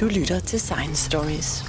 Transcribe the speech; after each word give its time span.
Du 0.00 0.04
lytter 0.06 0.40
til 0.40 0.60
Science 0.60 1.04
Stories. 1.10 1.64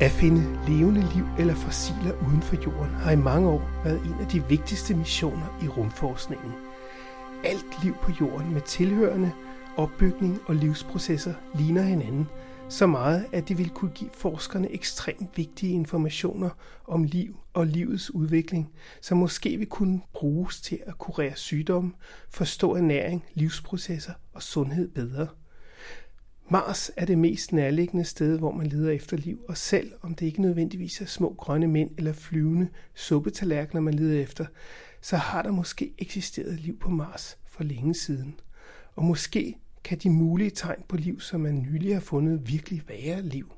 At 0.00 0.10
finde 0.10 0.58
levende 0.68 1.00
liv 1.14 1.24
eller 1.38 1.54
fossiler 1.54 2.12
uden 2.26 2.42
for 2.42 2.56
jorden 2.66 2.94
har 2.94 3.10
i 3.10 3.16
mange 3.16 3.48
år 3.48 3.70
været 3.84 4.00
en 4.00 4.14
af 4.20 4.26
de 4.26 4.48
vigtigste 4.48 4.94
missioner 4.94 5.58
i 5.62 5.68
rumforskningen. 5.68 6.52
Alt 7.44 7.84
liv 7.84 7.94
på 8.02 8.12
jorden 8.20 8.52
med 8.52 8.60
tilhørende 8.60 9.32
opbygning 9.76 10.38
og 10.46 10.54
livsprocesser 10.54 11.34
ligner 11.54 11.82
hinanden 11.82 12.28
så 12.68 12.86
meget, 12.86 13.26
at 13.32 13.48
det 13.48 13.58
vil 13.58 13.70
kunne 13.70 13.90
give 13.90 14.10
forskerne 14.14 14.72
ekstremt 14.72 15.36
vigtige 15.36 15.72
informationer 15.72 16.50
om 16.84 17.04
liv 17.04 17.36
og 17.52 17.66
livets 17.66 18.14
udvikling, 18.14 18.72
som 19.00 19.18
måske 19.18 19.56
vil 19.56 19.66
kunne 19.66 20.00
bruges 20.12 20.60
til 20.60 20.78
at 20.86 20.98
kurere 20.98 21.36
sygdomme, 21.36 21.92
forstå 22.30 22.76
ernæring, 22.76 23.24
livsprocesser 23.34 24.12
og 24.32 24.42
sundhed 24.42 24.88
bedre. 24.88 25.28
Mars 26.50 26.90
er 26.96 27.04
det 27.04 27.18
mest 27.18 27.52
nærliggende 27.52 28.04
sted, 28.04 28.38
hvor 28.38 28.52
man 28.52 28.66
leder 28.66 28.90
efter 28.90 29.16
liv, 29.16 29.40
og 29.48 29.56
selv 29.56 29.92
om 30.02 30.14
det 30.14 30.26
ikke 30.26 30.42
nødvendigvis 30.42 31.00
er 31.00 31.06
små 31.06 31.34
grønne 31.38 31.66
mænd 31.66 31.90
eller 31.98 32.12
flyvende 32.12 32.68
suppetallerkener, 32.94 33.80
man 33.80 33.94
leder 33.94 34.22
efter, 34.22 34.46
så 35.00 35.16
har 35.16 35.42
der 35.42 35.50
måske 35.50 35.94
eksisteret 35.98 36.60
liv 36.60 36.78
på 36.78 36.90
Mars 36.90 37.38
for 37.46 37.64
længe 37.64 37.94
siden. 37.94 38.40
Og 38.96 39.04
måske 39.04 39.56
kan 39.84 39.98
de 39.98 40.10
mulige 40.10 40.50
tegn 40.50 40.82
på 40.88 40.96
liv, 40.96 41.20
som 41.20 41.40
man 41.40 41.54
nylig 41.54 41.94
har 41.94 42.00
fundet, 42.00 42.48
virkelig 42.48 42.82
være 42.88 43.22
liv. 43.22 43.52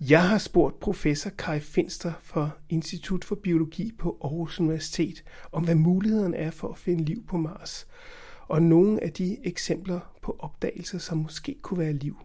Jeg 0.00 0.28
har 0.28 0.38
spurgt 0.38 0.80
professor 0.80 1.30
Kai 1.30 1.60
Finster 1.60 2.12
fra 2.22 2.50
Institut 2.68 3.24
for 3.24 3.34
Biologi 3.34 3.92
på 3.98 4.18
Aarhus 4.22 4.60
Universitet 4.60 5.24
om, 5.52 5.64
hvad 5.64 5.74
mulighederne 5.74 6.36
er 6.36 6.50
for 6.50 6.68
at 6.68 6.78
finde 6.78 7.04
liv 7.04 7.26
på 7.26 7.36
Mars, 7.36 7.86
og 8.48 8.62
nogle 8.62 9.04
af 9.04 9.12
de 9.12 9.36
eksempler 9.44 10.00
på 10.22 10.36
opdagelser, 10.38 10.98
som 10.98 11.18
måske 11.18 11.56
kunne 11.62 11.78
være 11.78 11.92
liv. 11.92 12.16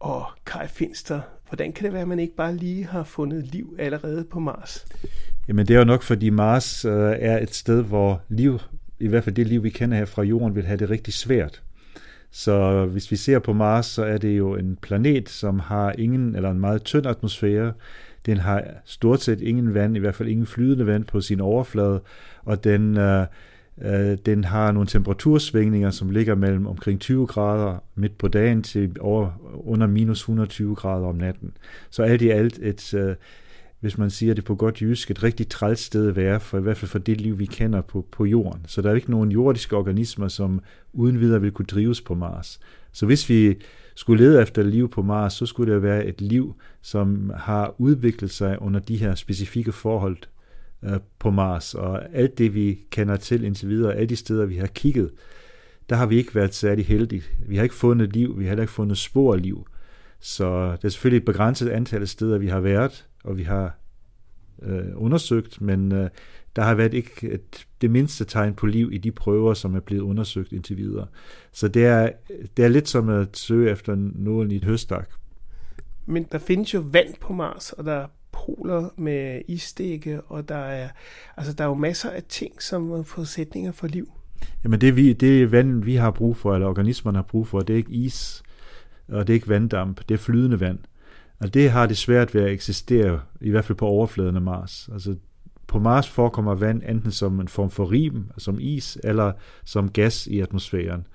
Og 0.00 0.24
Kai 0.46 0.68
Finster, 0.68 1.20
hvordan 1.48 1.72
kan 1.72 1.84
det 1.84 1.92
være, 1.92 2.02
at 2.02 2.08
man 2.08 2.18
ikke 2.18 2.36
bare 2.36 2.56
lige 2.56 2.84
har 2.84 3.04
fundet 3.04 3.46
liv 3.46 3.76
allerede 3.78 4.24
på 4.24 4.40
Mars? 4.40 4.86
Jamen 5.48 5.66
det 5.66 5.74
er 5.74 5.78
jo 5.78 5.84
nok, 5.84 6.02
fordi 6.02 6.30
Mars 6.30 6.84
øh, 6.84 7.16
er 7.18 7.38
et 7.38 7.54
sted, 7.54 7.82
hvor 7.82 8.22
liv, 8.28 8.58
i 9.00 9.08
hvert 9.08 9.24
fald 9.24 9.34
det 9.34 9.46
liv, 9.46 9.62
vi 9.62 9.70
kender 9.70 9.96
her 9.96 10.04
fra 10.04 10.22
Jorden, 10.22 10.54
vil 10.54 10.66
have 10.66 10.76
det 10.76 10.90
rigtig 10.90 11.14
svært. 11.14 11.62
Så 12.30 12.86
hvis 12.86 13.10
vi 13.10 13.16
ser 13.16 13.38
på 13.38 13.52
Mars, 13.52 13.86
så 13.86 14.04
er 14.04 14.18
det 14.18 14.38
jo 14.38 14.56
en 14.56 14.78
planet, 14.82 15.28
som 15.28 15.58
har 15.58 15.92
ingen 15.98 16.36
eller 16.36 16.50
en 16.50 16.60
meget 16.60 16.82
tynd 16.82 17.06
atmosfære. 17.06 17.72
Den 18.26 18.38
har 18.38 18.64
stort 18.84 19.20
set 19.20 19.40
ingen 19.40 19.74
vand, 19.74 19.96
i 19.96 19.98
hvert 19.98 20.14
fald 20.14 20.28
ingen 20.28 20.46
flydende 20.46 20.86
vand 20.86 21.04
på 21.04 21.20
sin 21.20 21.40
overflade, 21.40 22.00
og 22.42 22.64
den, 22.64 22.96
øh, 22.96 23.26
øh, 23.82 24.18
den 24.26 24.44
har 24.44 24.72
nogle 24.72 24.86
temperatursvingninger, 24.86 25.90
som 25.90 26.10
ligger 26.10 26.34
mellem 26.34 26.66
omkring 26.66 27.00
20 27.00 27.26
grader 27.26 27.82
midt 27.94 28.18
på 28.18 28.28
dagen 28.28 28.62
til 28.62 28.96
over, 29.00 29.30
under 29.54 29.86
minus 29.86 30.18
120 30.18 30.74
grader 30.74 31.06
om 31.06 31.14
natten. 31.14 31.52
Så 31.90 32.02
alt 32.02 32.22
i 32.22 32.28
alt 32.28 32.58
et, 32.62 32.94
øh, 32.94 33.14
hvis 33.80 33.98
man 33.98 34.10
siger 34.10 34.34
det 34.34 34.44
på 34.44 34.54
godt 34.54 34.82
jysk, 34.82 35.10
et 35.10 35.22
rigtig 35.22 35.48
træls 35.48 35.80
sted 35.80 36.08
at 36.08 36.16
være, 36.16 36.40
for 36.40 36.58
i 36.58 36.60
hvert 36.60 36.76
fald 36.76 36.88
for 36.88 36.98
det 36.98 37.20
liv, 37.20 37.38
vi 37.38 37.46
kender 37.46 37.80
på, 37.80 38.06
på 38.12 38.24
jorden. 38.24 38.60
Så 38.66 38.82
der 38.82 38.90
er 38.90 38.94
ikke 38.94 39.10
nogen 39.10 39.32
jordiske 39.32 39.76
organismer, 39.76 40.28
som 40.28 40.60
uden 40.92 41.20
videre 41.20 41.40
vil 41.40 41.52
kunne 41.52 41.66
drives 41.66 42.00
på 42.00 42.14
Mars. 42.14 42.60
Så 42.92 43.06
hvis 43.06 43.28
vi 43.28 43.56
skulle 43.94 44.24
lede 44.24 44.42
efter 44.42 44.62
liv 44.62 44.90
på 44.90 45.02
Mars, 45.02 45.32
så 45.32 45.46
skulle 45.46 45.74
det 45.74 45.82
være 45.82 46.06
et 46.06 46.20
liv, 46.20 46.54
som 46.82 47.32
har 47.36 47.74
udviklet 47.78 48.30
sig 48.30 48.62
under 48.62 48.80
de 48.80 48.96
her 48.96 49.14
specifikke 49.14 49.72
forhold 49.72 50.16
øh, 50.84 50.98
på 51.18 51.30
Mars. 51.30 51.74
Og 51.74 52.14
alt 52.14 52.38
det, 52.38 52.54
vi 52.54 52.78
kender 52.90 53.16
til 53.16 53.44
indtil 53.44 53.68
videre, 53.68 53.94
alle 53.94 54.06
de 54.06 54.16
steder, 54.16 54.46
vi 54.46 54.56
har 54.56 54.66
kigget, 54.66 55.10
der 55.88 55.96
har 55.96 56.06
vi 56.06 56.16
ikke 56.16 56.34
været 56.34 56.54
særlig 56.54 56.86
heldige. 56.86 57.22
Vi 57.48 57.56
har 57.56 57.62
ikke 57.62 57.74
fundet 57.74 58.12
liv, 58.12 58.38
vi 58.38 58.44
har 58.44 58.48
heller 58.48 58.62
ikke 58.62 58.72
fundet 58.72 58.98
spor 58.98 59.34
af 59.34 59.42
liv. 59.42 59.66
Så 60.20 60.72
det 60.72 60.84
er 60.84 60.88
selvfølgelig 60.88 61.18
et 61.18 61.24
begrænset 61.24 61.68
antal 61.68 62.08
steder, 62.08 62.38
vi 62.38 62.46
har 62.46 62.60
været, 62.60 63.07
og 63.24 63.36
vi 63.36 63.42
har 63.42 63.78
øh, 64.62 64.84
undersøgt, 64.94 65.60
men 65.60 65.92
øh, 65.92 66.10
der 66.56 66.62
har 66.62 66.74
været 66.74 66.94
ikke 66.94 67.28
et, 67.30 67.66
det 67.80 67.90
mindste 67.90 68.24
tegn 68.24 68.54
på 68.54 68.66
liv 68.66 68.92
i 68.92 68.98
de 68.98 69.12
prøver, 69.12 69.54
som 69.54 69.74
er 69.74 69.80
blevet 69.80 70.02
undersøgt 70.02 70.52
indtil 70.52 70.76
videre. 70.76 71.06
Så 71.52 71.68
det 71.68 71.86
er, 71.86 72.10
det 72.56 72.64
er 72.64 72.68
lidt 72.68 72.88
som 72.88 73.08
at 73.08 73.36
søge 73.36 73.70
efter 73.70 73.94
nålen 73.94 74.50
i 74.50 74.56
et 74.56 74.64
høstak. 74.64 75.08
Men 76.06 76.26
der 76.32 76.38
findes 76.38 76.74
jo 76.74 76.84
vand 76.92 77.14
på 77.20 77.32
Mars, 77.32 77.72
og 77.72 77.84
der 77.84 77.92
er 77.92 78.06
poler 78.32 78.88
med 78.96 79.42
isstikke, 79.48 80.20
og 80.20 80.48
der 80.48 80.56
er, 80.56 80.88
altså 81.36 81.52
der 81.52 81.64
er 81.64 81.68
jo 81.68 81.74
masser 81.74 82.10
af 82.10 82.22
ting, 82.28 82.62
som 82.62 82.90
er 82.90 83.02
forudsætninger 83.02 83.72
for 83.72 83.86
liv. 83.86 84.12
Jamen 84.64 84.80
det, 84.80 84.96
vi, 84.96 85.12
det 85.12 85.52
vand, 85.52 85.84
vi 85.84 85.94
har 85.94 86.10
brug 86.10 86.36
for, 86.36 86.54
eller 86.54 86.68
organismerne 86.68 87.18
har 87.18 87.22
brug 87.22 87.46
for, 87.46 87.60
det 87.60 87.72
er 87.72 87.76
ikke 87.76 87.92
is, 87.92 88.42
og 89.08 89.26
det 89.26 89.32
er 89.32 89.34
ikke 89.34 89.48
vanddamp, 89.48 90.00
det 90.08 90.14
er 90.14 90.18
flydende 90.18 90.60
vand. 90.60 90.78
Og 91.40 91.54
det 91.54 91.70
har 91.70 91.86
det 91.86 91.96
svært 91.96 92.34
ved 92.34 92.42
at 92.42 92.50
eksistere, 92.50 93.20
i 93.40 93.50
hvert 93.50 93.64
fald 93.64 93.78
på 93.78 93.86
overfladen 93.86 94.36
af 94.36 94.42
Mars. 94.42 94.88
Altså, 94.92 95.16
på 95.66 95.78
Mars 95.78 96.08
forekommer 96.08 96.54
vand 96.54 96.82
enten 96.88 97.12
som 97.12 97.40
en 97.40 97.48
form 97.48 97.70
for 97.70 97.90
rim, 97.90 98.24
som 98.38 98.58
is, 98.60 98.98
eller 99.04 99.32
som 99.64 99.90
gas 99.90 100.26
i 100.26 100.40
atmosfæren. 100.40 101.06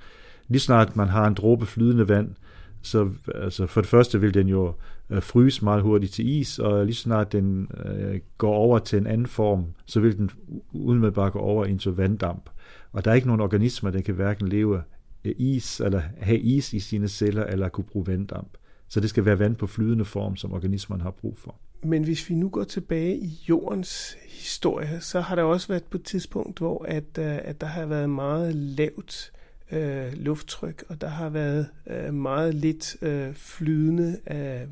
Lige 0.47 0.59
snart 0.59 0.95
man 0.95 1.07
har 1.07 1.27
en 1.27 1.33
dråbe 1.33 1.65
flydende 1.65 2.09
vand, 2.09 2.35
så 2.81 3.09
altså 3.35 3.65
for 3.67 3.81
det 3.81 3.89
første 3.89 4.21
vil 4.21 4.33
den 4.33 4.47
jo 4.47 4.73
øh, 5.09 5.21
fryse 5.21 5.63
meget 5.63 5.81
hurtigt 5.81 6.13
til 6.13 6.27
is, 6.27 6.59
og 6.59 6.85
lige 6.85 6.95
snart 6.95 7.31
den 7.31 7.67
øh, 7.85 8.19
går 8.37 8.53
over 8.53 8.79
til 8.79 8.99
en 8.99 9.07
anden 9.07 9.27
form, 9.27 9.65
så 9.85 9.99
vil 9.99 10.17
den 10.17 10.29
umiddelbart 10.73 11.33
gå 11.33 11.39
over 11.39 11.65
into 11.65 11.91
vanddamp. 11.91 12.49
Og 12.91 13.05
der 13.05 13.11
er 13.11 13.15
ikke 13.15 13.27
nogen 13.27 13.41
organismer, 13.41 13.91
der 13.91 14.01
kan 14.01 14.15
hverken 14.15 14.47
leve 14.47 14.77
af 14.77 15.33
is, 15.37 15.79
eller 15.79 16.01
have 16.17 16.39
is 16.39 16.73
i 16.73 16.79
sine 16.79 17.07
celler, 17.07 17.45
eller 17.45 17.69
kunne 17.69 17.85
bruge 17.85 18.07
vanddamp. 18.07 18.57
Så 18.93 18.99
det 18.99 19.09
skal 19.09 19.25
være 19.25 19.39
vand 19.39 19.55
på 19.55 19.67
flydende 19.67 20.05
form, 20.05 20.35
som 20.35 20.53
organismerne 20.53 21.03
har 21.03 21.11
brug 21.11 21.37
for. 21.37 21.55
Men 21.83 22.03
hvis 22.03 22.29
vi 22.29 22.35
nu 22.35 22.49
går 22.49 22.63
tilbage 22.63 23.17
i 23.17 23.39
jordens 23.49 24.17
historie, 24.27 25.01
så 25.01 25.21
har 25.21 25.35
der 25.35 25.43
også 25.43 25.67
været 25.67 25.83
på 25.83 25.97
et 25.97 26.03
tidspunkt, 26.03 26.59
hvor 26.59 26.85
at, 26.87 27.03
øh, 27.19 27.37
at 27.43 27.61
der 27.61 27.67
har 27.67 27.85
været 27.85 28.09
meget 28.09 28.55
lavt 28.55 29.31
øh, 29.71 30.13
lufttryk, 30.13 30.83
og 30.89 31.01
der 31.01 31.07
har 31.07 31.29
været 31.29 31.67
øh, 31.87 32.13
meget 32.13 32.55
lidt 32.55 32.95
øh, 33.01 33.33
flydende 33.33 34.19
øh, 34.31 34.67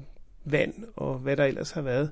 vand 0.52 0.74
og 0.96 1.20
hvad 1.20 1.38
der 1.38 1.46
ellers 1.46 1.72
har 1.72 1.82
været. 1.82 2.12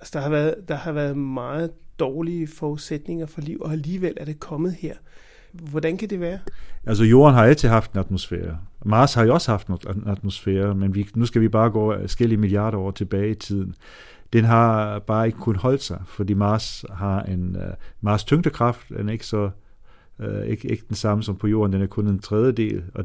Altså 0.00 0.18
der 0.18 0.20
har 0.20 0.30
været, 0.30 0.54
der 0.68 0.74
har 0.74 0.92
været 0.92 1.16
meget 1.16 1.70
dårlige 1.98 2.46
forudsætninger 2.46 3.26
for 3.26 3.40
liv, 3.40 3.60
og 3.60 3.72
alligevel 3.72 4.14
er 4.16 4.24
det 4.24 4.40
kommet 4.40 4.74
her. 4.74 4.94
Hvordan 5.52 5.96
kan 5.96 6.10
det 6.10 6.20
være? 6.20 6.38
Altså 6.86 7.04
jorden 7.04 7.34
har 7.34 7.44
altid 7.44 7.68
haft 7.68 7.92
en 7.92 7.98
atmosfære. 7.98 8.58
Mars 8.84 9.14
har 9.14 9.24
jo 9.24 9.34
også 9.34 9.50
haft 9.50 9.66
en 9.66 9.78
atmosfære, 10.06 10.74
men 10.74 10.94
vi, 10.94 11.08
nu 11.14 11.26
skal 11.26 11.42
vi 11.42 11.48
bare 11.48 11.70
gå 11.70 11.94
forskellige 12.00 12.38
milliarder 12.38 12.78
år 12.78 12.90
tilbage 12.90 13.30
i 13.30 13.34
tiden. 13.34 13.74
Den 14.32 14.44
har 14.44 14.98
bare 14.98 15.26
ikke 15.26 15.38
kun 15.38 15.56
holdt 15.56 15.82
sig, 15.82 16.02
fordi 16.06 16.34
Mars 16.34 16.84
har 16.90 17.22
en 17.22 17.56
uh, 17.56 17.62
Mars 18.00 18.24
tyngdekraft, 18.24 18.88
den 18.88 19.08
er 19.08 19.12
ikke 19.12 19.26
så 19.26 19.50
uh, 20.18 20.46
ikke, 20.46 20.68
ikke 20.68 20.84
den 20.88 20.96
samme 20.96 21.22
som 21.22 21.36
på 21.36 21.46
jorden, 21.46 21.72
den 21.72 21.82
er 21.82 21.86
kun 21.86 22.06
en 22.06 22.18
tredjedel, 22.18 22.84
og 22.94 23.04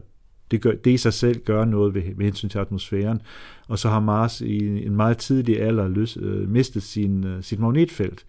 det, 0.51 0.61
gør, 0.61 0.71
det 0.71 0.91
i 0.91 0.97
sig 0.97 1.13
selv 1.13 1.43
gør 1.45 1.65
noget 1.65 1.93
ved, 1.93 2.01
ved 2.15 2.25
hensyn 2.25 2.49
til 2.49 2.59
atmosfæren. 2.59 3.21
Og 3.67 3.79
så 3.79 3.89
har 3.89 3.99
Mars 3.99 4.41
i 4.41 4.85
en 4.85 4.95
meget 4.95 5.17
tidlig 5.17 5.61
alder 5.61 5.87
løs, 5.87 6.17
uh, 6.17 6.49
mistet 6.49 6.83
sin, 6.83 7.23
uh, 7.23 7.41
sit 7.43 7.59
magnetfelt. 7.59 8.25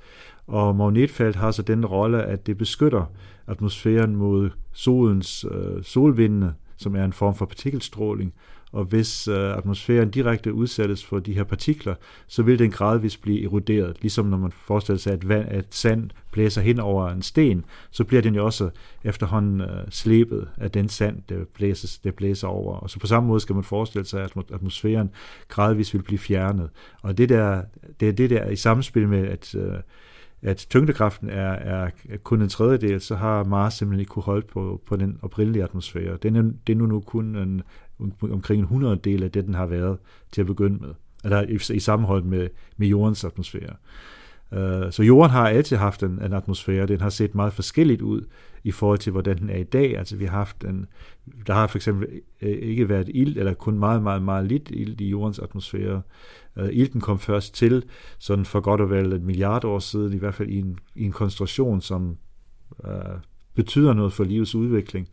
Og 0.47 0.77
magnetfelt 0.77 1.37
har 1.37 1.51
så 1.51 1.63
den 1.63 1.87
rolle, 1.87 2.23
at 2.23 2.47
det 2.47 2.59
beskytter 2.59 3.13
atmosfæren 3.49 4.17
mod 4.17 4.51
solens 4.73 5.45
øh, 5.51 5.83
solvindene, 5.85 6.55
som 6.77 6.97
er 6.97 7.05
en 7.05 7.13
form 7.13 7.35
for 7.35 7.47
partikelstråling. 7.47 8.35
Og 8.73 8.85
hvis 8.85 9.29
øh, 9.29 9.57
atmosfæren 9.57 10.11
direkte 10.11 10.53
udsættes 10.53 11.05
for 11.05 11.19
de 11.19 11.35
her 11.35 11.45
partikler, 11.45 11.95
så 12.27 12.43
vil 12.43 12.59
den 12.59 12.71
gradvist 12.71 13.23
blive 13.23 13.45
eroderet. 13.45 13.97
Ligesom 14.01 14.27
når 14.27 14.37
man 14.37 14.53
forestiller 14.53 14.99
sig, 14.99 15.13
at, 15.13 15.29
vand, 15.29 15.49
at 15.49 15.65
sand 15.71 16.11
blæser 16.33 16.61
hen 16.63 16.81
over 16.81 17.09
en 17.11 17.23
sten, 17.23 17.65
så 17.91 18.05
bliver 18.05 18.23
den 18.23 18.35
jo 18.35 18.45
også 18.45 18.71
efterhånden 19.05 19.61
øh, 19.61 19.87
slebet 19.91 20.49
af 20.57 20.71
den 20.71 20.89
sand, 20.89 21.23
der, 21.29 21.45
blæses, 21.55 21.99
der 21.99 22.11
blæser 22.11 22.49
over. 22.49 22.77
Og 22.77 22.91
så 22.91 22.99
på 22.99 23.07
samme 23.07 23.27
måde 23.29 23.41
skal 23.41 23.55
man 23.55 23.65
forestille 23.65 24.07
sig, 24.07 24.23
at 24.23 24.33
atmosfæren 24.53 25.11
gradvist 25.49 25.95
vil 25.95 26.03
blive 26.03 26.19
fjernet. 26.19 26.71
Og 27.03 27.19
det, 27.19 27.29
der, 27.29 27.63
det 28.01 28.09
er 28.09 28.13
det 28.13 28.31
der 28.31 28.49
i 28.49 28.57
samspil 28.57 29.09
med, 29.09 29.29
at 29.29 29.55
øh, 29.55 29.75
at 30.43 30.67
tyngdekraften 30.71 31.29
er, 31.29 31.51
er 31.51 31.91
kun 32.23 32.43
en 32.43 32.49
tredjedel, 32.49 33.01
så 33.01 33.17
har 33.17 33.45
Mars 33.45 33.75
simpelthen 33.75 34.01
ikke 34.01 34.11
kunne 34.11 34.23
holde 34.23 34.47
på, 34.47 34.81
på 34.87 34.97
den 34.97 35.19
oprindelige 35.23 35.65
atmosfære. 35.65 36.17
Den 36.23 36.37
er, 36.37 36.43
det 36.43 36.73
er 36.73 36.77
nu, 36.77 36.87
nu 36.87 37.01
kun 37.01 37.37
en, 37.37 37.63
omkring 38.21 38.61
en 38.61 38.67
hundreddel 38.67 39.23
af 39.23 39.31
det, 39.31 39.47
den 39.47 39.55
har 39.55 39.67
været 39.67 39.99
til 40.33 40.41
at 40.41 40.47
begynde 40.47 40.79
med. 40.81 40.95
Eller 41.25 41.43
i, 41.43 41.75
i 41.75 41.81
sammenhold 41.81 42.23
med, 42.23 42.49
med 42.77 42.89
jordens 42.89 43.25
atmosfære. 43.25 43.75
Uh, 44.53 44.91
så 44.91 45.03
jorden 45.03 45.31
har 45.31 45.49
altid 45.49 45.77
haft 45.77 46.03
en, 46.03 46.23
en 46.23 46.33
atmosfære, 46.33 46.87
den 46.87 47.01
har 47.01 47.11
set 47.11 47.35
meget 47.35 47.53
forskelligt 47.53 48.03
ud 48.03 48.23
i 48.65 48.71
forhold 48.71 48.99
til, 48.99 49.13
hvordan 49.13 49.39
den 49.39 49.51
er 49.51 49.57
i 49.57 49.65
dag. 49.65 49.99
Altså 49.99 50.17
vi 50.17 50.25
har 50.25 50.39
haft 50.39 50.65
en, 50.65 50.87
der 51.47 51.55
har 51.55 51.67
for 51.67 51.79
eksempel 51.79 52.09
øh, 52.43 52.51
ikke 52.51 52.89
været 52.89 53.11
ild, 53.15 53.37
eller 53.37 53.55
kun 53.55 53.79
meget, 53.79 54.03
meget, 54.03 54.23
meget 54.23 54.47
lidt 54.47 54.71
ild 54.71 55.01
i 55.01 55.09
jordens 55.09 55.39
atmosfære. 55.39 56.03
Uh, 56.57 56.69
ilten 56.73 57.01
kom 57.01 57.19
først 57.19 57.55
til 57.55 57.85
sådan 58.19 58.45
for 58.45 58.61
godt 58.61 58.81
og 58.81 58.91
vel 58.91 59.13
et 59.13 59.23
milliard 59.23 59.65
år 59.65 59.79
siden, 59.79 60.13
i 60.13 60.17
hvert 60.17 60.35
fald 60.35 60.49
i 60.49 60.59
en, 60.59 60.79
i 60.95 61.05
en 61.05 61.13
koncentration, 61.13 61.81
som 61.81 62.17
uh, 62.79 62.91
betyder 63.55 63.93
noget 63.93 64.13
for 64.13 64.25
livets 64.25 64.55
udvikling. 64.55 65.09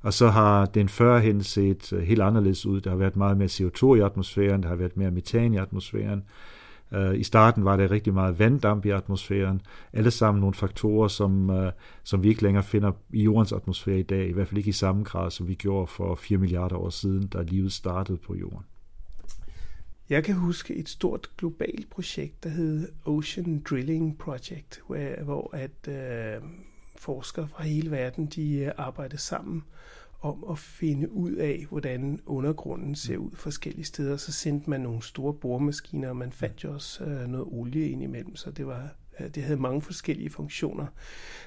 Og 0.00 0.12
så 0.12 0.28
har 0.28 0.66
den 0.66 0.88
førhen 0.88 1.42
set 1.42 2.02
helt 2.04 2.22
anderledes 2.22 2.66
ud. 2.66 2.80
Der 2.80 2.90
har 2.90 2.96
været 2.96 3.16
meget 3.16 3.36
mere 3.36 3.48
CO2 3.48 3.94
i 3.94 4.00
atmosfæren, 4.00 4.62
der 4.62 4.68
har 4.68 4.76
været 4.76 4.96
mere 4.96 5.10
metan 5.10 5.54
i 5.54 5.56
atmosfæren. 5.56 6.18
Uh, 6.18 6.24
Øh, 6.94 7.20
I 7.20 7.22
starten 7.22 7.64
var 7.64 7.76
der 7.76 7.90
rigtig 7.90 8.14
meget 8.14 8.38
vanddamp 8.38 8.86
i 8.86 8.90
atmosfæren. 8.90 9.60
Alle 9.92 10.10
sammen 10.10 10.40
nogle 10.40 10.54
faktorer, 10.54 11.08
som, 11.08 11.50
øh, 11.50 11.72
som 12.02 12.22
vi 12.22 12.28
ikke 12.28 12.42
længere 12.42 12.64
finder 12.64 12.92
i 13.12 13.22
jordens 13.22 13.52
atmosfære 13.52 13.98
i 13.98 14.02
dag. 14.02 14.28
I 14.28 14.32
hvert 14.32 14.48
fald 14.48 14.58
ikke 14.58 14.68
i 14.68 14.72
samme 14.72 15.04
grad, 15.04 15.30
som 15.30 15.48
vi 15.48 15.54
gjorde 15.54 15.86
for 15.86 16.14
4 16.14 16.38
milliarder 16.38 16.76
år 16.76 16.90
siden, 16.90 17.26
da 17.26 17.42
livet 17.42 17.72
startede 17.72 18.18
på 18.18 18.34
jorden. 18.34 18.66
Jeg 20.10 20.24
kan 20.24 20.34
huske 20.34 20.74
et 20.74 20.88
stort 20.88 21.30
globalt 21.38 21.90
projekt, 21.90 22.44
der 22.44 22.50
hed 22.50 22.88
Ocean 23.04 23.62
Drilling 23.70 24.18
Project, 24.18 24.82
hvor, 25.24 25.50
at 25.56 25.88
øh, 25.88 26.42
forskere 26.96 27.48
fra 27.48 27.64
hele 27.64 27.90
verden 27.90 28.26
de 28.26 28.58
øh, 28.58 28.72
arbejdede 28.76 29.20
sammen 29.20 29.64
om 30.22 30.44
at 30.50 30.58
finde 30.58 31.12
ud 31.12 31.32
af, 31.32 31.66
hvordan 31.68 32.20
undergrunden 32.26 32.94
ser 32.94 33.16
ud 33.16 33.30
forskellige 33.34 33.84
steder. 33.84 34.16
Så 34.16 34.32
sendte 34.32 34.70
man 34.70 34.80
nogle 34.80 35.02
store 35.02 35.34
boremaskiner, 35.34 36.08
og 36.08 36.16
man 36.16 36.32
fandt 36.32 36.64
jo 36.64 36.72
også 36.72 37.04
øh, 37.04 37.28
noget 37.28 37.46
olie 37.50 37.90
ind 37.90 38.02
imellem, 38.02 38.36
så 38.36 38.50
det 38.50 38.66
var 38.66 38.88
øh, 39.20 39.28
det 39.34 39.42
havde 39.42 39.60
mange 39.60 39.82
forskellige 39.82 40.30
funktioner. 40.30 40.86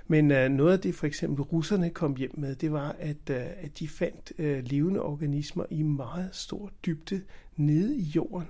Men 0.08 0.32
uh, 0.32 0.38
noget 0.38 0.74
af 0.74 0.80
det 0.80 0.96
for 0.96 1.08
eksempel 1.08 1.44
russerne 1.44 1.90
kom 1.90 2.16
hjem 2.16 2.40
med, 2.40 2.56
det 2.56 2.72
var, 2.72 2.96
at, 3.00 3.30
uh, 3.30 3.36
at 3.36 3.80
de 3.80 3.88
fandt 3.88 4.34
uh, 4.40 4.70
levende 4.72 5.02
organismer 5.02 5.66
i 5.70 5.84
meget 5.84 6.30
stor 6.32 6.72
dybde 6.86 7.22
nede 7.56 7.98
i 7.98 8.04
jorden. 8.04 8.48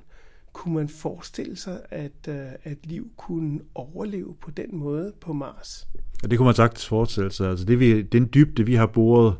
Kunne 0.54 0.76
man 0.76 0.90
forestille 0.90 1.56
sig, 1.56 1.82
at, 1.90 2.28
uh, 2.28 2.36
at 2.64 2.78
liv 2.84 3.12
kunne 3.18 3.60
overleve 3.76 4.36
på 4.42 4.52
den 4.52 4.76
måde 4.76 5.14
på 5.22 5.34
Mars? 5.34 5.88
Ja, 6.24 6.28
det 6.28 6.38
kunne 6.38 6.46
man 6.46 6.56
sagtens 6.56 6.88
forestille 6.88 7.32
sig. 7.32 7.50
Altså 7.50 7.66
det 7.66 7.80
vi, 7.80 8.02
den 8.02 8.30
dybde, 8.34 8.66
vi 8.66 8.76
har 8.76 8.86
boret 8.86 9.36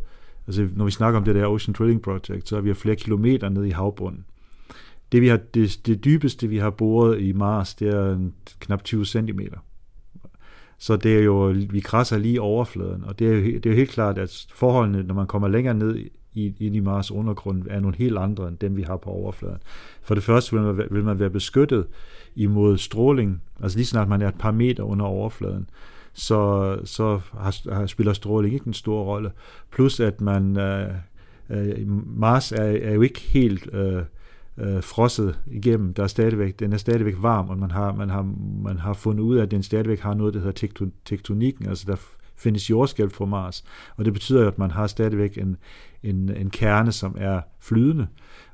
Altså, 0.48 0.68
når 0.76 0.86
vi 0.86 0.92
snakker 0.92 1.20
om 1.20 1.26
det 1.26 1.36
der 1.36 1.48
Ocean 1.48 1.76
Drilling 1.78 2.02
Project, 2.02 2.50
så 2.50 2.58
er 2.58 2.62
vi 2.62 2.74
flere 2.74 2.96
kilometer 2.96 3.50
ned 3.50 3.66
i 3.66 3.70
havbunden. 3.70 4.26
Det, 5.12 5.22
vi 5.22 5.28
har, 5.28 5.38
det, 5.38 5.80
det 5.86 6.06
dybeste, 6.06 6.48
vi 6.48 6.58
har 6.58 6.70
boret 6.70 7.22
i 7.22 7.32
Mars, 7.32 7.76
det 7.76 7.88
er 7.88 8.14
en, 8.14 8.34
knap 8.60 8.84
20 8.84 9.06
cm. 9.06 9.40
Så 10.78 10.96
det 10.96 11.18
er 11.18 11.24
jo, 11.24 11.56
vi 11.70 11.80
krasser 11.80 12.18
lige 12.18 12.42
overfladen, 12.42 13.04
og 13.04 13.20
det 13.20 13.28
er, 13.28 13.32
jo, 13.32 13.42
det 13.42 13.66
er 13.66 13.70
jo 13.70 13.76
helt 13.76 13.90
klart, 13.90 14.18
at 14.18 14.48
forholdene, 14.54 15.04
når 15.04 15.16
man 15.16 15.28
kommer 15.28 15.48
længere 15.48 15.74
ned 15.74 15.96
i, 16.34 16.54
ind 16.60 16.76
i 16.76 16.80
Mars 16.80 17.12
undergrund, 17.12 17.64
er 17.70 17.80
nogle 17.80 17.98
helt 17.98 18.18
andre 18.18 18.48
end 18.48 18.58
dem, 18.58 18.78
vi 18.78 18.82
har 18.82 18.98
på 18.98 19.10
overfladen. 19.10 19.58
For 20.02 20.16
det 20.16 20.24
første 20.24 20.56
vil 20.56 20.62
man, 20.62 20.88
vil 20.92 21.04
man 21.04 21.20
være 21.20 21.30
beskyttet 21.30 21.88
imod 22.36 22.78
stråling, 22.78 23.42
altså 23.62 23.78
lige 23.78 23.86
snart 23.86 24.10
man 24.10 24.22
er 24.22 24.28
et 24.28 24.38
par 24.40 24.52
meter 24.52 24.84
under 24.84 25.06
overfladen, 25.06 25.70
så, 26.16 26.80
så 26.84 27.20
har, 27.34 27.74
har, 27.74 27.86
spiller 27.86 28.14
stråling 28.14 28.54
ikke 28.54 28.68
en 28.68 28.74
stor 28.74 29.04
rolle. 29.04 29.32
Plus 29.72 30.00
at 30.00 30.22
man, 30.22 30.58
øh, 30.58 30.94
øh, 31.50 31.88
Mars 32.18 32.52
er, 32.52 32.64
er 32.64 32.94
jo 32.94 33.02
ikke 33.02 33.20
helt 33.20 33.70
øh, 33.74 34.04
øh, 34.58 34.84
frosset 34.84 35.40
igennem. 35.48 35.94
Der 35.94 36.04
er 36.04 36.08
stadigvæk, 36.08 36.60
den 36.60 36.74
er 36.74 36.78
stadigvæk 36.78 37.16
varm, 37.18 37.50
og 37.50 37.58
man 37.58 37.72
har, 37.72 37.94
man, 37.94 38.10
har, 38.10 38.34
man 38.64 38.78
har 38.78 38.94
fundet 38.94 39.24
ud 39.24 39.38
af, 39.38 39.44
at 39.44 39.52
den 39.52 39.64
stadigvæk 39.64 40.00
har 40.00 40.14
noget, 40.14 40.34
der 40.34 40.40
hedder 40.40 40.88
tektonikken, 41.06 41.70
altså 41.70 41.86
der 41.88 41.96
findes 42.38 42.70
jordskælv 42.70 43.10
på 43.10 43.26
Mars, 43.26 43.64
og 43.96 44.06
det 44.06 44.14
betyder 44.14 44.48
at 44.48 44.58
man 44.58 44.72
har 44.72 44.88
stadigvæk 44.88 45.38
en, 45.38 45.58
en, 46.04 46.30
en 46.30 46.50
kerne, 46.50 46.92
som 46.92 47.16
er 47.20 47.42
flydende, 47.60 48.08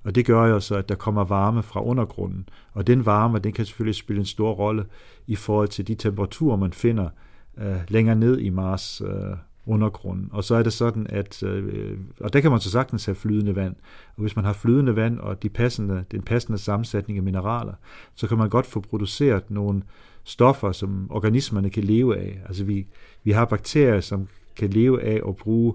og 0.04 0.16
det 0.16 0.26
gør 0.26 0.46
jo 0.46 0.60
så, 0.60 0.76
at 0.76 0.90
der 0.90 0.96
kommer 0.96 1.24
varme 1.24 1.64
fra 1.64 1.84
undergrunden, 1.84 2.50
og 2.74 2.88
den 2.88 3.06
varme, 3.06 3.40
den 3.40 3.52
kan 3.52 3.66
selvfølgelig 3.66 3.96
spille 3.96 4.20
en 4.20 4.26
stor 4.26 4.52
rolle 4.52 4.86
i 5.28 5.36
forhold 5.36 5.68
til 5.68 5.88
de 5.88 5.96
temperaturer, 5.96 6.58
man 6.58 6.74
finder 6.74 7.10
øh, 7.58 7.78
længere 7.88 8.16
ned 8.16 8.40
i 8.40 8.50
Mars 8.50 9.02
øh, 9.02 9.38
undergrunden. 9.66 10.30
Og 10.32 10.44
så 10.44 10.56
er 10.56 10.64
det 10.64 10.74
sådan, 10.74 11.08
at, 11.10 11.44
øh, 11.44 11.98
og 12.20 12.34
der 12.34 12.40
kan 12.40 12.52
man 12.52 12.60
så 12.60 12.72
sagtens 12.72 13.06
have 13.06 13.16
flydende 13.16 13.56
vand, 13.56 13.76
og 14.16 14.22
hvis 14.22 14.36
man 14.36 14.46
har 14.46 14.54
flydende 14.54 14.96
vand 14.96 15.20
og 15.20 15.44
de 15.44 15.50
passende, 15.50 16.04
den 16.12 16.22
passende 16.22 16.58
sammensætning 16.58 17.18
af 17.18 17.24
mineraler, 17.24 17.74
så 18.16 18.28
kan 18.28 18.38
man 18.38 18.50
godt 18.50 18.66
få 18.66 18.80
produceret 18.80 19.52
nogle 19.52 19.84
stoffer, 20.24 20.72
som 20.72 21.08
organismerne 21.10 21.70
kan 21.70 21.84
leve 21.84 22.18
af. 22.18 22.42
Altså 22.46 22.64
vi, 22.64 22.88
vi 23.24 23.32
har 23.32 23.46
bakterier, 23.46 24.02
som 24.02 24.28
kan 24.56 24.70
leve 24.70 25.04
af 25.04 25.22
at 25.28 25.36
bruge 25.36 25.74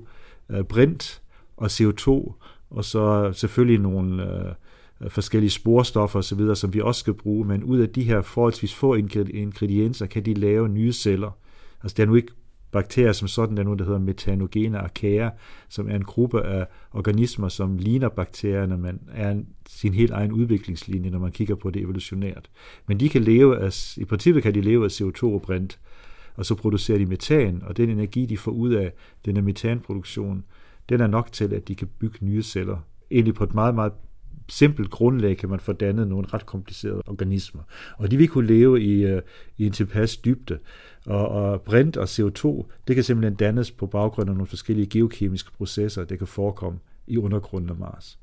øh, 0.50 0.64
brint 0.64 1.22
og 1.56 1.66
CO2, 1.66 2.32
og 2.70 2.84
så 2.84 3.32
selvfølgelig 3.32 3.80
nogle 3.80 4.22
øh, 5.02 5.10
forskellige 5.10 5.50
sporstoffer 5.50 6.18
osv., 6.18 6.54
som 6.54 6.74
vi 6.74 6.80
også 6.80 6.98
skal 6.98 7.14
bruge, 7.14 7.44
men 7.44 7.64
ud 7.64 7.78
af 7.78 7.88
de 7.88 8.02
her 8.02 8.22
forholdsvis 8.22 8.74
få 8.74 8.94
ingredienser, 8.94 10.06
kan 10.06 10.24
de 10.24 10.34
lave 10.34 10.68
nye 10.68 10.92
celler. 10.92 11.30
Altså 11.86 11.94
det 11.96 12.02
er 12.02 12.06
nu 12.06 12.14
ikke 12.14 12.32
bakterier 12.70 13.12
som 13.12 13.28
sådan, 13.28 13.56
der 13.56 13.62
er 13.62 13.64
nogen, 13.64 13.78
der 13.78 13.84
hedder 13.84 13.98
metanogene 13.98 14.78
archaea, 14.78 15.30
som 15.68 15.90
er 15.90 15.96
en 15.96 16.04
gruppe 16.04 16.42
af 16.42 16.66
organismer, 16.92 17.48
som 17.48 17.78
ligner 17.78 18.08
bakterierne, 18.08 18.78
men 18.78 19.00
er 19.12 19.42
sin 19.68 19.94
helt 19.94 20.10
egen 20.10 20.32
udviklingslinje, 20.32 21.10
når 21.10 21.18
man 21.18 21.32
kigger 21.32 21.54
på 21.54 21.70
det 21.70 21.82
evolutionært. 21.82 22.50
Men 22.86 23.00
de 23.00 23.08
kan 23.08 23.22
leve 23.22 23.58
af, 23.58 23.96
i 23.96 24.04
princippet 24.04 24.42
kan 24.42 24.54
de 24.54 24.60
leve 24.60 24.84
af 24.84 25.00
CO2 25.00 25.24
og 25.24 25.42
brint, 25.42 25.78
og 26.34 26.46
så 26.46 26.54
producerer 26.54 26.98
de 26.98 27.06
metan, 27.06 27.62
og 27.66 27.76
den 27.76 27.90
energi, 27.90 28.26
de 28.26 28.36
får 28.36 28.50
ud 28.50 28.72
af 28.72 28.92
denne 29.24 29.42
metanproduktion, 29.42 30.44
den 30.88 31.00
er 31.00 31.06
nok 31.06 31.32
til, 31.32 31.54
at 31.54 31.68
de 31.68 31.74
kan 31.74 31.88
bygge 31.98 32.18
nye 32.20 32.42
celler. 32.42 32.78
Egentlig 33.10 33.34
på 33.34 33.44
et 33.44 33.54
meget, 33.54 33.74
meget 33.74 33.92
simpelt 34.48 34.90
grundlag 34.90 35.36
kan 35.36 35.48
man 35.48 35.60
få 35.60 35.72
dannet 35.72 36.08
nogle 36.08 36.26
ret 36.34 36.46
komplicerede 36.46 37.02
organismer. 37.06 37.62
Og 37.98 38.10
de 38.10 38.16
vil 38.16 38.28
kunne 38.28 38.46
leve 38.46 38.82
i, 38.82 39.04
øh, 39.04 39.22
i 39.56 39.66
en 39.66 39.72
tilpas 39.72 40.16
dybde. 40.16 40.58
Og, 41.06 41.28
og 41.28 41.62
brint 41.62 41.96
og 41.96 42.04
CO2, 42.04 42.64
det 42.88 42.94
kan 42.94 43.04
simpelthen 43.04 43.34
dannes 43.34 43.70
på 43.70 43.86
baggrund 43.86 44.30
af 44.30 44.36
nogle 44.36 44.46
forskellige 44.46 44.86
geokemiske 44.86 45.52
processer, 45.52 46.04
der 46.04 46.16
kan 46.16 46.26
forekomme 46.26 46.78
i 47.06 47.16
undergrunden 47.16 47.70
af 47.70 47.76
Mars. 47.76 48.18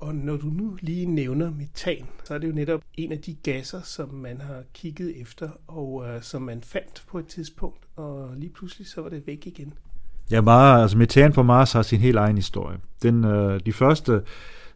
Og 0.00 0.14
når 0.14 0.36
du 0.36 0.46
nu 0.46 0.76
lige 0.80 1.06
nævner 1.06 1.50
metan, 1.50 2.06
så 2.24 2.34
er 2.34 2.38
det 2.38 2.48
jo 2.48 2.52
netop 2.52 2.80
en 2.94 3.12
af 3.12 3.18
de 3.18 3.34
gasser, 3.34 3.80
som 3.82 4.08
man 4.08 4.40
har 4.40 4.62
kigget 4.74 5.20
efter, 5.20 5.48
og 5.66 5.94
uh, 5.94 6.22
som 6.22 6.42
man 6.42 6.60
fandt 6.60 7.04
på 7.08 7.18
et 7.18 7.26
tidspunkt, 7.26 7.78
og 7.96 8.34
lige 8.36 8.52
pludselig 8.52 8.86
så 8.86 9.02
var 9.02 9.08
det 9.08 9.26
væk 9.26 9.46
igen. 9.46 9.72
Ja, 10.30 10.40
meget, 10.40 10.82
altså 10.82 10.98
metan 10.98 11.32
på 11.32 11.42
Mars 11.42 11.72
har 11.72 11.82
sin 11.82 12.00
helt 12.00 12.16
egen 12.16 12.36
historie. 12.36 12.78
Den, 13.02 13.24
uh, 13.24 13.60
de 13.66 13.72
første 13.72 14.22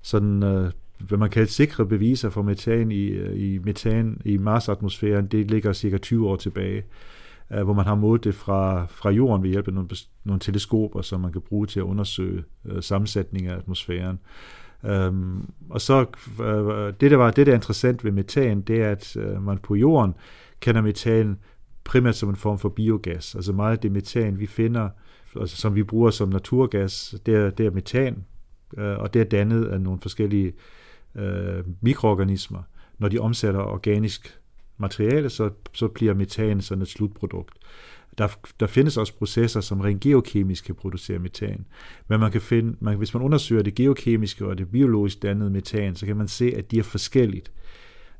sådan, 0.02 0.42
uh, 0.42 0.70
hvad 0.98 1.18
man 1.18 1.30
kalder 1.30 1.48
sikre 1.48 1.86
beviser 1.86 2.30
for 2.30 2.42
metan 2.42 2.90
i, 2.90 3.06
øh, 3.06 3.40
i 3.40 3.58
metan 3.58 4.20
i 4.24 4.36
Mars-atmosfæren, 4.36 5.26
det 5.26 5.50
ligger 5.50 5.72
cirka 5.72 5.98
20 5.98 6.28
år 6.28 6.36
tilbage, 6.36 6.84
øh, 7.52 7.62
hvor 7.62 7.72
man 7.72 7.84
har 7.84 7.94
målt 7.94 8.24
det 8.24 8.34
fra, 8.34 8.86
fra 8.86 9.10
jorden 9.10 9.42
ved 9.42 9.50
hjælp 9.50 9.68
af 9.68 9.74
nogle, 9.74 9.88
nogle 10.24 10.40
teleskoper, 10.40 11.02
som 11.02 11.20
man 11.20 11.32
kan 11.32 11.40
bruge 11.40 11.66
til 11.66 11.80
at 11.80 11.84
undersøge 11.84 12.44
øh, 12.64 12.82
sammensætningen 12.82 13.52
af 13.52 13.56
atmosfæren. 13.56 14.18
Um, 15.08 15.50
og 15.70 15.80
så 15.80 16.06
det, 17.00 17.10
der 17.10 17.16
var 17.16 17.30
det, 17.30 17.46
der 17.46 17.52
er 17.52 17.56
interessant 17.56 18.04
ved 18.04 18.12
metan, 18.12 18.60
det 18.60 18.82
er, 18.82 18.90
at 18.90 19.16
man 19.40 19.58
på 19.58 19.74
jorden 19.74 20.14
kender 20.60 20.82
metan 20.82 21.38
primært 21.84 22.16
som 22.16 22.28
en 22.28 22.36
form 22.36 22.58
for 22.58 22.68
biogas. 22.68 23.34
Altså 23.34 23.52
meget 23.52 23.72
af 23.72 23.78
det 23.78 23.92
metan, 23.92 24.38
vi 24.38 24.46
finder, 24.46 24.88
altså 25.40 25.56
som 25.56 25.74
vi 25.74 25.82
bruger 25.82 26.10
som 26.10 26.28
naturgas, 26.28 27.14
det 27.26 27.34
er, 27.34 27.50
det 27.50 27.66
er 27.66 27.70
metan, 27.70 28.24
øh, 28.78 28.98
og 28.98 29.14
det 29.14 29.20
er 29.20 29.24
dannet 29.24 29.64
af 29.64 29.80
nogle 29.80 30.00
forskellige 30.00 30.46
øh, 30.46 30.52
øh, 31.16 31.64
mikroorganismer. 31.80 32.62
Når 32.98 33.08
de 33.08 33.18
omsætter 33.18 33.60
organisk 33.60 34.38
materiale, 34.78 35.30
så, 35.30 35.50
så 35.72 35.88
bliver 35.88 36.14
metan 36.14 36.60
sådan 36.60 36.82
et 36.82 36.88
slutprodukt. 36.88 37.54
Der, 38.18 38.28
der 38.60 38.66
findes 38.66 38.96
også 38.96 39.14
processer, 39.14 39.60
som 39.60 39.80
rent 39.80 40.00
geokemisk 40.00 40.64
kan 40.64 40.74
producere 40.74 41.18
metan. 41.18 41.64
Men 42.08 42.20
man 42.20 42.32
kan 42.32 42.40
finde, 42.40 42.76
man, 42.80 42.96
hvis 42.96 43.14
man 43.14 43.22
undersøger 43.22 43.62
det 43.62 43.74
geokemiske 43.74 44.46
og 44.46 44.58
det 44.58 44.70
biologisk 44.70 45.22
dannede 45.22 45.50
metan, 45.50 45.96
så 45.96 46.06
kan 46.06 46.16
man 46.16 46.28
se, 46.28 46.54
at 46.56 46.70
de 46.70 46.78
er 46.78 46.82
forskelligt. 46.82 47.52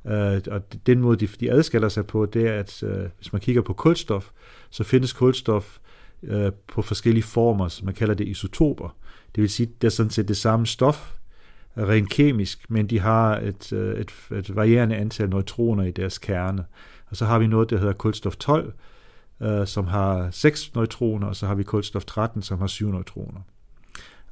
Uh, 0.04 0.12
og 0.50 0.62
den 0.86 1.00
måde, 1.00 1.16
de, 1.16 1.26
de 1.26 1.50
adskiller 1.50 1.88
sig 1.88 2.06
på, 2.06 2.26
det 2.26 2.48
er, 2.48 2.58
at 2.58 2.82
uh, 2.82 2.90
hvis 3.16 3.32
man 3.32 3.40
kigger 3.40 3.62
på 3.62 3.72
kulstof, 3.72 4.30
så 4.70 4.84
findes 4.84 5.12
kulstof 5.12 5.78
uh, 6.22 6.52
på 6.68 6.82
forskellige 6.82 7.24
former, 7.24 7.68
så 7.68 7.84
man 7.84 7.94
kalder 7.94 8.14
det 8.14 8.28
isotoper. 8.28 8.96
Det 9.34 9.40
vil 9.40 9.50
sige, 9.50 9.70
det 9.80 9.86
er 9.86 9.90
sådan 9.90 10.10
set 10.10 10.28
det 10.28 10.36
samme 10.36 10.66
stof, 10.66 11.14
rent 11.78 12.10
kemisk, 12.10 12.70
men 12.70 12.86
de 12.86 13.00
har 13.00 13.38
et, 13.38 13.72
øh, 13.72 14.00
et, 14.00 14.38
et 14.38 14.56
varierende 14.56 14.96
antal 14.96 15.28
neutroner 15.30 15.84
i 15.84 15.90
deres 15.90 16.18
kerne. 16.18 16.64
Og 17.06 17.16
så 17.16 17.24
har 17.24 17.38
vi 17.38 17.46
noget, 17.46 17.70
der 17.70 17.78
hedder 17.78 17.92
kulstof 17.92 18.36
12, 18.36 18.72
øh, 19.42 19.66
som 19.66 19.86
har 19.86 20.28
6 20.30 20.74
neutroner, 20.74 21.26
og 21.26 21.36
så 21.36 21.46
har 21.46 21.54
vi 21.54 21.62
kulstof 21.62 22.04
13, 22.04 22.42
som 22.42 22.58
har 22.58 22.66
7 22.66 22.90
neutroner. 22.90 23.40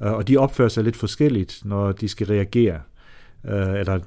Øh, 0.02 0.12
og 0.12 0.28
de 0.28 0.36
opfører 0.36 0.68
sig 0.68 0.84
lidt 0.84 0.96
forskelligt, 0.96 1.60
når 1.64 1.92
de 1.92 2.08
skal 2.08 2.26
reagere. 2.26 2.80
Øh, 3.44 3.80
eller 3.80 4.00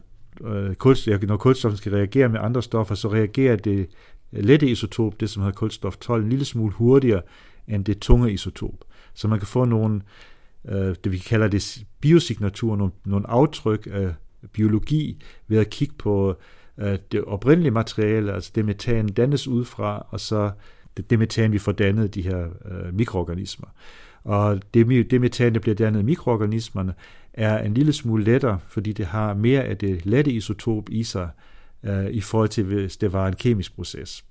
øh, 0.44 0.76
kulstof, 0.76 1.22
når 1.22 1.38
kulstoffen 1.38 1.78
skal 1.78 1.92
reagere 1.92 2.30
med 2.30 2.40
andre 2.40 2.64
stoffer, 2.64 2.96
så 2.96 3.08
reagerer 3.14 3.56
det, 3.56 3.88
lette 4.32 4.68
isotop, 4.68 5.20
det 5.20 5.30
som 5.30 5.42
hedder 5.44 5.56
kulstof 5.56 5.98
12, 5.98 6.24
en 6.24 6.30
lille 6.30 6.46
smule 6.46 6.74
hurtigere 6.74 7.22
end 7.68 7.86
det 7.86 8.00
tunge 8.00 8.34
isotop. 8.34 8.84
Så 9.14 9.28
man 9.28 9.40
kan 9.40 9.48
få 9.48 9.66
nogle, 9.66 10.02
øh, 10.68 10.96
det 11.04 11.12
vi 11.12 11.18
kalder 11.18 11.48
det 11.48 11.86
biosignatur, 12.02 12.76
nogle, 12.76 12.94
nogle 13.06 13.30
aftryk 13.30 13.88
af 13.92 14.14
biologi 14.54 15.22
ved 15.48 15.58
at 15.58 15.70
kigge 15.70 15.96
på 15.98 16.36
øh, 16.78 16.98
det 17.12 17.24
oprindelige 17.24 17.72
materiale, 17.72 18.34
altså 18.34 18.52
det 18.56 18.66
metan 18.66 19.08
dannes 19.08 19.48
udefra, 19.48 20.08
og 20.10 20.20
så 20.20 20.52
det, 20.98 21.10
det 21.10 21.20
metan, 21.20 21.52
vi 21.52 21.58
får 21.58 21.72
dannet 21.72 22.16
de 22.16 22.22
her 22.22 22.48
øh, 22.72 22.94
mikroorganismer. 22.94 23.68
Og 24.24 24.60
det, 24.74 25.12
det 25.12 25.22
metan, 25.22 25.54
der 25.54 25.60
bliver 25.60 25.76
dannet 25.76 26.00
af 26.00 26.06
mikroorganismerne, 26.06 26.94
er 27.34 27.64
en 27.64 27.74
lille 27.74 27.94
smule 27.94 28.24
lettere, 28.24 28.60
fordi 28.68 28.94
det 28.94 29.06
har 29.06 29.34
mere 29.34 29.64
af 29.64 29.78
det 29.78 30.06
lette 30.06 30.32
isotop 30.32 30.90
i 30.90 31.04
sig, 31.04 31.30
øh, 31.84 32.06
i 32.06 32.22
forhold 32.22 32.50
til 32.50 32.64
hvis 32.64 32.98
det 32.98 33.14
var 33.14 33.28
en 33.28 33.36
kemisk 33.36 33.76
proces. 33.76 34.26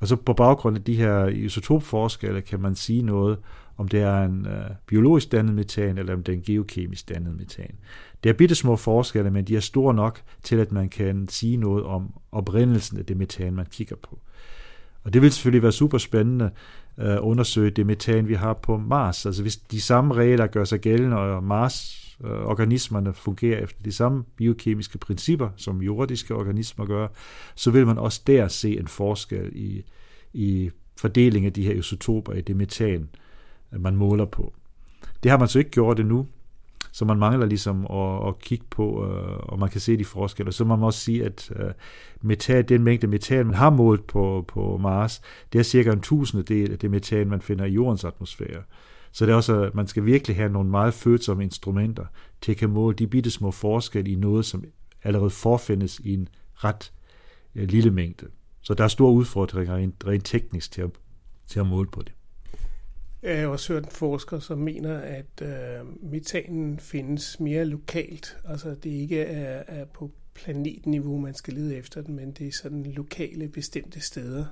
Og 0.00 0.08
så 0.08 0.16
på 0.16 0.32
baggrund 0.32 0.76
af 0.76 0.84
de 0.84 0.96
her 0.96 1.26
isotopforskelle 1.26 2.40
kan 2.40 2.60
man 2.60 2.74
sige 2.74 3.02
noget, 3.02 3.38
om 3.76 3.88
det 3.88 4.00
er 4.00 4.24
en 4.24 4.46
øh, 4.46 4.70
biologisk 4.86 5.32
dannet 5.32 5.54
metan, 5.54 5.98
eller 5.98 6.14
om 6.14 6.22
det 6.22 6.32
er 6.32 6.36
en 6.36 6.42
geokemisk 6.42 7.08
dannet 7.08 7.36
metan. 7.36 7.74
Det 8.24 8.30
er 8.30 8.34
bitte 8.34 8.54
små 8.54 8.76
forskelle, 8.76 9.30
men 9.30 9.44
de 9.44 9.56
er 9.56 9.60
store 9.60 9.94
nok 9.94 10.22
til, 10.42 10.56
at 10.56 10.72
man 10.72 10.88
kan 10.88 11.28
sige 11.28 11.56
noget 11.56 11.84
om 11.84 12.14
oprindelsen 12.32 12.98
af 12.98 13.06
det 13.06 13.16
metan, 13.16 13.54
man 13.54 13.66
kigger 13.66 13.96
på. 13.96 14.18
Og 15.04 15.12
det 15.12 15.22
vil 15.22 15.32
selvfølgelig 15.32 15.62
være 15.62 15.72
super 15.72 15.98
spændende 15.98 16.50
at 16.96 17.12
øh, 17.12 17.18
undersøge 17.20 17.70
det 17.70 17.86
metan, 17.86 18.28
vi 18.28 18.34
har 18.34 18.52
på 18.52 18.78
Mars. 18.78 19.26
Altså 19.26 19.42
hvis 19.42 19.56
de 19.56 19.80
samme 19.80 20.14
regler 20.14 20.46
gør 20.46 20.64
sig 20.64 20.80
gældende, 20.80 21.16
og 21.16 21.44
Mars 21.44 22.00
øh, 22.24 22.30
organismerne 22.30 23.14
fungerer 23.14 23.58
efter 23.58 23.82
de 23.82 23.92
samme 23.92 24.24
biokemiske 24.36 24.98
principper, 24.98 25.48
som 25.56 25.82
jordiske 25.82 26.34
organismer 26.34 26.86
gør, 26.86 27.08
så 27.54 27.70
vil 27.70 27.86
man 27.86 27.98
også 27.98 28.22
der 28.26 28.48
se 28.48 28.78
en 28.78 28.88
forskel 28.88 29.50
i, 29.52 29.84
i 30.32 30.70
fordeling 30.96 31.46
af 31.46 31.52
de 31.52 31.64
her 31.64 31.72
isotoper 31.74 32.32
i 32.32 32.40
det 32.40 32.56
metan, 32.56 33.08
man 33.72 33.96
måler 33.96 34.24
på. 34.24 34.52
Det 35.22 35.30
har 35.30 35.38
man 35.38 35.48
så 35.48 35.58
ikke 35.58 35.70
gjort 35.70 36.00
endnu, 36.00 36.26
så 36.92 37.04
man 37.04 37.18
mangler 37.18 37.46
ligesom 37.46 37.86
at, 37.90 38.28
at 38.28 38.38
kigge 38.38 38.64
på, 38.70 39.06
øh, 39.06 39.36
og 39.38 39.58
man 39.58 39.68
kan 39.68 39.80
se 39.80 39.98
de 39.98 40.04
forskelle. 40.04 40.52
Så 40.52 40.64
man 40.64 40.78
må 40.78 40.86
også 40.86 41.00
sige, 41.00 41.24
at 41.24 41.52
øh, 41.56 41.70
metan, 42.20 42.64
den 42.64 42.82
mængde 42.82 43.06
metan, 43.06 43.46
man 43.46 43.54
har 43.54 43.70
målt 43.70 44.06
på, 44.06 44.44
på 44.48 44.76
Mars, 44.76 45.22
det 45.52 45.58
er 45.58 45.62
cirka 45.62 45.92
en 45.92 46.00
tusindedel 46.00 46.72
af 46.72 46.78
det 46.78 46.90
metan, 46.90 47.28
man 47.28 47.40
finder 47.40 47.64
i 47.64 47.72
jordens 47.72 48.04
atmosfære. 48.04 48.62
Så 49.12 49.26
det 49.26 49.32
er 49.32 49.36
også, 49.36 49.62
at 49.62 49.74
man 49.74 49.86
skal 49.86 50.04
virkelig 50.04 50.36
have 50.36 50.52
nogle 50.52 50.70
meget 50.70 50.94
følsomme 50.94 51.42
instrumenter 51.42 52.04
til 52.40 52.52
at 52.52 52.58
kan 52.58 52.70
måle 52.70 52.96
de 52.96 53.06
bitte 53.06 53.30
små 53.30 53.50
forskelle 53.50 54.10
i 54.10 54.14
noget, 54.14 54.44
som 54.44 54.64
allerede 55.02 55.30
forfindes 55.30 55.98
i 55.98 56.14
en 56.14 56.28
ret 56.54 56.92
øh, 57.54 57.68
lille 57.68 57.90
mængde. 57.90 58.26
Så 58.62 58.74
der 58.74 58.84
er 58.84 58.88
store 58.88 59.12
udfordringer 59.12 59.76
rent, 59.76 60.04
rent 60.06 60.24
teknisk 60.24 60.72
til 60.72 60.82
at, 60.82 60.90
til 61.46 61.60
at 61.60 61.66
måle 61.66 61.88
på 61.90 62.02
det. 62.02 62.12
Jeg 63.22 63.40
har 63.40 63.46
også 63.46 63.72
hørt 63.72 63.84
en 63.84 63.90
forsker, 63.90 64.38
som 64.38 64.58
mener, 64.58 64.98
at 64.98 65.42
øh, 65.42 66.10
metanen 66.10 66.78
findes 66.78 67.40
mere 67.40 67.64
lokalt. 67.64 68.36
Altså 68.44 68.68
det 68.82 68.90
ikke 68.90 69.20
er, 69.20 69.62
er 69.66 69.84
på 69.84 70.10
planetniveau, 70.34 71.18
man 71.18 71.34
skal 71.34 71.54
lede 71.54 71.76
efter 71.76 72.02
den, 72.02 72.16
men 72.16 72.32
det 72.32 72.46
er 72.48 72.52
sådan 72.52 72.92
lokale 72.96 73.48
bestemte 73.48 74.00
steder. 74.00 74.44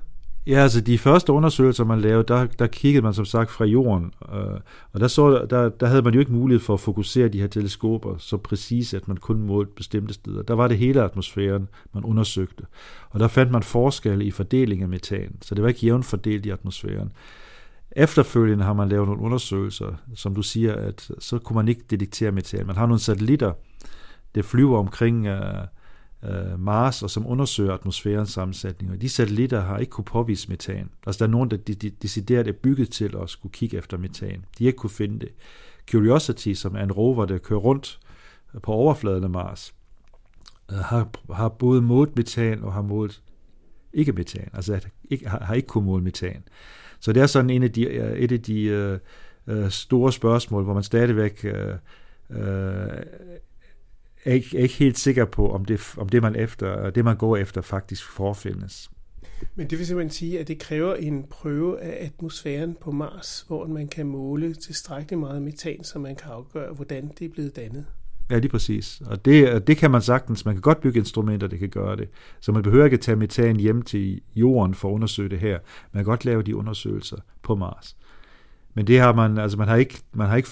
Ja, 0.47 0.57
altså 0.57 0.81
de 0.81 0.97
første 0.97 1.31
undersøgelser, 1.31 1.83
man 1.83 2.01
lavede, 2.01 2.23
der, 2.27 2.45
der 2.45 2.67
kiggede 2.67 3.03
man 3.03 3.13
som 3.13 3.25
sagt 3.25 3.51
fra 3.51 3.65
jorden, 3.65 4.13
øh, 4.33 4.59
og 4.91 4.99
der, 4.99 5.07
så, 5.07 5.45
der, 5.49 5.69
der 5.69 5.87
havde 5.87 6.01
man 6.01 6.13
jo 6.13 6.19
ikke 6.19 6.31
mulighed 6.31 6.59
for 6.59 6.73
at 6.73 6.79
fokusere 6.79 7.27
de 7.27 7.39
her 7.39 7.47
teleskoper 7.47 8.17
så 8.17 8.37
præcis, 8.37 8.93
at 8.93 9.07
man 9.07 9.17
kun 9.17 9.41
målte 9.41 9.71
bestemte 9.75 10.13
steder. 10.13 10.41
Der 10.41 10.53
var 10.53 10.67
det 10.67 10.77
hele 10.77 11.03
atmosfæren, 11.03 11.67
man 11.93 12.03
undersøgte, 12.03 12.63
og 13.09 13.19
der 13.19 13.27
fandt 13.27 13.51
man 13.51 13.63
forskelle 13.63 14.25
i 14.25 14.31
fordelingen 14.31 14.83
af 14.83 14.89
metan, 14.89 15.37
så 15.41 15.55
det 15.55 15.61
var 15.61 15.67
ikke 15.67 15.85
jævnt 15.85 16.05
fordelt 16.05 16.45
i 16.45 16.49
atmosfæren. 16.49 17.11
Efterfølgende 17.99 18.63
har 18.63 18.73
man 18.73 18.89
lavet 18.89 19.07
nogle 19.07 19.21
undersøgelser, 19.21 19.95
som 20.15 20.35
du 20.35 20.41
siger, 20.41 20.75
at 20.75 21.11
så 21.19 21.39
kunne 21.39 21.55
man 21.55 21.67
ikke 21.67 21.83
detektere 21.89 22.31
metan. 22.31 22.67
Man 22.67 22.75
har 22.75 22.85
nogle 22.85 22.99
satellitter, 22.99 23.53
der 24.35 24.41
flyver 24.41 24.77
omkring 24.77 25.27
uh, 25.29 25.37
uh, 26.23 26.59
Mars, 26.59 27.03
og 27.03 27.09
som 27.09 27.27
undersøger 27.27 27.73
atmosfærens 27.73 28.29
sammensætning. 28.29 28.91
Og 28.91 29.01
de 29.01 29.09
satellitter 29.09 29.61
har 29.61 29.77
ikke 29.77 29.89
kunne 29.89 30.05
påvise 30.05 30.49
metan. 30.49 30.89
Altså 31.07 31.19
der 31.19 31.25
er 31.25 31.31
nogen, 31.31 31.51
der 31.51 31.57
de, 31.57 31.73
de, 31.73 31.89
decideret 31.89 32.47
er 32.47 32.51
bygget 32.51 32.91
til 32.91 33.15
at 33.21 33.29
skulle 33.29 33.53
kigge 33.53 33.77
efter 33.77 33.97
metan. 33.97 34.45
De 34.57 34.63
har 34.63 34.67
ikke 34.67 34.77
kunne 34.77 34.89
finde 34.89 35.19
det. 35.19 35.29
Curiosity, 35.91 36.53
som 36.53 36.75
er 36.75 36.83
en 36.83 36.91
rover, 36.91 37.25
der 37.25 37.37
kører 37.37 37.59
rundt 37.59 37.99
på 38.63 38.71
overfladen 38.71 39.23
af 39.23 39.29
Mars, 39.29 39.73
øh, 40.71 40.77
har, 40.77 41.09
har 41.33 41.49
både 41.49 41.81
målt 41.81 42.15
metan 42.15 42.63
og 42.63 42.73
har 42.73 42.81
målt 42.81 43.21
ikke 43.93 44.11
metan. 44.11 44.49
Altså 44.53 44.79
ikke, 45.09 45.29
har, 45.29 45.43
har 45.43 45.53
ikke 45.53 45.67
kunnet 45.67 45.85
måle 45.85 46.03
metan. 46.03 46.43
Så 46.99 47.13
det 47.13 47.21
er 47.21 47.27
sådan 47.27 47.49
en 47.49 47.63
af 47.63 47.71
de, 47.71 47.83
øh, 47.83 48.17
et 48.17 48.31
af 48.31 48.41
de 48.41 48.63
øh, 48.63 48.99
øh, 49.47 49.69
store 49.69 50.13
spørgsmål, 50.13 50.63
hvor 50.63 50.73
man 50.73 50.83
stadigvæk 50.83 51.45
øh, 51.45 51.75
uh, 52.29 52.37
er, 54.25 54.33
ikke, 54.33 54.57
er 54.57 54.61
ikke 54.61 54.75
helt 54.75 54.99
sikker 54.99 55.25
på, 55.25 55.51
om 55.51 55.65
det, 55.65 55.93
om 55.97 56.09
det 56.09 56.21
man 56.21 56.35
efter, 56.35 56.89
det 56.89 57.05
man 57.05 57.17
går 57.17 57.37
efter 57.37 57.61
faktisk 57.61 58.09
forfindes. 58.09 58.89
Men 59.55 59.69
det 59.69 59.77
vil 59.77 59.87
simpelthen 59.87 60.11
sige, 60.11 60.39
at 60.39 60.47
det 60.47 60.59
kræver 60.59 60.95
en 60.95 61.23
prøve 61.29 61.81
af 61.81 62.05
atmosfæren 62.05 62.77
på 62.81 62.91
Mars, 62.91 63.45
hvor 63.47 63.67
man 63.67 63.87
kan 63.87 64.05
måle 64.05 64.53
tilstrækkeligt 64.53 65.19
meget 65.19 65.41
metan, 65.41 65.83
så 65.83 65.99
man 65.99 66.15
kan 66.15 66.31
afgøre, 66.31 66.73
hvordan 66.73 67.11
det 67.19 67.25
er 67.25 67.29
blevet 67.29 67.55
dannet. 67.55 67.85
Ja, 68.29 68.37
lige 68.37 68.51
præcis. 68.51 69.01
Og 69.05 69.25
det, 69.25 69.67
det 69.67 69.77
kan 69.77 69.91
man 69.91 70.01
sagtens. 70.01 70.45
Man 70.45 70.55
kan 70.55 70.61
godt 70.61 70.81
bygge 70.81 70.99
instrumenter, 70.99 71.47
der 71.47 71.57
kan 71.57 71.69
gøre 71.69 71.95
det. 71.95 72.09
Så 72.39 72.51
man 72.51 72.63
behøver 72.63 72.85
ikke 72.85 72.95
at 72.95 73.01
tage 73.01 73.15
metan 73.15 73.55
hjem 73.55 73.81
til 73.81 74.21
jorden 74.35 74.73
for 74.73 74.89
at 74.89 74.93
undersøge 74.93 75.29
det 75.29 75.39
her. 75.39 75.59
Man 75.93 76.03
kan 76.03 76.05
godt 76.05 76.25
lave 76.25 76.43
de 76.43 76.55
undersøgelser 76.55 77.17
på 77.43 77.55
Mars. 77.55 77.95
Men 78.73 78.87
det 78.87 78.99
har 78.99 79.13
man, 79.13 79.37
altså 79.37 79.57
man 79.57 79.67
har 79.67 79.75
ikke, 79.75 79.97
man 80.13 80.27
har 80.29 80.37
ikke 80.37 80.49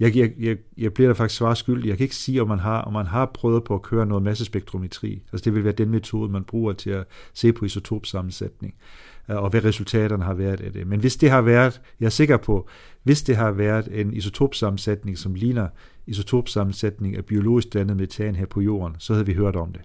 jeg, 0.00 0.16
jeg, 0.16 0.32
jeg, 0.38 0.56
jeg 0.76 0.94
bliver 0.94 1.08
da 1.08 1.12
faktisk 1.12 1.38
svar 1.38 1.54
skyldig. 1.54 1.88
Jeg 1.88 1.96
kan 1.96 2.04
ikke 2.04 2.16
sige, 2.16 2.42
om 2.42 2.48
man 2.48 2.58
har, 2.58 2.82
om 2.82 2.92
man 2.92 3.06
har 3.06 3.30
prøvet 3.34 3.64
på 3.64 3.74
at 3.74 3.82
køre 3.82 4.06
noget 4.06 4.24
massespektrometri. 4.24 5.22
Altså 5.32 5.44
det 5.44 5.54
vil 5.54 5.64
være 5.64 5.72
den 5.72 5.90
metode, 5.90 6.32
man 6.32 6.44
bruger 6.44 6.72
til 6.72 6.90
at 6.90 7.04
se 7.34 7.52
på 7.52 7.64
isotopsammensætning 7.64 8.74
øh, 9.30 9.36
og 9.36 9.50
hvad 9.50 9.64
resultaterne 9.64 10.24
har 10.24 10.34
været 10.34 10.60
af 10.60 10.72
det. 10.72 10.86
Men 10.86 11.00
hvis 11.00 11.16
det 11.16 11.30
har 11.30 11.42
været, 11.42 11.80
jeg 12.00 12.06
er 12.06 12.10
sikker 12.10 12.36
på, 12.36 12.68
hvis 13.02 13.22
det 13.22 13.36
har 13.36 13.50
været 13.50 13.88
en 14.00 14.14
isotopsammensætning, 14.14 15.18
som 15.18 15.34
ligner 15.34 15.68
isotopsammensætning 16.08 17.16
af 17.16 17.24
biologisk 17.24 17.72
dannet 17.72 17.96
metan 17.96 18.36
her 18.36 18.46
på 18.46 18.60
jorden, 18.60 18.96
så 18.98 19.12
havde 19.12 19.26
vi 19.26 19.34
hørt 19.34 19.56
om 19.56 19.72
det. 19.72 19.82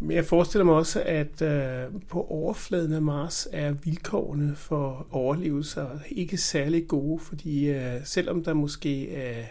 Men 0.00 0.16
jeg 0.16 0.24
forestiller 0.24 0.64
mig 0.64 0.74
også, 0.74 1.02
at 1.06 1.42
øh, 1.42 2.00
på 2.08 2.26
overfladen 2.30 2.92
af 2.92 3.02
Mars 3.02 3.48
er 3.52 3.72
vilkårene 3.72 4.56
for 4.56 5.06
overlevelse 5.10 5.86
ikke 6.10 6.36
særlig 6.36 6.88
gode, 6.88 7.18
fordi 7.18 7.68
øh, 7.70 8.00
selvom 8.04 8.44
der 8.44 8.54
måske 8.54 9.04
øh, 9.04 9.44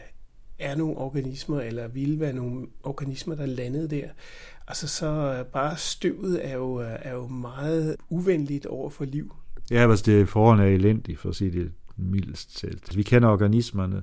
er 0.60 0.76
nogle 0.76 0.98
organismer, 0.98 1.62
eller 1.62 1.88
vil 1.88 2.20
være 2.20 2.34
nogle 2.34 2.68
organismer, 2.84 3.36
der 3.36 3.46
landede 3.46 3.88
der, 3.88 4.08
altså 4.68 4.88
så 4.88 5.44
bare 5.54 5.78
støvet 5.78 6.48
er 6.48 6.54
jo, 6.54 6.76
er 6.76 7.14
jo 7.14 7.28
meget 7.28 7.96
uvenligt 8.10 8.66
over 8.66 8.90
for 8.90 9.06
liv. 9.06 9.36
Ja, 9.72 9.90
altså 9.90 10.06
det 10.06 10.30
forholdene 10.30 10.70
er 10.70 10.76
elendige, 10.76 11.18
for 11.18 11.30
at 11.30 11.36
sige 11.36 11.52
det 11.52 11.72
mildest 12.02 12.58
talt. 12.58 12.74
Altså, 12.74 12.96
vi 12.96 13.04
kender 13.04 13.30
organismerne, 13.30 14.02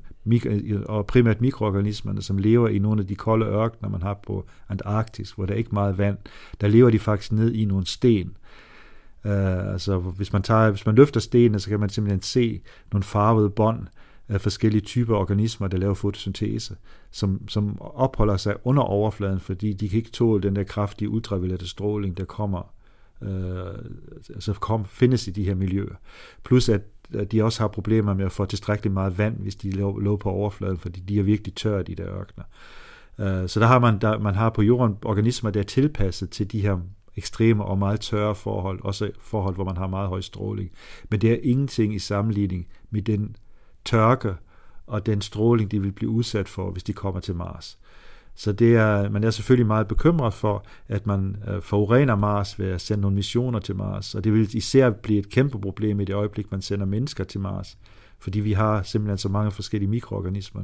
og 0.86 1.06
primært 1.06 1.40
mikroorganismerne, 1.40 2.22
som 2.22 2.38
lever 2.38 2.68
i 2.68 2.78
nogle 2.78 3.00
af 3.00 3.06
de 3.06 3.14
kolde 3.14 3.46
ørkener, 3.46 3.90
man 3.90 4.02
har 4.02 4.20
på 4.26 4.46
Antarktis, 4.68 5.30
hvor 5.30 5.46
der 5.46 5.54
er 5.54 5.58
ikke 5.58 5.70
meget 5.72 5.98
vand. 5.98 6.18
Der 6.60 6.68
lever 6.68 6.90
de 6.90 6.98
faktisk 6.98 7.32
ned 7.32 7.52
i 7.52 7.64
nogle 7.64 7.86
sten. 7.86 8.36
Uh, 9.24 9.72
altså, 9.72 9.98
hvis 9.98 10.32
man, 10.32 10.42
tager, 10.42 10.70
hvis 10.70 10.86
man 10.86 10.94
løfter 10.94 11.20
stenene, 11.20 11.60
så 11.60 11.68
kan 11.68 11.80
man 11.80 11.88
simpelthen 11.88 12.22
se 12.22 12.60
nogle 12.92 13.02
farvede 13.02 13.50
bånd 13.50 13.86
af 14.28 14.40
forskellige 14.40 14.80
typer 14.82 15.16
organismer, 15.16 15.68
der 15.68 15.78
laver 15.78 15.94
fotosyntese, 15.94 16.76
som, 17.10 17.48
som 17.48 17.80
opholder 17.80 18.36
sig 18.36 18.56
under 18.64 18.82
overfladen, 18.82 19.40
fordi 19.40 19.72
de 19.72 19.88
kan 19.88 19.96
ikke 19.96 20.10
tåle 20.10 20.42
den 20.42 20.56
der 20.56 20.64
kraftige 20.64 21.08
ultraviolette 21.08 21.68
stråling, 21.68 22.16
der 22.16 22.24
kommer 22.24 22.74
øh, 23.22 23.74
altså 24.34 24.52
kom, 24.52 24.84
findes 24.84 25.28
i 25.28 25.30
de 25.30 25.44
her 25.44 25.54
miljøer. 25.54 25.94
Plus 26.44 26.68
at 26.68 26.82
de 27.32 27.44
også 27.44 27.62
har 27.62 27.68
problemer 27.68 28.14
med 28.14 28.24
at 28.24 28.32
få 28.32 28.44
tilstrækkeligt 28.44 28.94
meget 28.94 29.18
vand, 29.18 29.36
hvis 29.36 29.56
de 29.56 29.70
lå, 29.70 29.98
lå 29.98 30.16
på 30.16 30.30
overfladen, 30.30 30.78
fordi 30.78 31.00
de 31.00 31.18
er 31.18 31.22
virkelig 31.22 31.54
tørre, 31.54 31.82
de 31.82 31.94
der 31.94 32.08
ørkner. 32.20 32.44
Øh, 33.18 33.48
så 33.48 33.60
der 33.60 33.66
har 33.66 33.78
man, 33.78 33.98
der, 33.98 34.18
man 34.18 34.34
har 34.34 34.50
på 34.50 34.62
jorden 34.62 34.96
organismer, 35.04 35.50
der 35.50 35.60
er 35.60 35.64
tilpasset 35.64 36.30
til 36.30 36.52
de 36.52 36.60
her 36.60 36.78
ekstreme 37.16 37.64
og 37.64 37.78
meget 37.78 38.00
tørre 38.00 38.34
forhold, 38.34 38.80
også 38.82 39.10
forhold, 39.20 39.54
hvor 39.54 39.64
man 39.64 39.76
har 39.76 39.86
meget 39.86 40.08
høj 40.08 40.20
stråling. 40.20 40.70
Men 41.10 41.20
det 41.20 41.32
er 41.32 41.38
ingenting 41.42 41.94
i 41.94 41.98
sammenligning 41.98 42.66
med 42.90 43.02
den 43.02 43.36
tørke 43.84 44.34
og 44.86 45.06
den 45.06 45.20
stråling, 45.20 45.70
de 45.70 45.82
vil 45.82 45.92
blive 45.92 46.10
udsat 46.10 46.48
for, 46.48 46.70
hvis 46.70 46.82
de 46.82 46.92
kommer 46.92 47.20
til 47.20 47.34
Mars. 47.34 47.78
Så 48.38 48.52
det 48.52 48.76
er, 48.76 49.10
man 49.10 49.24
er 49.24 49.30
selvfølgelig 49.30 49.66
meget 49.66 49.88
bekymret 49.88 50.34
for, 50.34 50.64
at 50.88 51.06
man 51.06 51.36
øh, 51.48 51.62
forurener 51.62 52.16
Mars 52.16 52.58
ved 52.58 52.66
at 52.66 52.80
sende 52.80 53.00
nogle 53.00 53.14
missioner 53.14 53.58
til 53.58 53.76
Mars, 53.76 54.14
og 54.14 54.24
det 54.24 54.32
vil 54.32 54.56
især 54.56 54.90
blive 54.90 55.18
et 55.18 55.28
kæmpe 55.28 55.60
problem 55.60 56.00
i 56.00 56.04
det 56.04 56.14
øjeblik, 56.14 56.50
man 56.50 56.62
sender 56.62 56.86
mennesker 56.86 57.24
til 57.24 57.40
Mars, 57.40 57.78
fordi 58.18 58.40
vi 58.40 58.52
har 58.52 58.82
simpelthen 58.82 59.18
så 59.18 59.28
mange 59.28 59.50
forskellige 59.50 59.90
mikroorganismer 59.90 60.62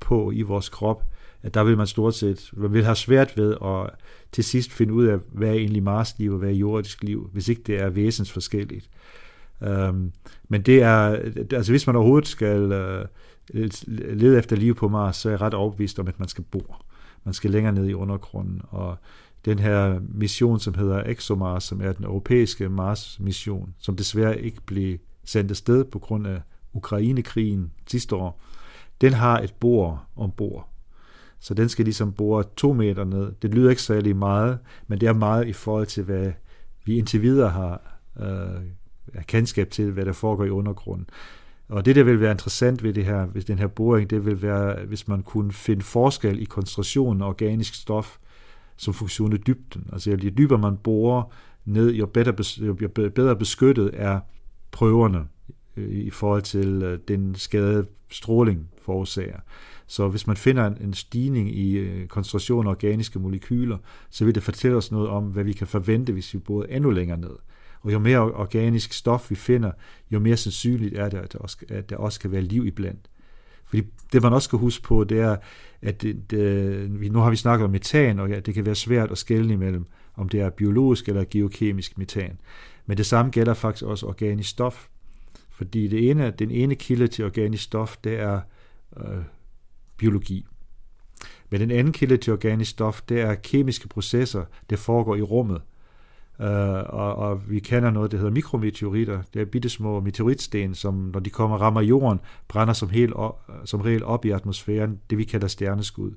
på 0.00 0.30
i 0.30 0.42
vores 0.42 0.68
krop, 0.68 1.04
at 1.42 1.54
der 1.54 1.64
vil 1.64 1.76
man 1.76 1.86
stort 1.86 2.14
set 2.14 2.50
man 2.52 2.72
vil 2.72 2.84
have 2.84 2.96
svært 2.96 3.36
ved 3.36 3.56
at 3.64 3.90
til 4.32 4.44
sidst 4.44 4.72
finde 4.72 4.92
ud 4.92 5.06
af, 5.06 5.18
hvad 5.32 5.48
er 5.48 5.52
egentlig 5.52 5.82
Mars-liv 5.82 6.32
og 6.32 6.38
hvad 6.38 6.48
er 6.48 6.54
jordisk 6.54 7.02
liv, 7.02 7.30
hvis 7.32 7.48
ikke 7.48 7.62
det 7.66 7.80
er 7.80 7.88
væsensforskelligt. 7.88 8.90
Um, 9.60 10.12
men 10.48 10.62
det 10.62 10.82
er, 10.82 11.18
altså 11.52 11.72
hvis 11.72 11.86
man 11.86 11.96
overhovedet 11.96 12.28
skal 12.28 12.62
uh, 12.62 13.06
lede 13.86 14.38
efter 14.38 14.56
liv 14.56 14.74
på 14.74 14.88
Mars, 14.88 15.16
så 15.16 15.28
er 15.28 15.32
jeg 15.32 15.40
ret 15.40 15.54
overbevist 15.54 15.98
om, 15.98 16.08
at 16.08 16.18
man 16.18 16.28
skal 16.28 16.44
bo. 16.44 16.74
Man 17.24 17.34
skal 17.34 17.50
længere 17.50 17.72
ned 17.72 17.88
i 17.88 17.94
undergrunden, 17.94 18.62
og 18.68 18.96
den 19.44 19.58
her 19.58 20.00
mission, 20.08 20.60
som 20.60 20.74
hedder 20.74 21.02
ExoMars, 21.06 21.64
som 21.64 21.80
er 21.80 21.92
den 21.92 22.04
europæiske 22.04 22.68
Mars-mission, 22.68 23.74
som 23.78 23.96
desværre 23.96 24.40
ikke 24.40 24.60
blev 24.60 24.98
sendt 25.24 25.50
afsted 25.50 25.84
på 25.84 25.98
grund 25.98 26.26
af 26.26 26.42
Ukrainekrigen 26.72 27.72
sidste 27.86 28.16
år, 28.16 28.40
den 29.00 29.12
har 29.12 29.38
et 29.38 29.54
bor 29.60 30.06
ombord. 30.16 30.68
Så 31.40 31.54
den 31.54 31.68
skal 31.68 31.84
ligesom 31.84 32.12
bore 32.12 32.44
to 32.56 32.72
meter 32.72 33.04
ned. 33.04 33.32
Det 33.42 33.54
lyder 33.54 33.70
ikke 33.70 33.82
særlig 33.82 34.16
meget, 34.16 34.58
men 34.86 35.00
det 35.00 35.08
er 35.08 35.12
meget 35.12 35.48
i 35.48 35.52
forhold 35.52 35.86
til, 35.86 36.04
hvad 36.04 36.32
vi 36.84 36.98
indtil 36.98 37.22
videre 37.22 37.50
har 37.50 37.98
øh, 38.20 38.62
kendskab 39.26 39.70
til, 39.70 39.92
hvad 39.92 40.04
der 40.04 40.12
foregår 40.12 40.44
i 40.44 40.50
undergrunden. 40.50 41.06
Og 41.68 41.84
det, 41.84 41.96
der 41.96 42.02
vil 42.02 42.20
være 42.20 42.30
interessant 42.30 42.82
ved 42.82 42.92
det 42.92 43.04
her, 43.04 43.26
hvis 43.26 43.44
den 43.44 43.58
her 43.58 43.66
boring, 43.66 44.10
det 44.10 44.26
vil 44.26 44.42
være, 44.42 44.84
hvis 44.84 45.08
man 45.08 45.22
kunne 45.22 45.52
finde 45.52 45.82
forskel 45.82 46.42
i 46.42 46.44
koncentrationen 46.44 47.22
af 47.22 47.26
organisk 47.26 47.74
stof, 47.74 48.18
som 48.76 48.94
funktion 48.94 49.32
af 49.32 49.38
dybden. 49.38 49.86
Altså 49.92 50.10
jo 50.10 50.16
dybere 50.16 50.58
man 50.58 50.76
borer 50.76 51.22
ned, 51.64 51.94
jo 51.94 52.06
bedre, 52.06 52.34
jo 52.66 53.10
bedre 53.10 53.36
beskyttet 53.36 53.90
er 53.92 54.20
prøverne 54.70 55.26
øh, 55.76 55.90
i 55.90 56.10
forhold 56.10 56.42
til 56.42 56.82
øh, 56.82 56.98
den 57.08 57.34
skade 57.34 57.86
stråling 58.10 58.68
forårsager. 58.82 59.40
Så 59.86 60.08
hvis 60.08 60.26
man 60.26 60.36
finder 60.36 60.66
en, 60.66 60.94
stigning 60.94 61.56
i 61.56 61.72
øh, 61.72 62.06
koncentrationen 62.06 62.66
af 62.66 62.70
organiske 62.70 63.18
molekyler, 63.18 63.78
så 64.10 64.24
vil 64.24 64.34
det 64.34 64.42
fortælle 64.42 64.76
os 64.76 64.92
noget 64.92 65.08
om, 65.08 65.24
hvad 65.24 65.44
vi 65.44 65.52
kan 65.52 65.66
forvente, 65.66 66.12
hvis 66.12 66.34
vi 66.34 66.38
borer 66.38 66.66
endnu 66.66 66.90
længere 66.90 67.18
ned. 67.18 67.36
Og 67.80 67.92
jo 67.92 67.98
mere 67.98 68.20
organisk 68.20 68.92
stof 68.92 69.30
vi 69.30 69.34
finder, 69.34 69.70
jo 70.10 70.18
mere 70.18 70.36
sandsynligt 70.36 70.98
er 70.98 71.08
det, 71.08 71.18
at 71.18 71.32
der 71.32 71.38
også, 71.38 71.58
at 71.68 71.90
der 71.90 71.96
også 71.96 72.20
kan 72.20 72.32
være 72.32 72.42
liv 72.42 72.66
iblandt. 72.66 73.10
Fordi 73.64 73.82
det 74.12 74.22
man 74.22 74.32
også 74.32 74.44
skal 74.44 74.58
huske 74.58 74.82
på, 74.82 75.04
det 75.04 75.20
er, 75.20 75.36
at 75.82 76.02
det, 76.02 76.30
det, 76.30 76.90
nu 77.12 77.18
har 77.18 77.30
vi 77.30 77.36
snakket 77.36 77.64
om 77.64 77.70
metan, 77.70 78.18
og 78.18 78.30
ja, 78.30 78.40
det 78.40 78.54
kan 78.54 78.66
være 78.66 78.74
svært 78.74 79.10
at 79.10 79.18
skelne 79.18 79.52
imellem, 79.52 79.86
om 80.16 80.28
det 80.28 80.40
er 80.40 80.50
biologisk 80.50 81.08
eller 81.08 81.24
geokemisk 81.30 81.98
metan. 81.98 82.38
Men 82.86 82.96
det 82.96 83.06
samme 83.06 83.30
gælder 83.30 83.54
faktisk 83.54 83.84
også 83.84 84.06
organisk 84.06 84.50
stof. 84.50 84.88
Fordi 85.50 85.88
det 85.88 86.10
ene, 86.10 86.30
den 86.30 86.50
ene 86.50 86.74
kilde 86.74 87.08
til 87.08 87.24
organisk 87.24 87.64
stof, 87.64 87.96
det 88.04 88.20
er 88.20 88.40
øh, 88.96 89.22
biologi. 89.96 90.46
Men 91.50 91.60
den 91.60 91.70
anden 91.70 91.92
kilde 91.92 92.16
til 92.16 92.32
organisk 92.32 92.70
stof, 92.70 93.02
det 93.02 93.20
er 93.20 93.34
kemiske 93.34 93.88
processer, 93.88 94.44
der 94.70 94.76
foregår 94.76 95.16
i 95.16 95.22
rummet. 95.22 95.60
Uh, 96.40 96.46
og, 96.46 97.14
og 97.14 97.50
vi 97.50 97.58
kender 97.58 97.90
noget, 97.90 98.10
der 98.10 98.16
hedder 98.16 98.32
mikrometeoritter. 98.32 99.22
Det 99.34 99.42
er 99.42 99.46
bitte 99.46 99.68
små 99.68 100.00
meteoritsten, 100.00 100.74
som 100.74 100.94
når 100.94 101.20
de 101.20 101.30
kommer 101.30 101.56
og 101.56 101.60
rammer 101.60 101.80
jorden, 101.80 102.20
brænder 102.48 102.74
som, 102.74 102.90
helt 102.90 103.12
op, 103.12 103.50
som 103.64 103.80
regel 103.80 104.04
op 104.04 104.24
i 104.24 104.30
atmosfæren, 104.30 105.00
det 105.10 105.18
vi 105.18 105.24
kalder 105.24 105.48
stjerneskud. 105.48 106.10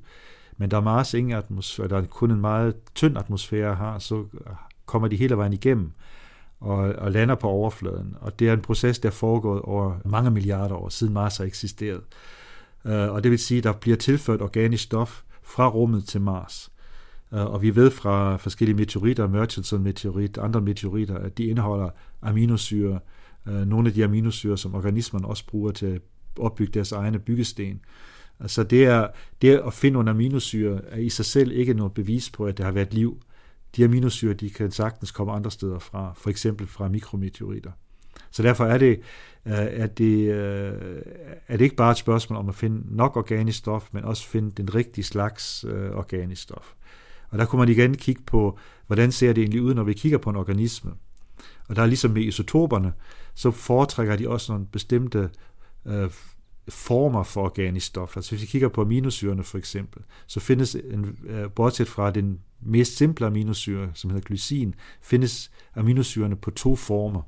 Men 0.58 0.72
der 0.72 0.78
er 0.78 0.82
Mars 0.82 1.13
ingen 1.13 1.38
atmosfære, 1.38 1.88
der 1.88 1.98
er 1.98 2.06
kun 2.06 2.32
en 2.32 2.42
meget 2.42 2.75
tynd 2.96 3.18
atmosfære 3.18 3.75
har, 3.75 4.00
så 4.00 4.25
kommer 4.86 5.08
de 5.08 5.16
hele 5.16 5.38
vejen 5.38 5.54
igennem 5.54 5.92
og, 6.60 6.78
og 6.78 7.12
lander 7.12 7.36
på 7.36 7.48
overfladen. 7.48 8.16
Og 8.20 8.40
det 8.40 8.50
er 8.50 8.54
en 8.54 8.62
proces, 8.62 9.00
der 9.00 9.10
er 9.10 9.13
foregået 9.13 9.62
over 9.62 9.94
mange 10.06 10.32
milliarder 10.32 10.75
år, 10.75 10.90
siden 10.90 11.13
Mars 11.13 11.38
har 11.38 11.46
eksisteret. 11.46 12.01
Øh, 12.86 13.12
og 13.12 13.24
det 13.24 13.32
vil 13.32 13.40
sige, 13.40 13.58
at 13.58 13.63
der 13.63 13.74
bliver 13.74 13.98
tilført 13.98 14.42
organisk 14.42 14.84
stof 14.84 15.22
fra 15.44 15.68
rummet 15.68 16.06
til 16.06 16.22
Mars. 16.22 16.71
Øh, 17.34 17.46
og 17.46 17.62
vi 17.62 17.76
ved 17.76 17.92
fra 17.92 18.36
forskellige 18.38 18.76
meteoritter, 18.76 19.28
Murchison-meteorit, 19.28 20.38
andre 20.38 20.62
meteoritter, 20.62 21.18
at 21.18 21.38
de 21.38 21.46
indeholder 21.46 21.90
aminosyre, 22.22 23.00
øh, 23.48 23.68
nogle 23.68 23.88
af 23.88 23.94
de 23.94 24.04
aminosyre, 24.04 24.58
som 24.58 24.76
organismerne 24.76 25.28
også 25.28 25.48
bruger 25.48 25.72
til 25.72 25.86
at 25.86 26.02
opbygge 26.40 26.74
deres 26.74 26.92
egne 26.92 27.20
byggesten. 27.20 27.82
Så 28.48 28.64
det, 28.64 28.86
er, 28.86 29.08
det 29.42 29.62
at 29.66 29.74
finde 29.74 29.94
nogle 29.94 30.10
aminosyre 30.10 30.82
er 30.86 30.98
i 30.98 31.10
sig 31.10 31.26
selv 31.26 31.52
ikke 31.52 31.74
noget 31.74 31.94
bevis 31.94 32.30
på, 32.30 32.46
at 32.46 32.58
der 32.58 32.64
har 32.64 32.72
været 32.72 32.94
liv. 32.94 33.22
De 33.76 33.86
aminosyre, 33.86 34.34
de 34.34 34.50
kan 34.50 34.72
sagtens 34.72 35.12
komme 35.12 35.34
andre 35.34 35.52
steder 35.52 35.80
fra, 35.80 36.13
for 36.17 36.30
eksempel 36.30 36.67
fra 36.67 36.89
mikrometeoritter. 36.89 37.72
Så 38.32 38.44
derfor 38.44 38.65
er 38.65 38.78
det, 38.78 39.00
øh, 39.46 39.54
er 39.54 39.88
det, 39.88 40.32
er 41.48 41.58
det 41.58 41.62
ikke 41.62 41.76
bare 41.76 41.91
et 41.91 41.98
spørgsmål 41.98 42.39
om 42.39 42.50
at 42.50 42.56
finde 42.56 42.96
nok 42.96 43.17
organisk 43.17 43.58
stof, 43.58 43.89
men 43.91 44.04
også 44.04 44.28
finde 44.28 44.52
den 44.52 44.76
rigtige 44.76 45.06
slags 45.06 45.63
organisk 45.94 46.41
stof. 46.41 46.74
Og 47.32 47.38
der 47.38 47.46
kunne 47.46 47.60
man 47.60 47.70
igen 47.70 47.98
kigge 47.98 48.22
på, 48.26 48.58
hvordan 48.88 49.12
ser 49.12 49.34
det 49.34 49.41
egentlig 49.41 49.62
ud, 49.62 49.74
når 49.74 49.84
vi 49.84 49.94
kigger 49.94 50.17
på 50.17 50.30
en 50.30 50.36
organisme. 50.36 50.91
Og 51.67 51.76
der 51.76 51.82
er 51.82 51.86
ligesom 51.86 52.12
med 52.12 52.22
isotoperne, 52.22 52.94
så 53.36 53.52
foretrækker 53.52 54.15
de 54.15 54.30
også 54.30 54.52
nogle 54.52 54.67
bestemte 54.72 55.30
øh, 55.86 56.10
former 56.70 57.24
for 57.24 57.41
organisk 57.41 57.86
stof. 57.86 58.17
Altså 58.17 58.32
hvis 58.32 58.41
vi 58.41 58.46
kigger 58.46 58.70
på 58.70 58.82
aminosyrene 58.82 59.44
for 59.44 59.58
eksempel, 59.58 60.02
så 60.28 60.39
findes, 60.39 60.76
en, 60.76 61.17
øh, 61.28 61.52
bortset 61.52 61.88
fra 61.88 62.12
den 62.12 62.39
mest 62.62 62.98
simple 62.98 63.26
aminosyre, 63.26 63.91
som 63.94 64.10
hedder 64.10 64.26
glycin, 64.26 64.76
findes 65.02 65.52
aminosyrene 65.76 66.36
på 66.36 66.52
to 66.52 66.76
former 66.76 67.22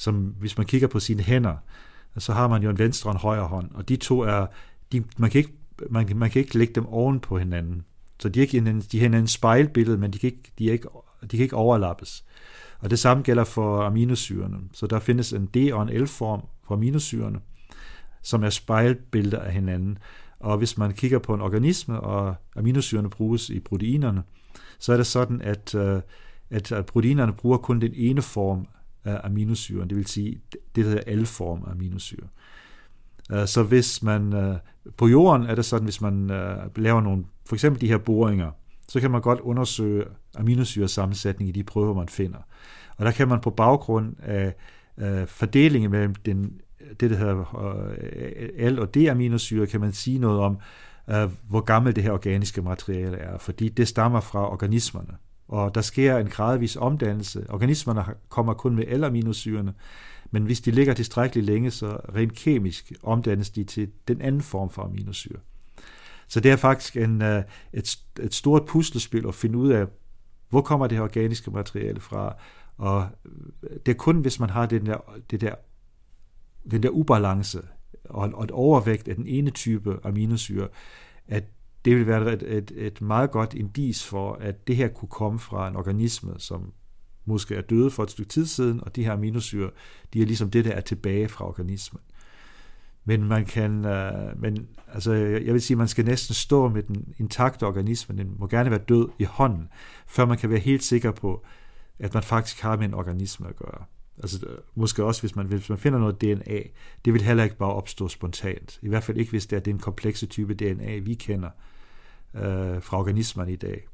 som 0.00 0.34
hvis 0.38 0.58
man 0.58 0.66
kigger 0.66 0.88
på 0.88 1.00
sine 1.00 1.22
hænder, 1.22 1.56
så 2.18 2.32
har 2.32 2.48
man 2.48 2.62
jo 2.62 2.70
en 2.70 2.78
venstre 2.78 3.10
og 3.10 3.12
en 3.12 3.20
højre 3.20 3.46
hånd, 3.46 3.70
og 3.74 3.88
de 3.88 3.96
to 3.96 4.20
er, 4.20 4.46
de, 4.92 5.04
man, 5.16 5.30
kan 5.30 5.38
ikke, 5.38 5.52
man, 5.90 6.16
man 6.16 6.30
kan 6.30 6.42
ikke 6.42 6.58
lægge 6.58 6.74
dem 6.74 6.86
oven 6.86 7.20
på 7.20 7.38
hinanden. 7.38 7.82
Så 8.20 8.28
de 8.28 8.40
er 8.40 8.42
ikke 8.42 8.52
hinanden, 8.52 8.82
de 8.92 8.98
har 8.98 9.04
hinandens 9.04 9.32
spejlbillede, 9.32 9.98
men 9.98 10.10
de 10.10 10.18
kan, 10.18 10.26
ikke, 10.26 10.52
de, 10.58 10.68
er 10.68 10.72
ikke, 10.72 10.88
de 11.22 11.36
kan 11.36 11.40
ikke 11.40 11.56
overlappes. 11.56 12.24
Og 12.78 12.90
det 12.90 12.98
samme 12.98 13.22
gælder 13.22 13.44
for 13.44 13.82
aminosyrene. 13.82 14.56
Så 14.72 14.86
der 14.86 14.98
findes 14.98 15.32
en 15.32 15.48
D- 15.56 15.72
og 15.72 15.82
en 15.82 16.02
L-form 16.02 16.42
for 16.66 16.74
aminosyrene, 16.74 17.40
som 18.22 18.44
er 18.44 18.50
spejlbilleder 18.50 19.40
af 19.40 19.52
hinanden. 19.52 19.98
Og 20.40 20.58
hvis 20.58 20.78
man 20.78 20.92
kigger 20.92 21.18
på 21.18 21.34
en 21.34 21.40
organisme, 21.40 22.00
og 22.00 22.34
aminosyrene 22.56 23.10
bruges 23.10 23.50
i 23.50 23.60
proteinerne, 23.60 24.22
så 24.78 24.92
er 24.92 24.96
det 24.96 25.06
sådan, 25.06 25.40
at, 25.42 25.74
øh, 25.74 26.00
at 26.50 26.86
proteinerne 26.86 27.32
bruger 27.32 27.56
kun 27.58 27.80
den 27.80 27.92
ene 27.94 28.22
form 28.22 28.66
af 29.04 29.20
aminosyren, 29.24 29.88
det 29.90 29.96
vil 29.96 30.06
sige 30.06 30.40
det, 30.50 30.84
der 30.84 30.90
hedder 30.90 31.16
L-form 31.16 31.64
af 31.66 31.70
aminosyre. 31.70 32.26
Øh, 33.32 33.46
så 33.46 33.62
hvis 33.62 34.02
man, 34.02 34.32
øh, 34.32 34.56
på 34.96 35.08
jorden 35.08 35.46
er 35.46 35.54
det 35.54 35.64
sådan, 35.64 35.84
hvis 35.84 36.00
man 36.00 36.30
øh, 36.30 36.56
laver 36.76 37.00
nogle, 37.00 37.24
for 37.46 37.56
eksempel 37.56 37.80
de 37.80 37.88
her 37.88 37.98
boringer, 37.98 38.50
så 38.88 39.00
kan 39.00 39.10
man 39.10 39.20
godt 39.20 39.40
undersøge 39.40 40.04
aminosyresammensætning 40.38 41.48
i 41.48 41.52
de 41.52 41.64
prøver, 41.64 41.94
man 41.94 42.08
finder. 42.08 42.38
Og 42.96 43.06
der 43.06 43.10
kan 43.10 43.28
man 43.28 43.40
på 43.40 43.50
baggrund 43.50 44.14
af 44.22 44.54
fordelingen 45.26 45.90
mellem 45.90 46.14
den, 46.14 46.60
det, 47.00 47.10
der 47.10 47.16
hedder 47.16 47.44
L- 48.70 48.80
og 48.80 48.94
D-aminosyre, 48.94 49.66
kan 49.66 49.80
man 49.80 49.92
sige 49.92 50.18
noget 50.18 50.40
om, 50.40 50.58
hvor 51.48 51.60
gammelt 51.60 51.96
det 51.96 52.04
her 52.04 52.12
organiske 52.12 52.62
materiale 52.62 53.16
er, 53.16 53.38
fordi 53.38 53.68
det 53.68 53.88
stammer 53.88 54.20
fra 54.20 54.52
organismerne 54.52 55.14
og 55.50 55.74
der 55.74 55.80
sker 55.80 56.18
en 56.18 56.26
gradvis 56.26 56.76
omdannelse. 56.76 57.44
Organismerne 57.48 58.04
kommer 58.28 58.54
kun 58.54 58.76
med 58.76 58.98
L-aminosyrene, 58.98 59.72
men 60.30 60.44
hvis 60.44 60.60
de 60.60 60.70
ligger 60.70 60.94
tilstrækkeligt 60.94 61.46
længe, 61.46 61.70
så 61.70 61.86
rent 62.14 62.32
kemisk 62.32 62.92
omdannes 63.02 63.50
de 63.50 63.64
til 63.64 63.90
den 64.08 64.20
anden 64.20 64.40
form 64.40 64.70
for 64.70 64.82
aminosyre. 64.82 65.38
Så 66.28 66.40
det 66.40 66.50
er 66.50 66.56
faktisk 66.56 66.96
en, 66.96 67.22
øh, 67.22 67.42
et, 67.72 67.98
et 68.20 68.34
stort 68.34 68.66
puslespil 68.66 69.26
at 69.26 69.34
finde 69.34 69.58
ud 69.58 69.70
af, 69.70 69.86
hvor 70.48 70.60
kommer 70.60 70.86
det 70.86 70.98
her 70.98 71.02
organiske 71.02 71.50
materiale 71.50 72.00
fra, 72.00 72.36
og 72.76 73.08
øh, 73.24 73.76
det 73.86 73.92
er 73.92 73.96
kun, 73.96 74.20
hvis 74.20 74.40
man 74.40 74.50
har 74.50 74.66
den 74.66 74.86
der, 74.86 75.20
det 75.30 75.40
der, 75.40 75.54
den 76.70 76.82
der 76.82 76.88
ubalance 76.88 77.62
og, 78.04 78.44
et 78.44 78.50
overvægt 78.50 79.08
af 79.08 79.16
den 79.16 79.26
ene 79.26 79.50
type 79.50 79.98
aminosyre, 80.04 80.68
at 81.28 81.44
det 81.84 81.96
vil 81.96 82.06
være 82.06 82.32
et, 82.32 82.42
et, 82.42 82.72
et 82.76 83.00
meget 83.00 83.30
godt 83.30 83.54
indis 83.54 84.04
for, 84.04 84.32
at 84.32 84.66
det 84.66 84.76
her 84.76 84.88
kunne 84.88 85.08
komme 85.08 85.38
fra 85.38 85.68
en 85.68 85.76
organisme, 85.76 86.34
som 86.38 86.72
måske 87.24 87.54
er 87.54 87.60
døde 87.60 87.90
for 87.90 88.02
et 88.02 88.10
stykke 88.10 88.28
tid 88.28 88.46
siden, 88.46 88.84
og 88.84 88.96
de 88.96 89.04
her 89.04 89.12
aminosyre, 89.12 89.70
de 90.14 90.22
er 90.22 90.26
ligesom 90.26 90.50
det, 90.50 90.64
der 90.64 90.70
er 90.72 90.80
tilbage 90.80 91.28
fra 91.28 91.46
organismen. 91.46 92.00
Men 93.04 93.24
man 93.24 93.44
kan, 93.44 93.84
øh, 93.84 94.40
men 94.40 94.68
altså, 94.88 95.12
jeg 95.12 95.52
vil 95.52 95.62
sige, 95.62 95.76
man 95.76 95.88
skal 95.88 96.04
næsten 96.04 96.34
stå 96.34 96.68
med 96.68 96.82
den 96.82 97.14
intakte 97.18 97.66
organisme, 97.66 98.16
den 98.16 98.36
må 98.38 98.46
gerne 98.46 98.70
være 98.70 98.80
død 98.88 99.08
i 99.18 99.24
hånden, 99.24 99.68
før 100.06 100.26
man 100.26 100.38
kan 100.38 100.50
være 100.50 100.58
helt 100.58 100.84
sikker 100.84 101.10
på, 101.10 101.44
at 101.98 102.14
man 102.14 102.22
faktisk 102.22 102.60
har 102.60 102.76
med 102.76 102.84
en 102.84 102.94
organisme 102.94 103.48
at 103.48 103.56
gøre. 103.56 103.84
Altså 104.22 104.46
øh, 104.46 104.58
måske 104.74 105.04
også, 105.04 105.22
hvis 105.22 105.36
man, 105.36 105.46
hvis 105.46 105.68
man 105.68 105.78
finder 105.78 105.98
noget 105.98 106.20
DNA, 106.20 106.60
det 107.04 107.12
vil 107.12 107.22
heller 107.22 107.44
ikke 107.44 107.56
bare 107.56 107.72
opstå 107.72 108.08
spontant. 108.08 108.78
I 108.82 108.88
hvert 108.88 109.02
fald 109.02 109.16
ikke, 109.16 109.30
hvis 109.30 109.46
det 109.46 109.56
er 109.56 109.60
den 109.60 109.78
komplekse 109.78 110.26
type 110.26 110.54
DNA, 110.54 110.98
vi 110.98 111.14
kender 111.14 111.50
øh, 112.34 112.82
fra 112.82 112.98
organismerne 112.98 113.52
i 113.52 113.56
dag. 113.56 113.86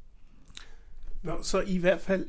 Nå, 1.23 1.37
så 1.41 1.63
i 1.67 1.77
hvert 1.77 2.01
fald 2.01 2.25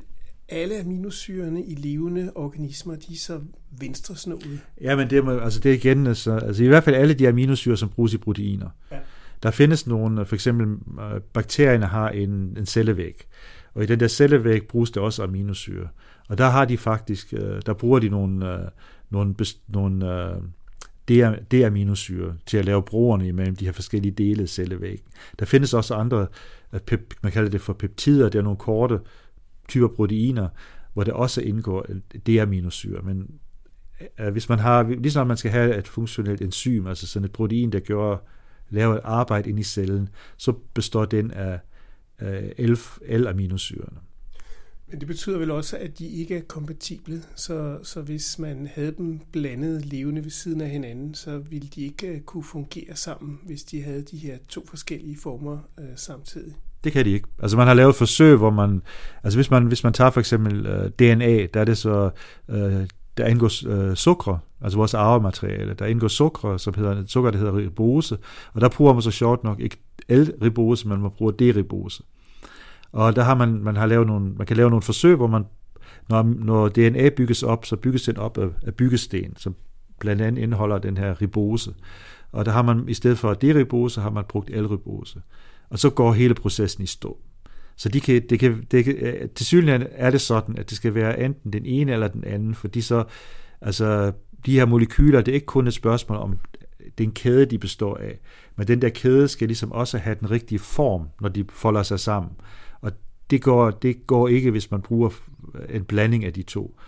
alle 0.49 0.79
aminosyrene 0.79 1.65
i 1.65 1.75
levende 1.75 2.31
organismer, 2.35 2.95
de 2.95 3.13
er 3.13 3.17
så 3.17 3.39
venstresnåede. 3.79 4.59
Ja, 4.81 4.95
men 4.95 5.09
det, 5.09 5.17
er, 5.17 5.41
altså 5.41 5.59
det 5.59 5.71
er 5.71 5.75
igen, 5.75 6.07
altså, 6.07 6.31
altså 6.31 6.63
i 6.63 6.67
hvert 6.67 6.83
fald 6.83 6.95
alle 6.95 7.13
de 7.13 7.27
aminosyre, 7.27 7.77
som 7.77 7.89
bruges 7.89 8.13
i 8.13 8.17
proteiner. 8.17 8.69
Ja. 8.91 8.97
Der 9.43 9.51
findes 9.51 9.87
nogle, 9.87 10.25
for 10.25 10.35
eksempel 10.35 10.77
bakterierne 11.33 11.85
har 11.85 12.09
en, 12.09 12.29
en 12.57 12.65
cellevæg, 12.65 13.25
og 13.73 13.83
i 13.83 13.85
den 13.85 13.99
der 13.99 14.07
cellevæg 14.07 14.67
bruges 14.67 14.91
det 14.91 15.03
også 15.03 15.23
aminosyre. 15.23 15.87
Og 16.29 16.37
der 16.37 16.49
har 16.49 16.65
de 16.65 16.77
faktisk, 16.77 17.31
der 17.65 17.73
bruger 17.73 17.99
de 17.99 18.09
nogle, 18.09 18.59
nogle, 19.09 19.35
nogle 19.67 20.05
D-aminosyre 21.51 22.33
til 22.45 22.57
at 22.57 22.65
lave 22.65 22.83
broerne 22.83 23.27
imellem 23.27 23.55
de 23.55 23.65
her 23.65 23.71
forskellige 23.71 24.11
dele 24.11 24.41
af 24.41 24.49
cellevæggen. 24.49 25.05
Der 25.39 25.45
findes 25.45 25.73
også 25.73 25.93
andre, 25.93 26.27
man 27.21 27.31
kalder 27.31 27.49
det 27.49 27.61
for 27.61 27.73
peptider, 27.73 28.29
det 28.29 28.39
er 28.39 28.43
nogle 28.43 28.57
korte 28.57 28.99
typer 29.69 29.87
proteiner, 29.87 30.49
hvor 30.93 31.03
det 31.03 31.13
også 31.13 31.41
indgår 31.41 31.85
D-aminosyre. 32.27 33.01
Men 33.01 33.39
øh, 34.19 34.31
hvis 34.31 34.49
man 34.49 34.59
har, 34.59 34.83
ligesom 34.83 35.27
man 35.27 35.37
skal 35.37 35.51
have 35.51 35.77
et 35.77 35.87
funktionelt 35.87 36.41
enzym, 36.41 36.87
altså 36.87 37.07
sådan 37.07 37.25
et 37.25 37.31
protein, 37.31 37.71
der 37.71 37.79
gør, 37.79 38.17
laver 38.69 38.95
et 38.95 39.01
arbejde 39.03 39.49
ind 39.49 39.59
i 39.59 39.63
cellen, 39.63 40.09
så 40.37 40.53
består 40.73 41.05
den 41.05 41.31
af 41.31 41.59
øh, 42.21 42.69
L-aminosyrene. 43.09 43.99
Men 44.87 44.99
det 44.99 45.07
betyder 45.07 45.37
vel 45.37 45.51
også, 45.51 45.77
at 45.77 45.99
de 45.99 46.07
ikke 46.07 46.37
er 46.37 46.41
kompatible, 46.41 47.23
så, 47.35 47.79
så 47.83 48.01
hvis 48.01 48.39
man 48.39 48.67
havde 48.73 48.91
dem 48.97 49.19
blandet 49.31 49.85
levende 49.85 50.23
ved 50.23 50.31
siden 50.31 50.61
af 50.61 50.69
hinanden, 50.69 51.13
så 51.13 51.37
ville 51.37 51.67
de 51.67 51.81
ikke 51.81 52.07
øh, 52.07 52.21
kunne 52.21 52.43
fungere 52.43 52.95
sammen, 52.95 53.39
hvis 53.45 53.63
de 53.63 53.83
havde 53.83 54.01
de 54.01 54.17
her 54.17 54.37
to 54.47 54.65
forskellige 54.65 55.17
former 55.17 55.59
øh, 55.79 55.85
samtidig. 55.95 56.55
Det 56.83 56.91
kan 56.91 57.05
de 57.05 57.11
ikke. 57.11 57.27
Altså 57.39 57.57
man 57.57 57.67
har 57.67 57.73
lavet 57.73 57.95
forsøg, 57.95 58.37
hvor 58.37 58.49
man, 58.49 58.81
altså 59.23 59.37
hvis 59.37 59.51
man, 59.51 59.65
hvis 59.65 59.83
man 59.83 59.93
tager 59.93 60.09
for 60.09 60.19
eksempel 60.19 60.65
øh, 60.65 60.89
DNA, 60.89 61.45
der 61.53 61.59
er 61.59 61.65
det 61.65 61.77
så, 61.77 62.09
øh, 62.49 62.85
der 63.17 63.25
indgår 63.25 63.67
øh, 63.69 63.95
sukker, 63.95 64.37
altså 64.61 64.77
vores 64.77 64.93
arvemateriale, 64.93 65.73
der 65.73 65.85
indgår 65.85 66.07
sukker, 66.07 66.57
som 66.57 66.73
hedder, 66.73 67.03
sukker, 67.07 67.31
der 67.31 67.37
hedder 67.37 67.55
ribose, 67.55 68.17
og 68.53 68.61
der 68.61 68.69
bruger 68.69 68.93
man 68.93 69.01
så 69.01 69.11
sjovt 69.11 69.43
nok 69.43 69.59
ikke 69.59 69.77
L-ribose, 70.09 70.87
men 70.87 71.01
man 71.01 71.11
bruger 71.11 71.31
D-ribose. 71.31 72.03
Og 72.91 73.15
der 73.15 73.23
har 73.23 73.35
man, 73.35 73.63
man 73.63 73.75
har 73.75 73.85
lavet 73.85 74.07
nogle, 74.07 74.31
man 74.31 74.47
kan 74.47 74.57
lave 74.57 74.69
nogle 74.69 74.81
forsøg, 74.81 75.15
hvor 75.15 75.27
man, 75.27 75.45
når, 76.09 76.23
når 76.23 76.69
DNA 76.69 77.09
bygges 77.09 77.43
op, 77.43 77.65
så 77.65 77.75
bygges 77.75 78.03
den 78.03 78.17
op 78.17 78.37
af, 78.37 78.47
af 78.63 78.75
byggesten, 78.75 79.37
som 79.37 79.55
blandt 79.99 80.21
andet 80.21 80.41
indeholder 80.41 80.77
den 80.77 80.97
her 80.97 81.21
ribose. 81.21 81.73
Og 82.31 82.45
der 82.45 82.51
har 82.51 82.61
man, 82.61 82.89
i 82.89 82.93
stedet 82.93 83.17
for 83.17 83.33
D-ribose, 83.33 84.01
har 84.01 84.09
man 84.09 84.23
brugt 84.29 84.49
L-ribose. 84.49 85.19
Og 85.69 85.79
så 85.79 85.89
går 85.89 86.13
hele 86.13 86.33
processen 86.33 86.83
i 86.83 86.87
stå. 86.87 87.17
Så 87.75 87.89
de 87.89 88.01
kan, 88.01 88.21
det 88.29 88.39
kan, 88.39 88.67
det 88.71 88.85
kan, 88.85 88.95
øh, 88.95 89.29
til 89.29 89.45
synligheden 89.45 89.87
er 89.91 90.11
det 90.11 90.21
sådan, 90.21 90.57
at 90.57 90.69
det 90.69 90.77
skal 90.77 90.95
være 90.95 91.19
enten 91.19 91.53
den 91.53 91.65
ene 91.65 91.93
eller 91.93 92.07
den 92.07 92.23
anden, 92.23 92.55
fordi 92.55 92.81
så, 92.81 93.03
altså, 93.61 94.11
de 94.45 94.53
her 94.53 94.65
molekyler, 94.65 95.21
det 95.21 95.31
er 95.31 95.35
ikke 95.35 95.45
kun 95.45 95.67
et 95.67 95.73
spørgsmål 95.73 96.17
om, 96.17 96.31
øh, 96.31 96.87
den 96.97 97.11
kæde, 97.11 97.45
de 97.45 97.57
består 97.57 97.97
af, 97.97 98.19
men 98.55 98.67
den 98.67 98.81
der 98.81 98.89
kæde 98.89 99.27
skal 99.27 99.47
ligesom 99.47 99.71
også 99.71 99.97
have 99.97 100.15
den 100.19 100.31
rigtige 100.31 100.59
form, 100.59 101.07
når 101.21 101.29
de 101.29 101.45
folder 101.49 101.83
sig 101.83 101.99
sammen. 101.99 102.31
Og 102.81 102.91
det 103.29 103.41
går, 103.41 103.71
det 103.71 104.07
går 104.07 104.27
ikke, 104.27 104.51
hvis 104.51 104.71
man 104.71 104.81
bruger 104.81 105.09
øh, 105.55 105.75
en 105.75 105.83
blanding 105.83 106.25
af 106.25 106.33
de 106.33 106.43
to. 106.43 106.79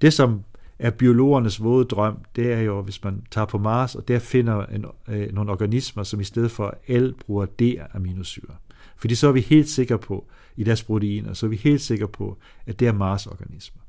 Det, 0.00 0.12
som 0.12 0.44
er 0.78 0.90
biologernes 0.90 1.62
våde 1.62 1.84
drøm, 1.84 2.18
det 2.36 2.52
er 2.52 2.60
jo, 2.60 2.82
hvis 2.82 3.04
man 3.04 3.22
tager 3.30 3.44
på 3.44 3.58
Mars, 3.58 3.94
og 3.94 4.08
der 4.08 4.18
finder 4.18 4.66
en, 4.66 4.84
øh, 5.08 5.34
nogle 5.34 5.50
organismer, 5.50 6.02
som 6.02 6.20
i 6.20 6.24
stedet 6.24 6.50
for 6.50 6.78
L 6.88 7.12
bruger 7.12 7.46
D-aminosyre. 7.46 8.54
Fordi 8.96 9.14
så 9.14 9.28
er 9.28 9.32
vi 9.32 9.40
helt 9.40 9.68
sikre 9.68 9.98
på, 9.98 10.26
i 10.56 10.64
deres 10.64 10.82
proteiner, 10.82 11.32
så 11.32 11.46
er 11.46 11.50
vi 11.50 11.56
helt 11.56 11.80
sikre 11.80 12.08
på, 12.08 12.38
at 12.66 12.80
det 12.80 12.88
er 12.88 12.92
Mars-organismer. 12.92 13.82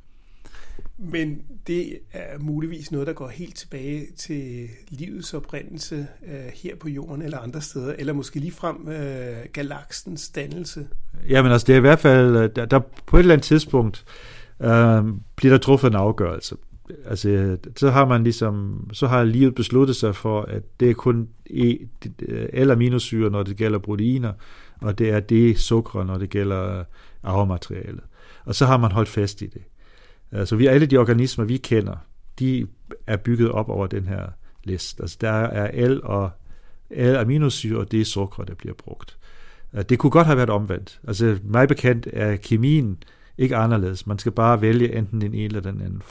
Men 0.98 1.42
det 1.68 2.00
er 2.14 2.40
muligvis 2.40 2.92
noget, 2.92 3.08
der 3.08 3.14
går 3.14 3.28
helt 3.28 3.56
tilbage 3.56 4.06
til 4.18 4.68
livets 4.90 5.34
oprindelse 5.34 6.08
øh, 6.28 6.52
her 6.54 6.76
på 6.76 6.90
jorden 6.90 7.22
eller 7.22 7.40
andre 7.40 7.62
steder, 7.62 7.96
eller 8.00 8.14
måske 8.14 8.40
lige 8.40 8.52
frem 8.52 8.88
øh, 8.88 9.46
galaksens 9.54 10.30
dannelse. 10.30 10.88
Jamen 11.30 11.52
altså, 11.52 11.68
det 11.68 11.74
er 11.74 11.78
i 11.78 11.82
hvert 11.82 12.00
fald, 12.00 12.36
øh, 12.36 12.50
der, 12.56 12.66
der 12.66 12.80
på 13.06 13.18
et 13.18 13.20
eller 13.20 13.34
andet 13.34 13.46
tidspunkt 13.46 14.06
øh, 14.60 15.04
bliver 15.36 15.54
der 15.54 15.58
truffet 15.58 15.88
en 15.88 15.96
afgørelse 15.96 16.56
altså, 17.06 17.58
så 17.76 17.90
har 17.90 18.06
man 18.06 18.24
ligesom, 18.24 18.88
så 18.94 19.08
har 19.08 19.24
livet 19.24 19.56
besluttet 19.56 19.96
sig 19.96 20.16
for, 20.16 20.42
at 20.42 20.64
det 20.80 20.90
er 20.90 20.94
kun 20.94 21.30
e, 21.50 21.72
eh, 21.72 22.48
eller 22.54 22.74
aminosyre, 22.74 23.30
når 23.30 23.44
det 23.44 23.58
gælder 23.58 23.80
proteiner, 23.80 24.34
og 24.82 24.98
det 24.98 25.10
er 25.10 25.20
det 25.20 25.60
sukker, 25.60 26.04
når 26.04 26.18
det 26.18 26.30
gælder 26.30 26.80
eh, 26.80 26.86
arvematerialet. 27.24 28.04
Og 28.46 28.56
så 28.56 28.66
har 28.66 28.78
man 28.78 28.92
holdt 28.92 29.10
fast 29.10 29.42
i 29.42 29.46
det. 29.46 29.62
Altså 30.32 30.56
vi, 30.56 30.68
alle 30.68 30.86
de 30.86 30.98
organismer, 30.98 31.46
vi 31.46 31.58
kender, 31.58 31.96
de 32.40 32.68
er 33.08 33.18
bygget 33.18 33.52
op 33.52 33.70
over 33.70 33.88
den 33.88 34.08
her 34.08 34.28
liste. 34.64 35.02
Altså 35.02 35.18
der 35.22 35.32
er 35.32 35.88
L 35.88 36.02
og 36.04 36.30
L 36.90 37.16
aminosyre, 37.16 37.80
og 37.80 37.92
det 37.92 38.02
er 38.02 38.06
sukker, 38.06 38.44
der 38.44 38.56
bliver 38.56 38.76
brugt. 38.76 39.18
Eh, 39.74 39.84
det 39.90 40.00
kunne 40.00 40.12
godt 40.12 40.28
have 40.28 40.38
været 40.38 40.50
omvendt. 40.50 41.00
Altså 41.08 41.40
mig 41.44 41.68
bekendt 41.68 42.08
er 42.14 42.36
kemien 42.36 42.98
ikke 43.38 43.56
anderledes. 43.56 44.08
Man 44.08 44.20
skal 44.20 44.32
bare 44.32 44.62
vælge 44.62 44.96
enten 44.96 45.22
den 45.22 45.34
ene 45.34 45.44
eller 45.44 45.60
den 45.60 45.82
anden 45.82 46.02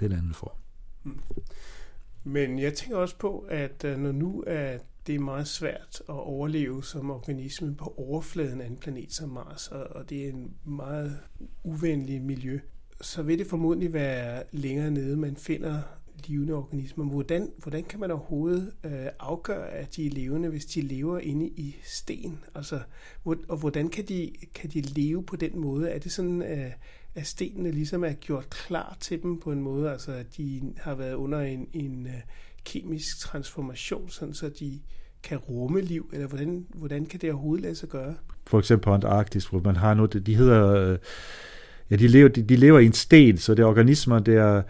den 0.00 0.12
anden 0.12 0.34
form. 0.34 0.56
Mm. 1.02 1.20
Men 2.24 2.58
jeg 2.58 2.74
tænker 2.74 2.96
også 2.96 3.16
på, 3.18 3.38
at 3.48 3.84
øh, 3.84 3.98
når 3.98 4.12
nu 4.12 4.44
er 4.46 4.78
det 5.06 5.14
er 5.14 5.18
meget 5.18 5.48
svært 5.48 6.02
at 6.08 6.14
overleve 6.14 6.84
som 6.84 7.10
organisme 7.10 7.74
på 7.74 7.94
overfladen 7.96 8.60
af 8.60 8.66
en 8.66 8.76
planet 8.76 9.12
som 9.12 9.28
Mars, 9.28 9.68
og 9.68 10.10
det 10.10 10.24
er 10.24 10.28
en 10.28 10.54
meget 10.64 11.20
uvenlig 11.62 12.22
miljø, 12.22 12.60
så 13.00 13.22
vil 13.22 13.38
det 13.38 13.46
formodentlig 13.46 13.92
være 13.92 14.42
længere 14.52 14.90
nede, 14.90 15.16
man 15.16 15.36
finder 15.36 15.82
levende 16.28 16.54
organismer. 16.54 17.04
Hvordan, 17.04 17.50
hvordan 17.58 17.84
kan 17.84 18.00
man 18.00 18.10
overhovedet 18.10 18.72
øh, 18.84 19.06
afgøre, 19.18 19.70
at 19.70 19.96
de 19.96 20.06
er 20.06 20.10
levende, 20.10 20.48
hvis 20.48 20.66
de 20.66 20.80
lever 20.80 21.18
inde 21.18 21.48
i 21.48 21.76
sten? 21.84 22.44
Altså, 22.54 22.80
hvor, 23.22 23.36
og 23.48 23.56
hvordan 23.56 23.88
kan 23.88 24.04
de, 24.04 24.32
kan 24.54 24.70
de 24.70 24.80
leve 24.80 25.22
på 25.22 25.36
den 25.36 25.60
måde? 25.60 25.90
Er 25.90 25.98
det 25.98 26.12
sådan, 26.12 26.42
øh, 26.42 26.70
at 27.14 27.26
stenene 27.26 27.70
ligesom 27.70 28.04
er 28.04 28.12
gjort 28.12 28.50
klar 28.50 28.96
til 29.00 29.22
dem 29.22 29.40
på 29.40 29.52
en 29.52 29.62
måde, 29.62 29.90
altså 29.90 30.12
at 30.12 30.36
de 30.36 30.62
har 30.76 30.94
været 30.94 31.14
under 31.14 31.40
en, 31.40 31.68
en 31.72 32.06
øh, 32.06 32.12
kemisk 32.64 33.20
transformation, 33.20 34.08
sådan 34.08 34.34
så 34.34 34.48
de 34.60 34.80
kan 35.22 35.38
rumme 35.38 35.80
liv, 35.80 36.10
eller 36.12 36.26
hvordan, 36.26 36.66
hvordan 36.74 37.06
kan 37.06 37.20
det 37.20 37.30
overhovedet 37.30 37.62
lade 37.62 37.74
sig 37.74 37.88
gøre? 37.88 38.14
For 38.46 38.58
eksempel 38.58 38.84
på 38.84 38.94
Antarktis, 38.94 39.46
hvor 39.46 39.60
man 39.64 39.76
har 39.76 39.94
noget, 39.94 40.26
de 40.26 40.36
hedder, 40.36 40.90
øh, 40.92 40.98
ja, 41.90 41.96
de 41.96 42.08
lever, 42.08 42.28
de, 42.28 42.42
de 42.42 42.56
lever 42.56 42.78
i 42.78 42.86
en 42.86 42.92
sten, 42.92 43.38
så 43.38 43.54
det 43.54 43.62
er 43.62 43.66
organismer, 43.66 44.18
der, 44.18 44.62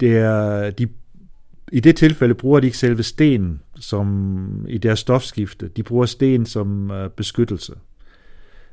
der 0.00 0.70
de, 0.70 0.88
i 1.72 1.80
det 1.80 1.96
tilfælde 1.96 2.34
bruger 2.34 2.60
de 2.60 2.66
ikke 2.66 2.78
selve 2.78 3.02
stenen 3.02 3.60
som 3.76 4.66
i 4.68 4.78
deres 4.78 4.98
stofskifte, 4.98 5.68
de 5.68 5.82
bruger 5.82 6.06
sten 6.06 6.46
som 6.46 6.90
øh, 6.90 7.10
beskyttelse. 7.10 7.74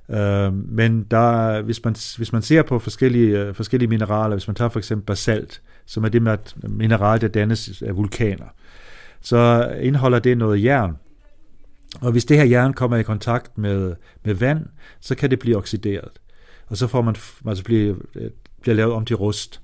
Øh, 0.09 0.53
men 0.53 1.03
der, 1.03 1.61
hvis, 1.61 1.83
man, 1.83 1.95
hvis 2.17 2.33
man 2.33 2.41
ser 2.41 2.61
på 2.61 2.79
forskellige, 2.79 3.39
øh, 3.39 3.55
forskellige 3.55 3.89
mineraler, 3.89 4.35
hvis 4.35 4.47
man 4.47 4.55
tager 4.55 4.69
for 4.69 4.79
eksempel 4.79 5.05
basalt, 5.05 5.61
som 5.85 6.03
er 6.03 6.09
det 6.09 6.21
med 6.21 6.37
mineral, 6.61 7.21
der 7.21 7.27
dannes 7.27 7.81
af 7.81 7.97
vulkaner, 7.97 8.45
så 9.21 9.71
indeholder 9.81 10.19
det 10.19 10.37
noget 10.37 10.63
jern. 10.63 10.97
Og 12.01 12.11
hvis 12.11 12.25
det 12.25 12.37
her 12.37 12.45
jern 12.45 12.73
kommer 12.73 12.97
i 12.97 13.03
kontakt 13.03 13.57
med, 13.57 13.95
med 14.23 14.33
vand, 14.33 14.65
så 14.99 15.15
kan 15.15 15.29
det 15.29 15.39
blive 15.39 15.57
oxideret. 15.57 16.11
Og 16.67 16.77
så 16.77 16.87
får 16.87 17.01
man, 17.01 17.15
altså 17.47 17.63
bliver, 17.63 17.95
øh, 18.15 18.29
bliver 18.61 18.75
lavet 18.75 18.93
om 18.93 19.05
til 19.05 19.15
rust. 19.15 19.61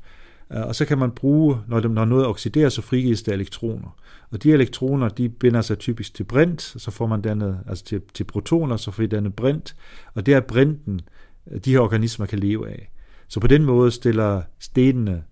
Øh, 0.53 0.61
og 0.61 0.75
så 0.75 0.85
kan 0.85 0.97
man 0.97 1.11
bruge, 1.11 1.57
når, 1.67 1.79
dem, 1.79 1.91
når 1.91 2.05
noget 2.05 2.27
oxiderer, 2.27 2.69
så 2.69 2.81
frigives 2.81 3.23
der 3.23 3.33
elektroner. 3.33 3.97
Og 4.31 4.43
de 4.43 4.51
elektroner, 4.51 5.09
de 5.09 5.29
binder 5.29 5.61
sig 5.61 5.77
typisk 5.77 6.13
til 6.13 6.23
brint, 6.23 6.61
så 6.61 6.91
får 6.91 7.07
man 7.07 7.21
dannet, 7.21 7.59
altså 7.67 7.83
til, 7.83 8.01
til 8.13 8.23
protoner, 8.23 8.77
så 8.77 8.91
får 8.91 9.03
vi 9.03 9.07
dannet 9.07 9.35
brint, 9.35 9.75
og 10.13 10.25
det 10.25 10.33
er 10.33 10.39
brinten, 10.39 11.01
øh, 11.51 11.59
de 11.59 11.71
her 11.71 11.79
organismer 11.79 12.25
kan 12.25 12.39
leve 12.39 12.69
af. 12.69 12.91
Så 13.27 13.39
på 13.39 13.47
den 13.47 13.63
måde 13.63 13.91
stiller 13.91 14.41
stenene 14.59 15.23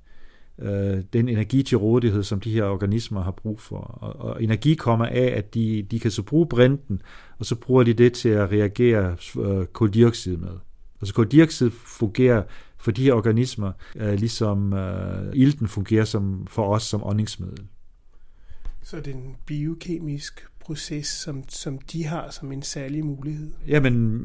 øh, 0.60 1.04
den 1.14 1.30
energi 1.30 1.64
til 1.64 1.78
rådighed, 1.78 2.24
som 2.24 2.40
de 2.40 2.52
her 2.52 2.64
organismer 2.64 3.24
har 3.24 3.32
brug 3.32 3.60
for. 3.60 3.78
Og, 3.78 4.16
og 4.16 4.44
energi 4.44 4.76
kommer 4.76 5.06
af, 5.06 5.34
at 5.38 5.54
de, 5.54 5.88
de 5.92 6.00
kan 6.00 6.12
så 6.12 6.24
bruge 6.24 6.48
brinten, 6.48 7.02
og 7.40 7.46
så 7.46 7.56
bruger 7.56 7.84
de 7.84 7.94
det 7.94 8.14
til 8.14 8.30
at 8.30 8.52
reagere 8.52 9.16
øh, 9.40 9.66
koldioxid 9.66 10.38
med. 10.38 10.52
Altså 11.02 11.14
koldioxid 11.14 11.70
fungerer 11.72 12.44
for 12.84 12.92
de 12.92 13.04
her 13.04 13.14
organismer, 13.14 13.72
øh, 13.96 14.14
ligesom 14.14 14.74
øh, 14.74 15.32
ilten 15.34 15.68
fungerer 15.68 16.06
som, 16.06 16.48
for 16.48 16.76
os 16.76 16.84
som 16.84 17.04
åndingsmiddel. 17.04 17.60
Så 18.82 18.98
det 18.98 19.08
er 19.08 19.16
en 19.16 19.36
biokemisk 19.46 20.46
proces, 20.60 21.08
som, 21.08 21.44
som 21.50 21.78
de 21.78 22.04
har 22.06 22.32
som 22.32 22.52
en 22.52 22.62
særlig 22.62 23.06
mulighed? 23.06 23.52
Jamen, 23.68 24.22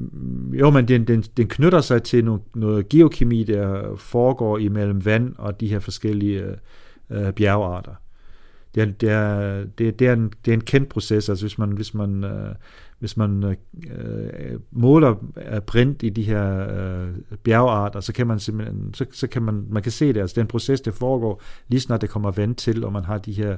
jo, 0.52 0.70
men 0.70 0.88
den, 0.88 1.06
den, 1.06 1.22
den 1.22 1.48
knytter 1.48 1.80
sig 1.80 2.02
til 2.02 2.24
noget, 2.24 2.40
noget 2.54 2.88
geokemi, 2.88 3.44
der 3.44 3.96
foregår 3.96 4.58
imellem 4.58 5.04
vand 5.04 5.34
og 5.38 5.60
de 5.60 5.68
her 5.68 5.78
forskellige 5.78 6.56
øh, 7.10 7.32
bjergarter. 7.32 7.94
Det 8.74 8.82
er, 8.82 8.86
det, 8.86 9.08
er, 9.10 9.64
det, 9.78 9.98
det, 9.98 10.06
er 10.06 10.12
en, 10.12 10.32
det 10.44 10.50
er 10.50 10.54
en 10.54 10.64
kendt 10.64 10.88
proces, 10.88 11.28
altså 11.28 11.44
hvis 11.44 11.58
man, 11.58 11.70
hvis 11.70 11.94
man, 11.94 12.24
øh, 12.24 12.54
hvis 12.98 13.16
man 13.16 13.44
øh, 13.44 13.56
øh 13.90 14.60
måler 14.70 15.14
øh, 15.52 15.60
brint 15.60 16.02
i 16.02 16.08
de 16.08 16.22
her 16.22 16.66
øh, 16.70 17.10
bjergarter, 17.42 18.00
så 18.00 18.12
kan 18.12 18.26
man 18.26 18.40
simpelthen, 18.40 18.94
så, 18.94 19.06
så 19.12 19.26
kan 19.26 19.42
man, 19.42 19.64
man 19.70 19.82
kan 19.82 19.92
se 19.92 20.12
det, 20.12 20.20
altså 20.20 20.40
den 20.40 20.46
proces, 20.46 20.80
der 20.80 20.90
foregår 20.90 21.42
lige 21.68 21.80
snart 21.80 22.00
det 22.00 22.10
kommer 22.10 22.30
vand 22.30 22.54
til, 22.54 22.84
og 22.84 22.92
man 22.92 23.04
har 23.04 23.18
de 23.18 23.32
her 23.32 23.56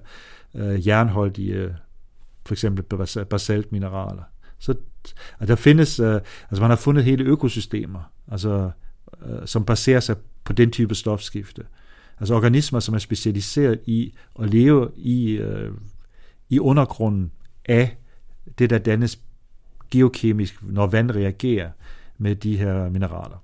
øh, 0.55 0.87
jernholdige 0.87 1.55
øh, 1.55 1.71
for 2.47 2.55
eksempel 2.55 2.85
basaltmineraler. 3.25 4.23
Så 4.59 4.75
og 5.39 5.49
der 5.49 5.55
findes, 5.55 6.01
øh, 6.01 6.15
altså 6.51 6.61
man 6.61 6.71
har 6.71 6.77
fundet 6.77 7.05
hele 7.05 7.25
økosystemer, 7.25 8.13
altså, 8.29 8.71
øh, 9.27 9.47
som 9.47 9.65
baserer 9.65 10.01
sig 10.01 10.17
på 10.45 10.53
den 10.53 10.71
type 10.71 10.95
stofskifte. 10.95 11.63
Altså 12.21 12.35
organismer, 12.35 12.81
som 12.81 12.95
er 12.95 12.99
specialiseret 12.99 13.81
i 13.87 14.15
at 14.43 14.51
leve 14.51 14.91
i, 14.97 15.31
øh, 15.31 15.73
i 16.49 16.59
undergrunden 16.59 17.33
af 17.65 17.97
det, 18.59 18.71
der 18.71 18.79
dannes 18.79 19.21
geokemisk, 19.91 20.63
når 20.63 20.87
vand 20.87 21.11
reagerer 21.11 21.71
med 22.19 22.37
de 22.37 22.57
her 22.57 22.91
mineraler. 22.91 23.43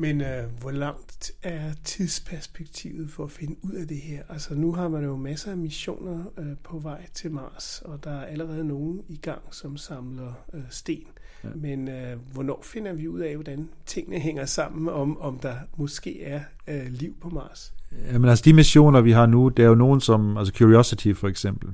Men 0.00 0.20
øh, 0.20 0.44
hvor 0.60 0.70
langt 0.70 1.32
er 1.42 1.72
tidsperspektivet 1.84 3.10
for 3.10 3.24
at 3.24 3.30
finde 3.30 3.56
ud 3.62 3.72
af 3.72 3.88
det 3.88 3.96
her? 3.96 4.22
Altså 4.28 4.54
nu 4.54 4.72
har 4.72 4.88
man 4.88 5.04
jo 5.04 5.16
masser 5.16 5.50
af 5.50 5.56
missioner 5.56 6.24
øh, 6.38 6.46
på 6.64 6.78
vej 6.78 7.06
til 7.14 7.30
Mars, 7.30 7.82
og 7.84 8.04
der 8.04 8.10
er 8.10 8.24
allerede 8.24 8.64
nogen 8.64 9.02
i 9.08 9.16
gang, 9.16 9.42
som 9.50 9.76
samler 9.76 10.32
øh, 10.54 10.60
sten. 10.70 11.06
Ja. 11.44 11.48
Men 11.54 11.88
øh, 11.88 12.16
hvornår 12.32 12.60
finder 12.64 12.92
vi 12.92 13.08
ud 13.08 13.20
af, 13.20 13.34
hvordan 13.34 13.68
tingene 13.86 14.18
hænger 14.18 14.44
sammen, 14.44 14.88
om, 14.88 15.20
om 15.20 15.38
der 15.38 15.54
måske 15.76 16.22
er 16.22 16.40
øh, 16.68 16.86
liv 16.90 17.14
på 17.20 17.28
Mars? 17.28 17.72
Jamen 18.12 18.30
altså 18.30 18.42
de 18.44 18.52
missioner, 18.52 19.00
vi 19.00 19.12
har 19.12 19.26
nu, 19.26 19.48
det 19.48 19.62
er 19.62 19.68
jo 19.68 19.74
nogen 19.74 20.00
som, 20.00 20.36
altså 20.36 20.54
Curiosity 20.58 21.12
for 21.12 21.28
eksempel. 21.28 21.68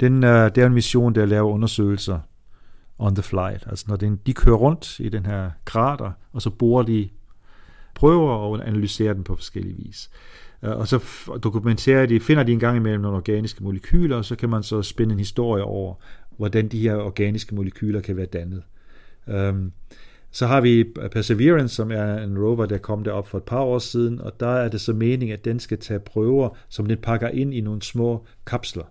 Den, 0.00 0.24
øh, 0.24 0.54
det 0.54 0.58
er 0.58 0.66
en 0.66 0.74
mission, 0.74 1.14
der 1.14 1.26
laver 1.26 1.50
undersøgelser 1.50 2.20
on 3.02 3.14
the 3.14 3.22
flight. 3.22 3.64
Altså 3.66 3.84
når 3.88 3.96
den, 3.96 4.20
de 4.26 4.34
kører 4.34 4.56
rundt 4.56 5.00
i 5.00 5.08
den 5.08 5.26
her 5.26 5.50
krater, 5.64 6.10
og 6.32 6.42
så 6.42 6.50
borer 6.50 6.82
de 6.82 7.08
prøver 7.94 8.30
og 8.30 8.68
analyserer 8.68 9.14
den 9.14 9.24
på 9.24 9.36
forskellige 9.36 9.76
vis. 9.76 10.10
Øh, 10.62 10.70
og 10.70 10.88
så 10.88 11.00
dokumenterer 11.42 12.06
de, 12.06 12.20
finder 12.20 12.42
de 12.42 12.52
en 12.52 12.60
gang 12.60 12.76
imellem 12.76 13.00
nogle 13.00 13.16
organiske 13.16 13.64
molekyler, 13.64 14.16
og 14.16 14.24
så 14.24 14.36
kan 14.36 14.48
man 14.48 14.62
så 14.62 14.82
spænde 14.82 15.12
en 15.12 15.18
historie 15.18 15.64
over, 15.64 15.94
hvordan 16.36 16.68
de 16.68 16.80
her 16.80 16.96
organiske 16.96 17.54
molekyler 17.54 18.00
kan 18.00 18.16
være 18.16 18.26
dannet. 18.26 18.62
Um, 19.26 19.72
så 20.30 20.46
har 20.46 20.60
vi 20.60 20.84
Perseverance, 21.12 21.74
som 21.74 21.90
er 21.90 22.18
en 22.18 22.38
rover, 22.38 22.66
der 22.66 22.78
kom 22.78 23.04
derop 23.04 23.28
for 23.28 23.38
et 23.38 23.44
par 23.44 23.60
år 23.60 23.78
siden, 23.78 24.20
og 24.20 24.40
der 24.40 24.46
er 24.46 24.68
det 24.68 24.80
så 24.80 24.92
meningen, 24.92 25.34
at 25.34 25.44
den 25.44 25.60
skal 25.60 25.78
tage 25.78 26.00
prøver, 26.00 26.48
som 26.68 26.86
den 26.86 26.98
pakker 26.98 27.28
ind 27.28 27.54
i 27.54 27.60
nogle 27.60 27.82
små 27.82 28.26
kapsler. 28.46 28.84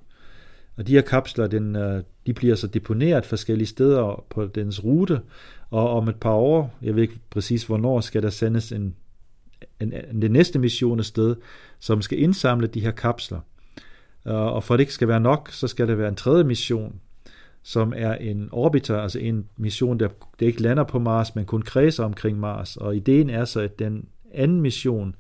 Og 0.82 0.88
de 0.88 0.94
her 0.94 1.02
kapsler, 1.02 1.48
den, 1.48 1.76
øh, 1.76 2.04
de 2.26 2.34
bliver 2.34 2.56
så 2.56 2.68
deponeret 2.68 3.26
forskellige 3.26 3.68
steder 3.68 4.24
på 4.30 4.46
dens 4.46 4.84
rute, 4.84 5.22
og 5.70 5.90
om 5.90 6.08
et 6.08 6.16
par 6.16 6.34
år, 6.34 6.76
jeg 6.82 6.96
ved 6.96 7.02
ikke 7.02 7.20
præcis 7.30 7.64
hvornår, 7.64 8.00
skal 8.00 8.24
der 8.24 8.30
sendes 8.30 8.72
en, 8.72 8.96
en, 9.80 9.94
en 9.94 10.22
den 10.22 10.32
næste 10.32 10.60
mission 10.60 11.00
afsted, 11.00 11.36
som 11.80 12.02
skal 12.02 12.20
indsamle 12.20 12.68
de 12.68 12.80
her 12.80 12.92
kapsler. 12.92 13.40
Øh, 14.28 14.34
og 14.34 14.64
for 14.64 14.74
at 14.74 14.78
det 14.78 14.82
ikke 14.82 14.94
skal 14.94 15.08
være 15.08 15.20
nok, 15.20 15.50
så 15.52 15.68
skal 15.68 15.88
der 15.88 15.96
være 15.96 16.10
en 16.10 16.16
tredje 16.16 16.44
mission, 16.44 16.96
som 17.64 17.94
er 17.96 18.16
en 18.16 18.50
orbiter, 18.52 18.98
altså 18.98 19.20
en 19.20 19.46
mission, 19.58 20.00
der, 20.00 20.08
der 20.40 20.46
ikke 20.46 20.62
lander 20.62 20.84
på 20.84 21.00
Mars, 21.00 21.36
men 21.36 21.46
kun 21.46 21.62
kredser 21.62 22.04
omkring 22.04 22.40
Mars. 22.40 22.78
Og 22.78 22.96
ideen 22.96 23.30
er 23.30 23.46
så, 23.46 23.60
at 23.60 23.80
den 23.80 24.06
anden 24.34 24.62
mission, 24.62 25.16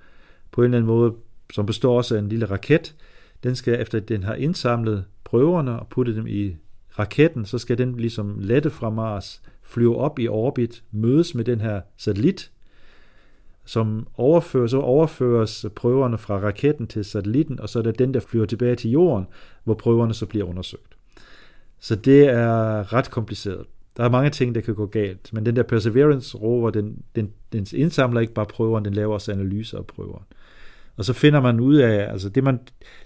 på 0.51 0.61
en 0.61 0.65
eller 0.65 0.77
anden 0.77 0.87
måde, 0.87 1.13
som 1.53 1.65
består 1.65 1.97
også 1.97 2.15
af 2.15 2.19
en 2.19 2.29
lille 2.29 2.45
raket, 2.45 2.95
den 3.43 3.55
skal, 3.55 3.81
efter 3.81 3.99
den 3.99 4.23
har 4.23 4.35
indsamlet 4.35 5.05
prøverne 5.31 5.79
og 5.79 5.87
puttet 5.87 6.15
dem 6.15 6.27
i 6.27 6.55
raketten, 6.99 7.45
så 7.45 7.57
skal 7.57 7.77
den 7.77 7.97
ligesom 7.97 8.35
lette 8.39 8.69
fra 8.69 8.89
Mars, 8.89 9.41
flyve 9.61 9.97
op 9.97 10.19
i 10.19 10.27
orbit, 10.27 10.83
mødes 10.91 11.35
med 11.35 11.45
den 11.45 11.61
her 11.61 11.81
satellit, 11.97 12.51
som 13.65 14.07
overføres, 14.17 14.71
så 14.71 14.79
overføres 14.79 15.65
prøverne 15.75 16.17
fra 16.17 16.39
raketten 16.39 16.87
til 16.87 17.05
satellitten, 17.05 17.59
og 17.59 17.69
så 17.69 17.79
er 17.79 17.83
det 17.83 17.99
den, 17.99 18.13
der 18.13 18.19
flyver 18.19 18.45
tilbage 18.45 18.75
til 18.75 18.91
jorden, 18.91 19.25
hvor 19.63 19.73
prøverne 19.73 20.13
så 20.13 20.25
bliver 20.25 20.45
undersøgt. 20.45 20.97
Så 21.79 21.95
det 21.95 22.29
er 22.29 22.93
ret 22.93 23.11
kompliceret. 23.11 23.65
Der 23.97 24.03
er 24.03 24.09
mange 24.09 24.29
ting, 24.29 24.55
der 24.55 24.61
kan 24.61 24.75
gå 24.75 24.85
galt, 24.85 25.33
men 25.33 25.45
den 25.45 25.55
der 25.55 25.63
Perseverance 25.63 26.37
rover, 26.37 26.69
den, 26.69 27.03
den, 27.15 27.33
den 27.53 27.67
indsamler 27.73 28.21
ikke 28.21 28.33
bare 28.33 28.45
prøverne, 28.45 28.85
den 28.85 28.93
laver 28.93 29.13
også 29.13 29.31
analyser 29.31 29.77
af 29.77 29.85
prøverne. 29.85 30.25
Og 30.97 31.05
så 31.05 31.13
finder 31.13 31.41
man 31.41 31.59
ud 31.59 31.75
af, 31.75 32.11
altså 32.11 32.29
det 32.29 32.43
man, 32.43 32.59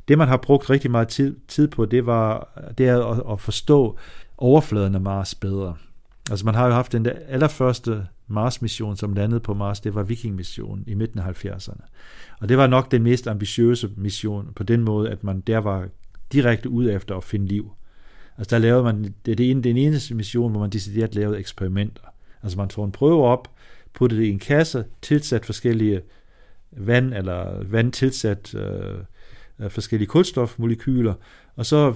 det 0.08 0.17
man 0.17 0.28
har 0.28 0.38
brugt 0.38 0.69
rigtig 0.69 0.91
meget 0.91 1.08
tid, 1.08 1.36
tid 1.48 1.67
på, 1.67 1.86
det 1.86 2.06
var 2.06 2.50
det 2.78 2.88
er 2.88 3.06
at, 3.06 3.24
at 3.32 3.39
forstå 3.39 3.98
overfladen 4.38 4.95
af 4.95 5.02
Mars 5.02 5.36
bedre. 5.36 5.76
Altså 6.30 6.45
man 6.45 6.56
har 6.56 6.67
jo 6.67 6.74
haft 6.74 6.91
den 6.91 7.06
der 7.06 7.13
allerførste 7.28 8.08
Mars-mission, 8.28 8.95
som 8.95 9.13
landede 9.13 9.39
på 9.39 9.54
Mars, 9.54 9.80
det 9.80 9.95
var 9.95 10.04
Viking-missionen 10.04 10.84
i 10.88 10.93
midten 10.93 11.19
af 11.19 11.45
70'erne. 11.45 11.86
Og 12.39 12.50
det 12.50 12.58
var 12.58 12.67
nok 12.67 12.91
den 12.91 13.04
mest 13.04 13.28
ambitiøse 13.28 13.89
mission 13.98 14.52
på 14.56 14.63
den 14.63 14.84
måde, 14.84 15.10
at 15.10 15.24
man 15.24 15.41
der 15.41 15.58
var 15.58 15.88
direkte 16.32 16.69
ude 16.69 16.93
efter 16.93 17.15
at 17.17 17.24
finde 17.24 17.48
liv. 17.48 17.71
Altså 18.38 18.56
der 18.56 18.62
lavede 18.62 18.84
man, 18.84 19.13
det 19.26 19.32
er 19.32 19.62
den 19.62 19.78
eneste 19.78 20.15
mission, 20.15 20.52
hvor 20.52 20.60
man 20.60 20.69
decideret 20.69 21.15
lavede 21.15 21.39
eksperimenter. 21.39 22.02
Altså 22.43 22.58
man 22.58 22.69
tog 22.69 22.86
en 22.86 22.91
prøve 22.91 23.26
op, 23.26 23.52
puttede 23.93 24.21
det 24.21 24.28
i 24.28 24.32
en 24.32 24.39
kasse, 24.39 24.86
tilsat 25.02 25.45
forskellige 25.45 26.02
vand 26.78 27.14
eller 27.14 27.64
vand 27.64 27.92
tilsat 27.92 28.56
øh, 28.56 29.70
forskellige 29.70 30.08
kulstofmolekyler, 30.08 31.14
og 31.56 31.66
så 31.66 31.96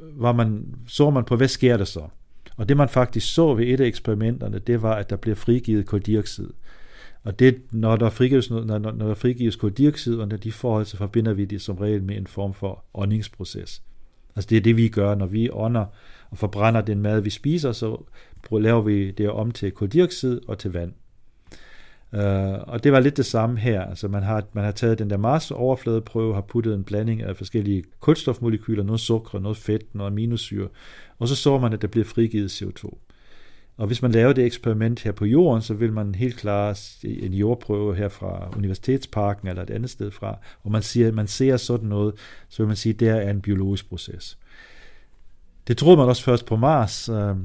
var 0.00 0.32
man, 0.32 0.66
så 0.88 1.10
man 1.10 1.24
på, 1.24 1.36
hvad 1.36 1.48
sker 1.48 1.76
der 1.76 1.84
så? 1.84 2.02
Og 2.56 2.68
det 2.68 2.76
man 2.76 2.88
faktisk 2.88 3.34
så 3.34 3.54
ved 3.54 3.66
et 3.66 3.80
af 3.80 3.86
eksperimenterne, 3.86 4.58
det 4.58 4.82
var, 4.82 4.94
at 4.94 5.10
der 5.10 5.16
bliver 5.16 5.34
frigivet 5.34 5.86
koldioxid. 5.86 6.48
Og 7.22 7.38
det, 7.38 7.60
når 7.70 7.96
der 7.96 8.10
frigives, 8.10 8.50
når, 8.50 8.78
når 8.78 9.06
der 9.06 9.14
frigives 9.14 9.56
koldioxid 9.56 10.18
under 10.18 10.36
de 10.36 10.52
forhold, 10.52 10.84
så 10.84 10.96
forbinder 10.96 11.32
vi 11.32 11.44
det 11.44 11.62
som 11.62 11.76
regel 11.76 12.02
med 12.02 12.16
en 12.16 12.26
form 12.26 12.54
for 12.54 12.84
åndingsproces. 12.94 13.82
Altså 14.36 14.48
det 14.48 14.56
er 14.56 14.60
det, 14.60 14.76
vi 14.76 14.88
gør, 14.88 15.14
når 15.14 15.26
vi 15.26 15.50
ånder 15.50 15.86
og 16.30 16.38
forbrænder 16.38 16.80
den 16.80 17.02
mad, 17.02 17.20
vi 17.20 17.30
spiser, 17.30 17.72
så 17.72 18.02
laver 18.50 18.82
vi 18.82 19.10
det 19.10 19.30
om 19.30 19.50
til 19.50 19.70
koldioxid 19.70 20.40
og 20.48 20.58
til 20.58 20.72
vand. 20.72 20.92
Uh, 22.12 22.18
og 22.68 22.84
det 22.84 22.92
var 22.92 23.00
lidt 23.00 23.16
det 23.16 23.26
samme 23.26 23.58
her. 23.58 23.82
Altså 23.82 24.08
man 24.08 24.22
har, 24.22 24.42
man 24.52 24.64
har 24.64 24.72
taget 24.72 24.98
den 24.98 25.10
der 25.10 25.16
Mars 25.16 25.50
overfladeprøve, 25.50 26.34
har 26.34 26.40
puttet 26.40 26.74
en 26.74 26.84
blanding 26.84 27.22
af 27.22 27.36
forskellige 27.36 27.84
kulstofmolekyler, 28.00 28.82
noget 28.82 29.00
sukker, 29.00 29.38
noget 29.38 29.56
fedt, 29.56 29.94
noget 29.94 30.10
aminosyre, 30.10 30.68
og 31.18 31.28
så 31.28 31.36
så 31.36 31.58
man, 31.58 31.72
at 31.72 31.82
der 31.82 31.88
bliver 31.88 32.04
frigivet 32.04 32.62
CO2. 32.62 32.98
Og 33.76 33.86
hvis 33.86 34.02
man 34.02 34.10
laver 34.10 34.32
det 34.32 34.44
eksperiment 34.44 35.02
her 35.02 35.12
på 35.12 35.24
jorden, 35.24 35.62
så 35.62 35.74
vil 35.74 35.92
man 35.92 36.14
helt 36.14 36.36
klart 36.36 36.96
en 37.04 37.34
jordprøve 37.34 37.96
her 37.96 38.08
fra 38.08 38.48
Universitetsparken 38.56 39.48
eller 39.48 39.62
et 39.62 39.70
andet 39.70 39.90
sted 39.90 40.10
fra, 40.10 40.38
og 40.62 40.72
man, 40.72 40.82
siger, 40.82 41.12
man 41.12 41.26
ser 41.26 41.56
sådan 41.56 41.88
noget, 41.88 42.14
så 42.48 42.62
vil 42.62 42.66
man 42.66 42.76
sige, 42.76 42.92
at 42.92 43.00
det 43.00 43.08
er 43.08 43.30
en 43.30 43.40
biologisk 43.40 43.88
proces. 43.88 44.38
Det 45.68 45.76
troede 45.76 45.96
man 45.96 46.08
også 46.08 46.24
først 46.24 46.46
på 46.46 46.56
Mars. 46.56 47.08
Øh, 47.08 47.36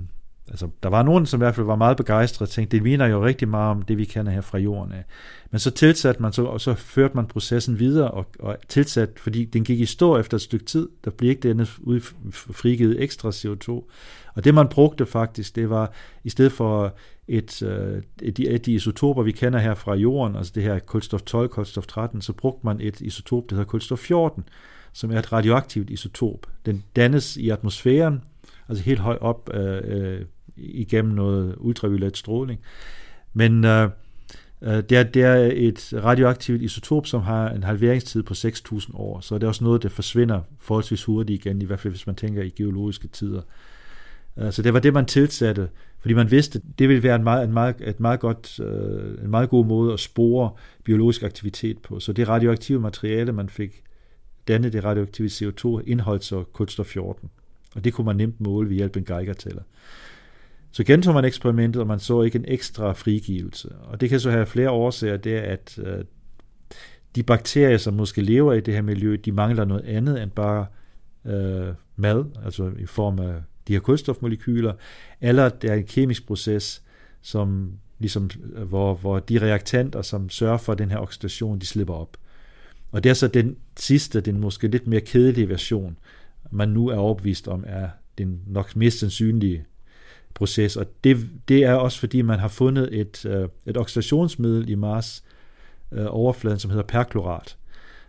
Altså, 0.50 0.68
der 0.84 0.90
var 0.90 1.04
nogen, 1.04 1.26
som 1.26 1.40
i 1.40 1.44
hvert 1.44 1.56
fald 1.56 1.66
var 1.66 1.76
meget 1.76 1.98
begejstrede 1.98 2.48
og 2.48 2.50
tænkte, 2.50 2.78
det 2.78 2.84
viner 2.84 3.06
jo 3.06 3.26
rigtig 3.26 3.48
meget 3.48 3.72
om 3.72 3.82
det, 3.82 3.98
vi 3.98 4.06
kender 4.06 4.32
her 4.32 4.42
fra 4.42 4.58
jorden 4.58 4.94
af. 4.94 5.04
Men 5.52 5.60
så 5.60 5.72
tilsatte 5.72 6.22
man, 6.22 6.34
så, 6.34 6.44
og 6.44 6.62
så 6.62 6.74
førte 6.74 7.16
man 7.16 7.26
processen 7.26 7.80
videre 7.80 8.12
og, 8.12 8.26
og 8.40 8.58
tilsat, 8.68 9.10
fordi 9.18 9.46
den 9.46 9.64
gik 9.64 9.80
i 9.80 9.86
stå 9.86 10.18
efter 10.18 10.38
et 10.38 10.42
stykke 10.42 10.66
tid, 10.66 10.90
der 11.06 11.12
blev 11.12 11.30
ikke 11.30 11.48
denne 11.48 11.68
ud, 11.80 12.00
frigivet 12.32 13.04
ekstra 13.04 13.30
CO2. 13.30 13.72
Og 14.36 14.44
det 14.44 14.54
man 14.54 14.68
brugte 14.68 15.06
faktisk, 15.06 15.56
det 15.56 15.70
var 15.70 15.94
i 16.24 16.30
stedet 16.30 16.52
for 16.52 16.96
et, 17.28 17.64
øh, 17.64 18.02
et, 18.22 18.40
et 18.40 18.66
de 18.66 18.74
isotoper, 18.74 19.24
vi 19.24 19.32
kender 19.32 19.60
her 19.60 19.74
fra 19.74 19.96
jorden, 19.96 20.36
altså 20.36 20.52
det 20.56 20.64
her 20.64 20.80
kulstof 20.80 21.22
12, 21.22 21.50
kulstof 21.50 21.88
13, 21.88 22.22
så 22.22 22.34
brugte 22.34 22.66
man 22.66 22.82
et 22.82 23.02
isotop, 23.02 23.44
der 23.50 23.56
hedder 23.56 23.70
kulstof 23.70 24.00
14, 24.00 24.44
som 24.94 25.12
er 25.12 25.20
et 25.20 25.34
radioaktivt 25.34 25.90
isotop. 25.90 26.48
Den 26.66 26.84
dannes 26.96 27.38
i 27.38 27.50
atmosfæren, 27.50 28.22
altså 28.70 28.84
helt 28.84 29.00
højt 29.00 29.22
op 29.22 29.50
øh, 29.54 29.82
øh 29.86 30.26
igennem 30.58 31.14
noget 31.14 31.56
ultraviolet 31.58 32.18
stråling. 32.18 32.60
Men 33.34 33.66
øh, 33.66 33.90
øh, 34.62 34.84
det, 34.90 34.92
er, 34.92 35.04
det 35.04 35.24
er 35.24 35.52
et 35.54 35.94
radioaktivt 35.94 36.62
isotop, 36.62 37.08
som 37.08 37.22
har 37.22 37.50
en 37.50 37.64
halveringstid 37.64 38.24
på 38.24 38.34
6.000 38.34 38.98
år, 38.98 39.20
så 39.20 39.36
det 39.36 39.44
er 39.44 39.48
også 39.48 39.64
noget, 39.64 39.84
der 39.84 39.90
forsvinder 39.90 40.42
forholdsvis 40.60 41.04
hurtigt 41.04 41.46
igen, 41.46 41.62
i 41.62 41.66
hvert 41.66 41.80
fald 41.80 41.94
hvis 41.94 42.08
man 42.08 42.16
tænker 42.16 42.44
i 42.44 42.50
geologiske 42.50 43.08
tider. 43.08 43.42
Øh, 44.38 44.52
så 44.52 44.62
det 44.62 44.74
var 44.74 44.80
det, 44.80 44.94
man 44.94 45.06
tilsatte, 45.06 45.70
fordi 46.00 46.14
man 46.14 46.32
vidste, 46.32 46.62
det 46.80 46.90
ville 46.90 47.04
være 47.04 47.16
en 47.16 47.24
meget, 47.24 47.44
en 47.48 47.54
meget, 47.54 47.76
et 47.80 48.00
meget 48.00 48.20
godt, 48.20 48.60
øh, 48.60 49.24
en 49.24 49.30
meget 49.30 49.50
god 49.50 49.66
måde 49.66 49.94
at 49.94 50.00
spore 50.00 50.52
biologisk 50.84 51.24
aktivitet 51.24 51.78
på. 51.78 52.00
Så 52.00 52.14
det 52.14 52.28
radioaktive 52.28 52.80
materiale, 52.80 53.32
man 53.32 53.50
fik 53.50 53.84
dannet 54.48 54.74
det 54.74 54.84
radioaktive 54.84 55.28
CO2, 55.28 55.82
indholdt 55.86 56.24
så 56.24 56.44
kulstof 56.44 56.86
14. 56.86 57.30
Og 57.76 57.84
det 57.84 57.94
kunne 57.94 58.06
man 58.06 58.16
nemt 58.16 58.42
måle 58.42 58.70
ved 58.70 58.76
hjælp 58.76 58.96
af 58.96 59.00
en 59.00 59.06
Geiger-tæller. 59.06 59.62
Så 60.78 60.84
gentog 60.84 61.14
man 61.14 61.26
eksperimentet, 61.26 61.82
og 61.82 61.88
man 61.88 62.00
så 62.00 62.22
ikke 62.22 62.40
en 62.40 62.46
ekstra 62.48 62.94
frigivelse. 62.94 63.76
Og 63.76 64.02
det 64.02 64.10
kan 64.10 64.20
så 64.20 64.32
have 64.32 64.46
flere 64.46 64.70
årsager. 64.70 65.18
Det 65.18 65.38
er, 65.38 65.42
at 65.42 65.80
øh, 65.84 66.04
de 67.16 67.24
bakterier, 67.24 67.78
som 67.78 67.94
måske 67.94 68.22
lever 68.22 68.54
i 68.54 68.62
det 68.62 68.74
her 68.74 68.82
miljø, 68.82 69.18
de 69.26 69.32
mangler 69.32 69.66
noget 69.66 69.86
andet 69.86 70.24
end 70.24 70.32
bare 70.32 70.66
øh, 71.26 71.74
mad, 71.96 72.26
altså 72.46 72.72
i 72.80 72.86
form 72.86 73.20
af 73.20 73.34
de 73.68 73.74
her 73.74 73.80
kulstofmolekyler, 73.80 74.74
eller 75.22 75.50
det 75.50 75.70
er 75.70 75.74
en 75.74 75.86
kemisk 75.86 76.28
proces, 76.28 76.84
som 77.22 77.72
ligesom, 78.00 78.30
øh, 78.56 78.64
hvor, 78.64 78.96
hvor 78.96 79.20
de 79.20 79.40
reaktanter, 79.40 80.02
som 80.02 80.30
sørger 80.30 80.58
for 80.58 80.74
den 80.74 80.92
her 80.92 80.98
oxidation, 80.98 81.60
de 81.60 81.66
slipper 81.66 81.94
op. 81.94 82.18
Og 82.92 83.04
det 83.04 83.10
er 83.10 83.14
så 83.14 83.28
den 83.28 83.58
sidste, 83.78 84.22
den 84.22 84.40
måske 84.40 84.68
lidt 84.68 84.88
mere 84.88 85.02
kedelige 85.02 85.50
version. 85.50 85.98
man 86.52 86.70
nu 86.70 86.88
er 86.88 86.96
overbevist 86.96 87.48
om, 87.48 87.64
er 87.68 87.90
den 88.18 88.42
nok 88.48 88.76
mest 88.76 89.00
sandsynlige 89.00 89.66
proces. 90.38 90.78
Og 90.78 90.86
det, 91.04 91.30
det 91.48 91.64
er 91.64 91.74
også 91.74 92.00
fordi, 92.00 92.22
man 92.22 92.40
har 92.40 92.48
fundet 92.48 93.00
et, 93.00 93.26
øh, 93.26 93.50
et 93.66 93.78
oxidationsmiddel 93.78 94.70
i 94.70 94.76
Mars 94.76 95.24
øh, 95.92 96.06
overfladen, 96.10 96.60
som 96.60 96.72
hedder 96.72 96.86
perklorat, 96.86 97.58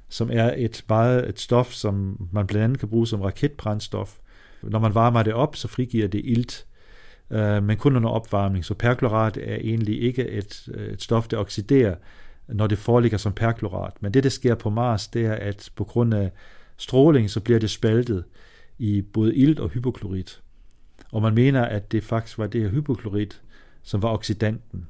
som 0.08 0.30
er 0.32 0.54
et, 0.56 0.84
meget, 0.88 1.28
et 1.28 1.40
stof, 1.40 1.72
som 1.72 2.28
man 2.32 2.46
blandt 2.46 2.64
andet 2.64 2.78
kan 2.78 2.88
bruge 2.88 3.06
som 3.06 3.20
raketbrændstof. 3.20 4.18
Når 4.62 4.78
man 4.78 4.94
varmer 4.94 5.22
det 5.22 5.34
op, 5.34 5.56
så 5.56 5.68
frigiver 5.68 6.08
det 6.08 6.20
ilt, 6.24 6.66
øh, 7.30 7.62
men 7.62 7.76
kun 7.76 7.96
under 7.96 8.08
opvarmning. 8.08 8.64
Så 8.64 8.74
perklorat 8.74 9.36
er 9.36 9.56
egentlig 9.56 10.02
ikke 10.02 10.28
et, 10.28 10.68
øh, 10.74 10.92
et 10.92 11.02
stof, 11.02 11.28
der 11.28 11.38
oxiderer, 11.38 11.94
når 12.48 12.66
det 12.66 12.78
foreligger 12.78 13.18
som 13.18 13.32
perklorat. 13.32 13.92
Men 14.00 14.14
det, 14.14 14.24
der 14.24 14.30
sker 14.30 14.54
på 14.54 14.70
Mars, 14.70 15.08
det 15.08 15.26
er, 15.26 15.34
at 15.34 15.70
på 15.76 15.84
grund 15.84 16.14
af 16.14 16.30
stråling, 16.76 17.30
så 17.30 17.40
bliver 17.40 17.58
det 17.58 17.70
spaltet 17.70 18.24
i 18.78 19.02
både 19.02 19.36
ilt 19.36 19.60
og 19.60 19.68
hypoklorit. 19.68 20.42
Og 21.12 21.22
man 21.22 21.34
mener, 21.34 21.62
at 21.62 21.92
det 21.92 22.04
faktisk 22.04 22.38
var 22.38 22.46
det 22.46 22.62
her 22.62 22.68
hypoklorit, 22.68 23.40
som 23.82 24.02
var 24.02 24.12
oxidanten, 24.12 24.86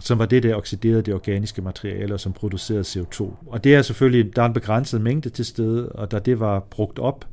som 0.00 0.18
var 0.18 0.26
det, 0.26 0.42
der 0.42 0.56
oxiderede 0.56 1.02
det 1.02 1.14
organiske 1.14 1.62
materiale, 1.62 2.14
og 2.14 2.20
som 2.20 2.32
producerede 2.32 2.82
CO2. 2.82 3.30
Og 3.46 3.64
det 3.64 3.74
er 3.74 3.82
selvfølgelig, 3.82 4.36
der 4.36 4.42
er 4.42 4.46
en 4.46 4.52
begrænset 4.52 5.00
mængde 5.00 5.30
til 5.30 5.44
stede, 5.44 5.88
og 5.88 6.10
da 6.10 6.18
det 6.18 6.40
var 6.40 6.60
brugt 6.60 6.98
op, 6.98 7.28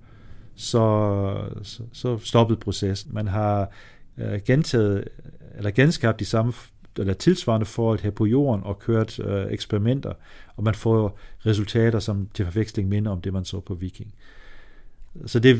så, 0.55 1.47
så, 1.63 1.83
så 1.93 2.17
stoppede 2.17 2.59
processen. 2.59 3.13
Man 3.13 3.27
har 3.27 3.69
øh, 4.17 4.39
gentaget, 4.45 5.07
eller 5.57 5.71
genskabt 5.71 6.19
de 6.19 6.25
samme 6.25 6.53
eller 6.99 7.13
tilsvarende 7.13 7.65
forhold 7.65 7.99
her 7.99 8.11
på 8.11 8.25
jorden 8.25 8.63
og 8.63 8.79
kørt 8.79 9.19
øh, 9.19 9.51
eksperimenter, 9.51 10.13
og 10.55 10.63
man 10.63 10.75
får 10.75 11.19
resultater, 11.45 11.99
som 11.99 12.27
til 12.33 12.45
forveksling 12.45 12.89
minder 12.89 13.11
om 13.11 13.21
det, 13.21 13.33
man 13.33 13.45
så 13.45 13.59
på 13.59 13.73
Viking. 13.73 14.13
Så 15.25 15.39
det, 15.39 15.57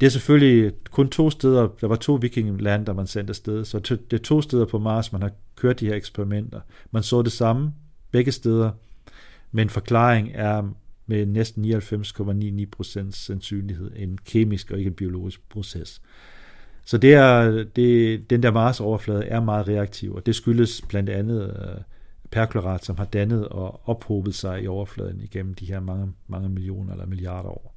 det 0.00 0.06
er 0.06 0.10
selvfølgelig 0.10 0.72
kun 0.90 1.08
to 1.08 1.30
steder, 1.30 1.68
der 1.80 1.86
var 1.86 1.96
to 1.96 2.14
vikinglande, 2.14 2.86
der 2.86 2.92
man 2.92 3.06
sendte 3.06 3.30
afsted, 3.30 3.64
så 3.64 3.78
det 3.78 4.12
er 4.12 4.18
to 4.18 4.42
steder 4.42 4.64
på 4.64 4.78
Mars, 4.78 5.12
man 5.12 5.22
har 5.22 5.30
kørt 5.56 5.80
de 5.80 5.86
her 5.86 5.94
eksperimenter. 5.94 6.60
Man 6.90 7.02
så 7.02 7.22
det 7.22 7.32
samme 7.32 7.72
begge 8.10 8.32
steder, 8.32 8.70
men 9.52 9.68
forklaring 9.68 10.30
er 10.34 10.62
med 11.06 11.26
næsten 11.26 11.64
99,99% 11.64 13.10
sandsynlighed 13.10 13.90
en 13.96 14.18
kemisk 14.24 14.70
og 14.70 14.78
ikke 14.78 14.88
en 14.88 14.94
biologisk 14.94 15.48
proces. 15.48 16.02
Så 16.84 16.98
det 16.98 17.14
er, 17.14 17.64
det, 17.76 18.30
den 18.30 18.42
der 18.42 18.50
Mars-overflade 18.50 19.24
er 19.24 19.40
meget 19.40 19.68
reaktiv, 19.68 20.14
og 20.14 20.26
det 20.26 20.34
skyldes 20.34 20.82
blandt 20.88 21.10
andet 21.10 21.46
uh, 21.50 21.82
perklorat, 22.30 22.84
som 22.84 22.96
har 22.96 23.04
dannet 23.04 23.48
og 23.48 23.88
ophobet 23.88 24.34
sig 24.34 24.62
i 24.62 24.66
overfladen 24.66 25.20
igennem 25.20 25.54
de 25.54 25.66
her 25.66 25.80
mange, 25.80 26.12
mange 26.28 26.48
millioner 26.48 26.92
eller 26.92 27.06
milliarder 27.06 27.48
år. 27.48 27.73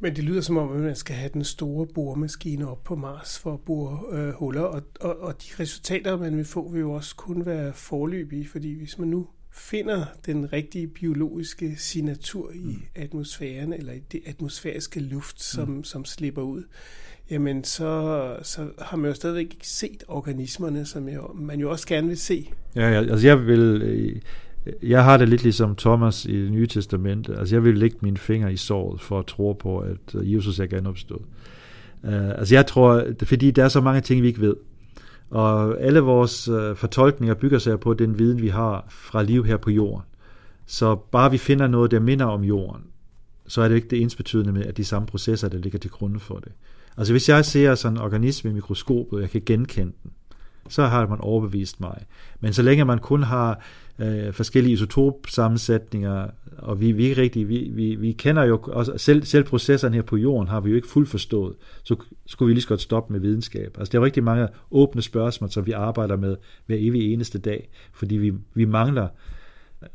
Men 0.00 0.16
det 0.16 0.24
lyder 0.24 0.40
som 0.40 0.56
om, 0.56 0.72
at 0.72 0.80
man 0.80 0.96
skal 0.96 1.16
have 1.16 1.30
den 1.34 1.44
store 1.44 1.86
boremaskine 1.86 2.68
op 2.68 2.84
på 2.84 2.96
Mars 2.96 3.38
for 3.38 3.54
at 3.54 3.60
bore 3.60 4.18
øh, 4.18 4.32
huller, 4.32 4.62
og, 4.62 4.82
og, 5.00 5.20
og 5.20 5.42
de 5.42 5.62
resultater, 5.62 6.18
man 6.18 6.36
vil 6.36 6.44
få, 6.44 6.70
vil 6.70 6.80
jo 6.80 6.92
også 6.92 7.16
kun 7.16 7.46
være 7.46 7.72
forløbige, 7.72 8.48
fordi 8.48 8.78
hvis 8.78 8.98
man 8.98 9.08
nu 9.08 9.26
finder 9.52 10.04
den 10.26 10.52
rigtige 10.52 10.86
biologiske 10.86 11.76
signatur 11.76 12.50
i 12.50 12.58
mm. 12.58 12.82
atmosfæren, 12.94 13.72
eller 13.72 13.92
i 13.92 13.98
det 14.12 14.20
atmosfæriske 14.26 15.00
luft, 15.00 15.42
som, 15.42 15.68
mm. 15.68 15.84
som 15.84 16.04
slipper 16.04 16.42
ud, 16.42 16.62
jamen 17.30 17.64
så, 17.64 18.36
så 18.42 18.68
har 18.78 18.96
man 18.96 19.10
jo 19.10 19.14
stadigvæk 19.14 19.44
ikke 19.44 19.68
set 19.68 20.04
organismerne, 20.08 20.86
som 20.86 21.08
jo, 21.08 21.32
man 21.34 21.60
jo 21.60 21.70
også 21.70 21.86
gerne 21.86 22.08
vil 22.08 22.18
se. 22.18 22.50
Ja, 22.74 22.88
ja 22.90 22.98
altså 23.00 23.26
jeg 23.26 23.46
vil... 23.46 23.82
Øh, 23.82 24.20
jeg 24.82 25.04
har 25.04 25.16
det 25.16 25.28
lidt 25.28 25.42
ligesom 25.42 25.76
Thomas 25.76 26.24
i 26.24 26.42
det 26.42 26.52
nye 26.52 26.66
testamente. 26.66 27.36
Altså 27.36 27.54
jeg 27.54 27.64
vil 27.64 27.78
lægge 27.78 27.96
mine 28.00 28.16
fingre 28.16 28.52
i 28.52 28.56
såret 28.56 29.00
for 29.00 29.18
at 29.18 29.26
tro 29.26 29.52
på, 29.52 29.78
at 29.78 30.14
øh, 30.14 30.34
Jesus 30.34 30.58
er 30.58 30.66
genopstået. 30.66 31.22
Uh, 32.02 32.28
altså 32.28 32.54
jeg 32.54 32.66
tror, 32.66 33.04
fordi 33.22 33.50
der 33.50 33.64
er 33.64 33.68
så 33.68 33.80
mange 33.80 34.00
ting, 34.00 34.22
vi 34.22 34.26
ikke 34.26 34.40
ved. 34.40 34.56
Og 35.30 35.80
alle 35.80 36.00
vores 36.00 36.48
uh, 36.48 36.76
fortolkninger 36.76 37.34
bygger 37.34 37.58
sig 37.58 37.80
på 37.80 37.94
den 37.94 38.18
viden, 38.18 38.42
vi 38.42 38.48
har 38.48 38.86
fra 38.88 39.22
liv 39.22 39.44
her 39.44 39.56
på 39.56 39.70
jorden. 39.70 40.04
Så 40.66 40.94
bare 40.94 41.30
vi 41.30 41.38
finder 41.38 41.66
noget, 41.66 41.90
der 41.90 42.00
minder 42.00 42.26
om 42.26 42.44
jorden, 42.44 42.82
så 43.46 43.62
er 43.62 43.68
det 43.68 43.74
ikke 43.74 43.88
det 43.88 44.02
ensbetydende 44.02 44.52
med, 44.52 44.66
at 44.66 44.76
de 44.76 44.84
samme 44.84 45.06
processer, 45.06 45.48
der 45.48 45.58
ligger 45.58 45.78
til 45.78 45.90
grunde 45.90 46.20
for 46.20 46.38
det. 46.38 46.52
Altså 46.96 47.12
hvis 47.12 47.28
jeg 47.28 47.44
ser 47.44 47.74
sådan 47.74 47.96
en 47.96 48.02
organisme 48.02 48.50
i 48.50 48.52
mikroskopet, 48.52 49.20
jeg 49.20 49.30
kan 49.30 49.42
genkende 49.46 49.92
den, 50.02 50.10
så 50.68 50.86
har 50.86 51.06
man 51.06 51.20
overbevist 51.20 51.80
mig. 51.80 52.04
Men 52.40 52.52
så 52.52 52.62
længe 52.62 52.84
man 52.84 52.98
kun 52.98 53.22
har 53.22 53.60
øh, 53.98 54.32
forskellige 54.32 54.72
isotopsammensætninger, 54.72 56.26
og 56.58 56.80
vi, 56.80 56.92
vi 56.92 57.04
ikke 57.08 57.22
rigtig, 57.22 57.48
vi, 57.48 57.70
vi, 57.72 57.94
vi 57.94 58.12
kender 58.12 58.44
jo 58.44 58.58
også, 58.62 58.92
selv, 58.96 59.24
selv 59.24 59.44
processerne 59.44 59.94
her 59.94 60.02
på 60.02 60.16
jorden 60.16 60.48
har 60.48 60.60
vi 60.60 60.70
jo 60.70 60.76
ikke 60.76 60.88
fuldt 60.88 61.08
forstået, 61.08 61.54
så 61.82 61.96
skulle 62.26 62.46
vi 62.46 62.54
lige 62.54 62.62
så 62.62 62.68
godt 62.68 62.80
stoppe 62.80 63.12
med 63.12 63.20
videnskab. 63.20 63.76
Altså 63.78 63.92
der 63.92 63.98
er 64.00 64.04
rigtig 64.04 64.24
mange 64.24 64.48
åbne 64.70 65.02
spørgsmål, 65.02 65.50
som 65.50 65.66
vi 65.66 65.72
arbejder 65.72 66.16
med 66.16 66.36
hver 66.66 66.76
evig 66.78 67.12
eneste 67.12 67.38
dag, 67.38 67.68
fordi 67.92 68.16
vi, 68.16 68.32
vi 68.54 68.64
mangler 68.64 69.08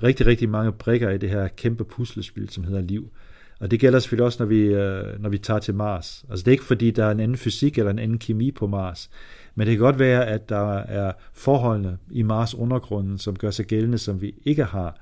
rigtig, 0.04 0.26
rigtig 0.26 0.50
mange 0.50 0.72
brikker 0.72 1.10
i 1.10 1.18
det 1.18 1.30
her 1.30 1.48
kæmpe 1.48 1.84
puslespil, 1.84 2.50
som 2.50 2.64
hedder 2.64 2.82
liv. 2.82 3.12
Og 3.60 3.72
det 3.72 3.80
gælder 3.80 4.00
selvfølgelig 4.00 4.26
også, 4.26 4.44
når 4.44 4.48
vi, 4.48 4.62
øh, 4.62 5.22
når 5.22 5.30
vi 5.30 5.38
tager 5.38 5.60
til 5.60 5.76
Mars. 5.76 6.26
Altså 6.30 6.44
det 6.44 6.48
er 6.48 6.52
ikke 6.52 6.64
fordi, 6.64 6.92
der 6.92 7.06
er 7.06 7.12
en 7.12 7.20
anden 7.20 7.38
fysik 7.38 7.78
eller 7.78 7.92
en 7.92 8.00
anden 8.00 8.20
kemi 8.20 8.52
på 8.52 8.68
Mars. 8.68 9.10
Men 9.56 9.68
det 9.68 9.78
kan 9.78 9.86
godt 9.86 10.00
være, 10.00 10.28
at 10.28 10.50
der 10.50 10.74
er 10.78 11.12
forholdene 11.34 11.98
i 12.12 12.22
Mars 12.22 12.56
undergrunden, 12.56 13.18
som 13.18 13.36
gør 13.36 13.52
sig 13.52 13.66
gældende, 13.66 13.98
som 13.98 14.22
vi 14.22 14.34
ikke 14.46 14.64
har 14.64 15.00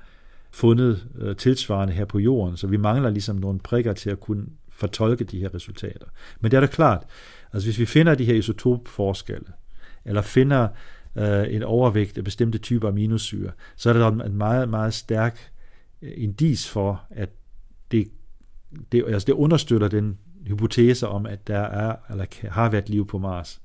fundet 0.50 1.06
øh, 1.18 1.36
tilsvarende 1.36 1.94
her 1.94 2.04
på 2.04 2.18
jorden. 2.18 2.56
Så 2.56 2.66
vi 2.66 2.76
mangler 2.76 3.10
ligesom 3.10 3.36
nogle 3.36 3.58
prikker 3.58 3.92
til 3.92 4.10
at 4.10 4.20
kunne 4.20 4.46
fortolke 4.70 5.24
de 5.24 5.40
her 5.40 5.54
resultater. 5.54 6.06
Men 6.40 6.50
det 6.50 6.56
er 6.56 6.60
da 6.60 6.66
klart, 6.66 7.06
altså 7.52 7.66
hvis 7.66 7.78
vi 7.78 7.86
finder 7.86 8.14
de 8.14 8.24
her 8.24 8.34
isotopforskelle, 8.34 9.46
eller 10.04 10.22
finder 10.22 10.68
øh, 11.16 11.54
en 11.54 11.62
overvægt 11.62 12.18
af 12.18 12.24
bestemte 12.24 12.58
typer 12.58 12.88
aminosyre, 12.88 13.50
så 13.76 13.88
er 13.88 13.92
der 13.92 14.10
en 14.10 14.36
meget, 14.36 14.68
meget 14.68 14.94
stærk 14.94 15.50
øh, 16.02 16.12
indis 16.16 16.68
for, 16.68 17.02
at 17.10 17.30
det, 17.90 18.08
det, 18.92 19.04
altså 19.06 19.26
det 19.26 19.32
understøtter 19.32 19.88
den 19.88 20.18
hypotese 20.46 21.08
om, 21.08 21.26
at 21.26 21.46
der 21.46 21.58
er 21.58 21.96
eller 22.10 22.26
har 22.50 22.70
været 22.70 22.88
liv 22.88 23.06
på 23.06 23.18
Mars. 23.18 23.60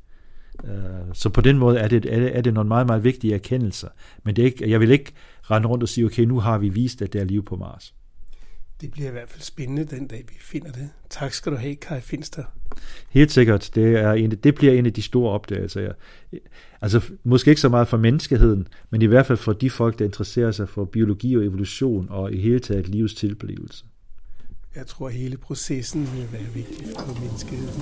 Øh, 0.63 1.13
så 1.13 1.30
på 1.30 1.41
den 1.41 1.58
måde 1.58 1.80
er 1.80 1.88
det, 1.88 2.06
er 2.38 2.41
det, 2.41 2.54
nogle 2.54 2.68
meget, 2.68 2.88
meget 2.88 3.04
vigtige 3.04 3.34
erkendelser. 3.34 3.88
Men 4.24 4.36
det 4.36 4.41
er 4.41 4.46
ikke, 4.46 4.70
jeg 4.70 4.80
vil 4.80 4.91
ikke 4.91 5.12
rende 5.41 5.68
rundt 5.68 5.84
og 5.84 5.89
sige, 5.89 6.06
okay, 6.06 6.24
nu 6.24 6.39
har 6.39 6.58
vi 6.58 6.70
vist, 6.70 7.02
at 7.02 7.13
der 7.13 7.20
er 7.20 7.26
liv 7.26 7.46
på 7.46 7.56
Mars. 7.56 7.94
Det 8.82 8.91
bliver 8.91 9.08
i 9.10 9.12
hvert 9.12 9.30
fald 9.30 9.41
spændende 9.41 9.86
den 9.86 10.08
dag, 10.08 10.26
vi 10.30 10.36
finder 10.39 10.72
det. 10.72 10.89
Tak 11.10 11.34
skal 11.34 11.52
du 11.52 11.58
have, 11.58 11.76
Kai 11.76 12.02
Finster. 12.02 12.44
Helt 13.10 13.32
sikkert. 13.32 13.72
Det, 13.76 13.96
er 13.96 14.12
en, 14.12 14.32
det 14.32 14.56
bliver 14.56 14.74
en 14.74 14.86
af 14.86 14.94
de 14.94 15.02
store 15.02 15.32
opdagelser. 15.32 15.82
Ja. 15.82 15.89
Altså, 16.82 17.02
måske 17.24 17.50
ikke 17.50 17.62
så 17.62 17.70
meget 17.70 17.88
for 17.88 17.98
menneskeheden, 17.98 18.68
men 18.89 19.02
i 19.02 19.06
hvert 19.06 19.26
fald 19.26 19.38
for 19.38 19.54
de 19.54 19.70
folk, 19.70 20.00
der 20.00 20.06
interesserer 20.06 20.52
sig 20.52 20.70
for 20.70 20.86
biologi 20.86 21.38
og 21.38 21.46
evolution, 21.46 22.08
og 22.10 22.34
i 22.34 22.41
hele 22.41 22.60
taget 22.60 22.88
livets 22.88 23.13
tilblivelse. 23.13 23.86
Jeg 24.76 24.88
tror, 24.88 25.08
at 25.08 25.13
hele 25.13 25.38
processen 25.38 26.02
vil 26.02 26.28
være 26.32 26.54
vigtig 26.54 26.88
for 27.00 27.20
menneskeheden. 27.22 27.82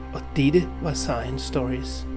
og 0.13 0.21
dette 0.35 0.67
var 0.81 0.93
Science 0.93 1.47
Stories. 1.47 2.10